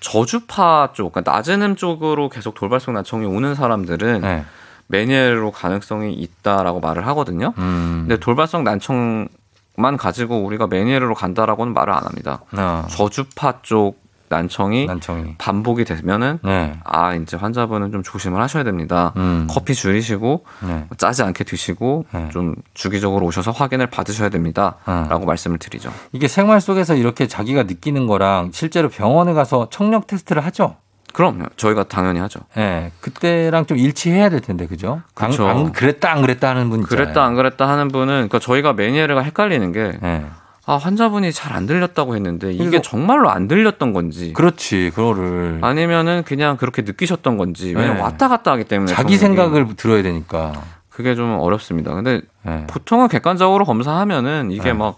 [0.01, 4.45] 저주파 쪽, 그러니까 낮은 음 쪽으로 계속 돌발성 난청이 오는 사람들은 네.
[4.89, 7.55] 메니에르로 가능성이 있다라고 말을 하거든요.
[7.57, 8.05] 음.
[8.07, 12.43] 근데 돌발성 난청만 가지고 우리가 메니에르로 간다라고는 말을 안 합니다.
[12.53, 13.99] 어, 저주파 쪽
[14.31, 15.35] 난청이 난청이.
[15.39, 16.79] 반복이 되면은 네.
[16.85, 19.13] 아 이제 환자분은 좀 조심을 하셔야 됩니다.
[19.17, 19.47] 음.
[19.51, 20.87] 커피 줄이시고 네.
[20.97, 22.29] 짜지 않게 드시고 네.
[22.31, 25.93] 좀 주기적으로 오셔서 확인을 받으셔야 됩니다라고 말씀을 드리죠.
[26.13, 30.77] 이게 생활 속에서 이렇게 자기가 느끼는 거랑 실제로 병원에 가서 청력 테스트를 하죠?
[31.13, 31.47] 그럼요.
[31.57, 32.39] 저희가 당연히 하죠.
[32.57, 32.93] 예.
[33.01, 35.03] 그때랑 좀 일치해야 될 텐데, 그죠?
[35.17, 35.49] 안- 그쵸.
[35.49, 37.05] 안, 그랬다, 안 그랬다 하는 분 있잖아요.
[37.05, 40.25] 그랬다 안 그랬다 하는 분은 그러니까 저희가 매니에르가 헷갈리는 게 예.
[40.71, 45.59] 아, 환자분이 잘 안 들렸다고 했는데 이게 그래서- 정말로 안 들렸던 건지 그렇지, 그거를.
[45.63, 48.03] 아니면은 그냥 그렇게 느끼셨던 건지 왜냐면 네.
[48.03, 49.17] 왔다 갔다 하기 때문에 자기.
[49.17, 50.53] 생각을 들어야 되니까.
[50.89, 51.93] 그게 좀 어렵습니다.
[51.95, 52.67] 근데 예.
[52.69, 54.73] 보통은 객관적으로 검사하면은 이게 네.
[54.75, 54.97] 막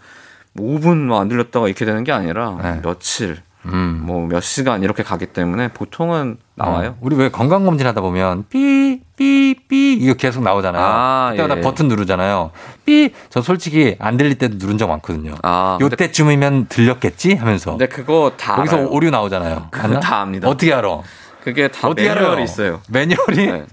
[0.58, 2.80] 5분 안 들렸다가 이렇게 되는 게 아니라 네.
[2.82, 4.02] 며칠, 음.
[4.04, 6.90] 뭐몇 시간 이렇게 가기 때문에 보통은 나와요.
[6.90, 10.82] 어, 우리 왜 건강 검진 하다 보면 삐, 삐, 삐 이거 계속 나오잖아요.
[10.84, 11.60] 아, 그때마다 예.
[11.60, 12.50] 버튼 누르잖아요.
[12.84, 15.34] 삐, 저 솔직히 안 들릴 때도 누른 적 많거든요.
[15.42, 17.70] 아, 요때쯤이면 들렸겠지 하면서.
[17.72, 18.88] 근데 그거 다 거기서 알아요.
[18.90, 19.68] 오류 나오잖아요.
[19.70, 20.00] 그거?
[20.00, 20.48] 다 압니다.
[20.48, 21.00] 어떻게 알아?
[21.44, 22.44] 그게 다 어떻게 매뉴얼이 알아요?
[22.44, 22.80] 있어요.
[22.88, 23.46] 매뉴얼이?
[23.46, 23.64] 네.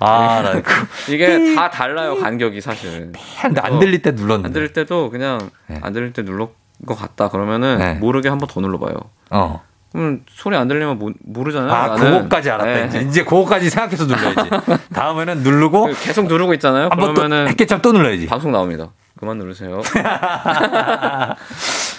[0.00, 3.12] 아, 나 그, 이게 다 달라요 간격이 사실.
[3.40, 4.46] 근데 안 들릴 때 눌렀는데.
[4.48, 5.78] 안 들릴 때도 그냥 네.
[5.82, 6.50] 안 들릴 때 눌러
[6.86, 7.94] 것 같다 그러면은 네.
[7.94, 8.94] 모르게 한 번 더 눌러봐요.
[9.32, 9.60] 어.
[9.92, 11.70] 그럼 소리 안 들리면 모, 모르잖아요.
[11.70, 12.04] 아, 나는.
[12.04, 12.72] 그거까지 알았다.
[12.72, 12.86] 네.
[12.86, 13.00] 이제.
[13.00, 14.48] 이제 그거까지 생각해서 눌러야지.
[14.94, 16.88] 다음에는 누르고 계속 누르고 있잖아요.
[16.90, 18.26] 그러면은 햇개참 또 눌러야지.
[18.26, 18.88] 방송 나옵니다.
[19.18, 19.82] 그만 누르세요.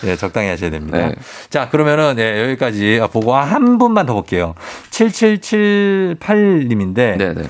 [0.05, 0.97] 예, 적당히 하셔야 됩니다.
[0.97, 1.15] 네.
[1.49, 4.55] 자, 그러면은 예, 여기까지 보고 한 분만 더 볼게요.
[4.89, 7.43] 7778님인데 네 네.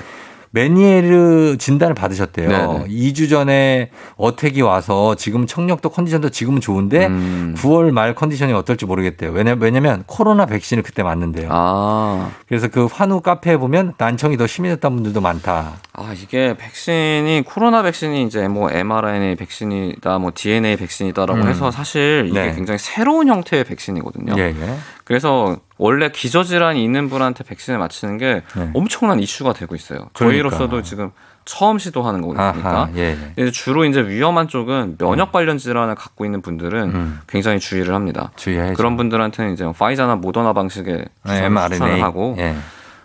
[0.54, 2.48] 메니에르 진단을 받으셨대요.
[2.48, 2.84] 네네.
[2.86, 7.54] 2주 전에 어택이 와서 지금 청력도 컨디션도 지금은 좋은데 음.
[7.58, 9.32] 9월 말 컨디션이 어떨지 모르겠대요.
[9.32, 11.48] 왜냐, 왜냐면 코로나 백신을 그때 맞는데요.
[11.50, 15.72] 아, 그래서 그 환우 카페에 보면 난청이 더 심해졌다는 분들도 많다.
[15.92, 21.48] 아 이게 백신이 코로나 백신이 이제 뭐 mRNA 백신이다, 뭐 DNA 백신이다라고 음.
[21.48, 22.54] 해서 사실 이게 네.
[22.54, 24.34] 굉장히 새로운 형태의 백신이거든요.
[24.38, 24.76] 예, 예.
[25.04, 28.70] 그래서 원래 기저질환이 있는 분한테 백신을 맞히는 게 네.
[28.74, 30.08] 엄청난 이슈가 되고 있어요.
[30.14, 30.18] 그러니까.
[30.18, 31.10] 저희로서도 지금
[31.44, 32.88] 처음 시도하는 거니까.
[32.96, 33.50] 예, 예.
[33.50, 37.20] 주로 이제 위험한 쪽은 면역 관련 질환을 갖고 있는 분들은 음.
[37.28, 38.30] 굉장히 주의를 합니다.
[38.36, 38.74] 주의해야죠.
[38.74, 41.48] 그런 분들한테는 이제 파이자나 모더나 방식의 네.
[41.70, 42.56] 추천을 하고 예.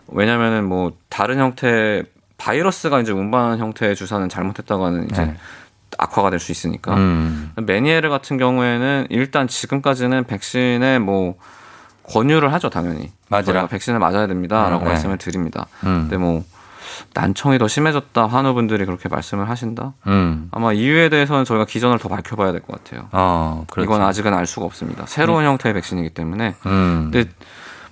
[0.07, 2.03] 왜냐면은 뭐 다른 형태
[2.37, 5.35] 바이러스가 이제 운반하는 형태의 주사는 잘못했다고 하는 이제 네.
[5.97, 6.95] 악화가 될 수 있으니까.
[6.95, 7.51] 음.
[7.57, 11.35] 메니에르 같은 경우에는 일단 지금까지는 백신에 뭐
[12.09, 13.11] 권유를 하죠 당연히.
[13.29, 13.67] 맞으라.
[13.67, 14.89] 백신을 맞아야 됩니다라고 음, 네.
[14.91, 15.67] 말씀을 드립니다.
[15.83, 16.01] 음.
[16.09, 16.43] 근데 뭐
[17.13, 19.93] 난청이 더 심해졌다 환우분들이 그렇게 말씀을 하신다.
[20.07, 20.49] 음.
[20.51, 23.07] 아마 이유에 대해서는 저희가 기전을 더 밝혀봐야 될 것 같아요.
[23.11, 23.85] 어, 그렇죠.
[23.89, 25.05] 이건 아직은 알 수가 없습니다.
[25.07, 26.55] 새로운 형태의 백신이기 때문에.
[26.65, 27.09] 음.
[27.11, 27.29] 근데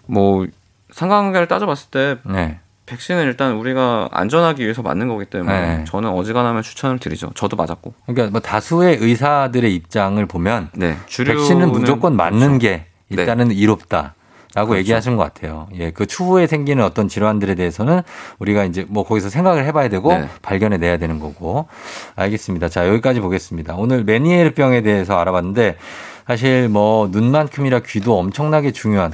[0.06, 0.46] 뭐
[0.92, 2.60] 상관관계를 따져봤을 때 네.
[2.86, 5.84] 백신은 일단 우리가 안전하기 위해서 맞는 거기 때문에 네.
[5.86, 7.32] 저는 어지간하면 추천을 드리죠.
[7.36, 7.94] 저도 맞았고.
[8.06, 10.98] 그러니까 뭐 다수의 의사들의 입장을 보면 네.
[11.06, 12.60] 주류는 백신은 무조건 맞는 그렇죠.
[12.60, 12.88] 게 네.
[13.10, 14.16] 일단은 이롭다.
[14.56, 14.80] 라고 그렇죠.
[14.80, 15.68] 얘기하신 것 같아요.
[15.76, 18.02] 예, 그 추후에 생기는 어떤 질환들에 대해서는
[18.40, 20.28] 우리가 이제 뭐 거기서 생각을 해봐야 되고 네.
[20.42, 21.68] 발견해 내야 되는 거고.
[22.16, 22.70] 알겠습니다.
[22.70, 23.76] 자, 여기까지 보겠습니다.
[23.76, 25.78] 오늘 메니에르 병에 대해서 알아봤는데
[26.26, 29.14] 사실 뭐 눈만큼이나 귀도 엄청나게 중요한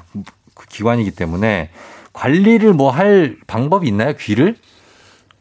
[0.54, 1.72] 그 기관이기 때문에
[2.14, 4.14] 관리를 뭐 할 방법이 있나요?
[4.18, 4.56] 귀를?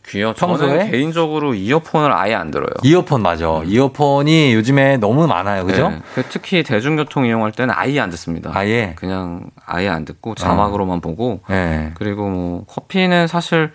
[0.07, 0.33] 귀요.
[0.33, 0.69] 평소에?
[0.69, 2.71] 저는 개인적으로 이어폰을 아예 안 들어요.
[2.83, 3.63] 이어폰 맞아.
[3.65, 5.65] 이어폰이 요즘에 너무 많아요.
[5.65, 5.91] 그죠?
[5.91, 6.01] 네.
[6.15, 8.51] 그 특히 대중교통 이용할 때는 아예 안 듣습니다.
[8.53, 8.95] 아예.
[8.97, 11.93] 그냥 아예 안 듣고 자막으로만 보고 네.
[11.95, 13.73] 그리고 뭐 커피는 사실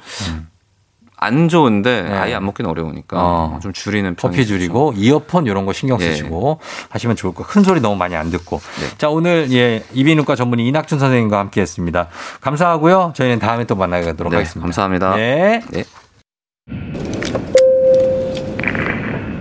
[1.19, 2.13] 안 좋은데 네.
[2.13, 3.59] 아예 안 먹기는 어려우니까 어.
[3.63, 6.11] 좀 줄이는 편이 커피 줄이고 이어폰 이런 거 신경 예.
[6.11, 6.59] 쓰시고
[6.89, 7.43] 하시면 좋을 거.
[7.43, 8.59] 큰 소리 너무 많이 안 듣고.
[8.79, 8.97] 네.
[8.99, 12.09] 자 오늘 예 이비인후과 전문의 이낙준 선생님과 함께했습니다.
[12.41, 13.13] 감사하고요.
[13.15, 14.61] 저희는 다음에 또 만나도록 네, 하겠습니다.
[14.61, 15.15] 감사합니다.
[15.15, 15.61] 네.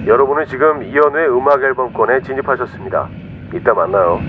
[0.06, 3.08] 여러분은 지금 이현우의 음악 앨범권에 진입하셨습니다.
[3.54, 4.20] 이따 만나요.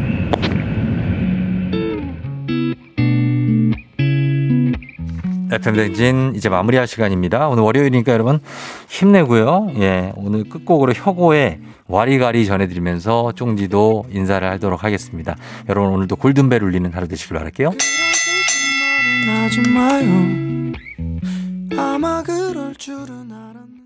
[5.52, 7.48] FM 댕진 이제 마무리할 시간입니다.
[7.48, 8.40] 오늘 월요일이니까 여러분
[8.90, 9.74] 힘내고요.
[9.78, 15.36] 예, 오늘 끝곡으로 혁오의 와리가리 전해드리면서 쫑지도 인사를 하도록 하겠습니다.
[15.70, 17.72] 여러분 오늘도 골든벨 울리는 하루 되시길 바랄게요.
[19.28, 20.74] 하지 마요
[21.80, 23.77] 아마 그럴 줄은 알았는데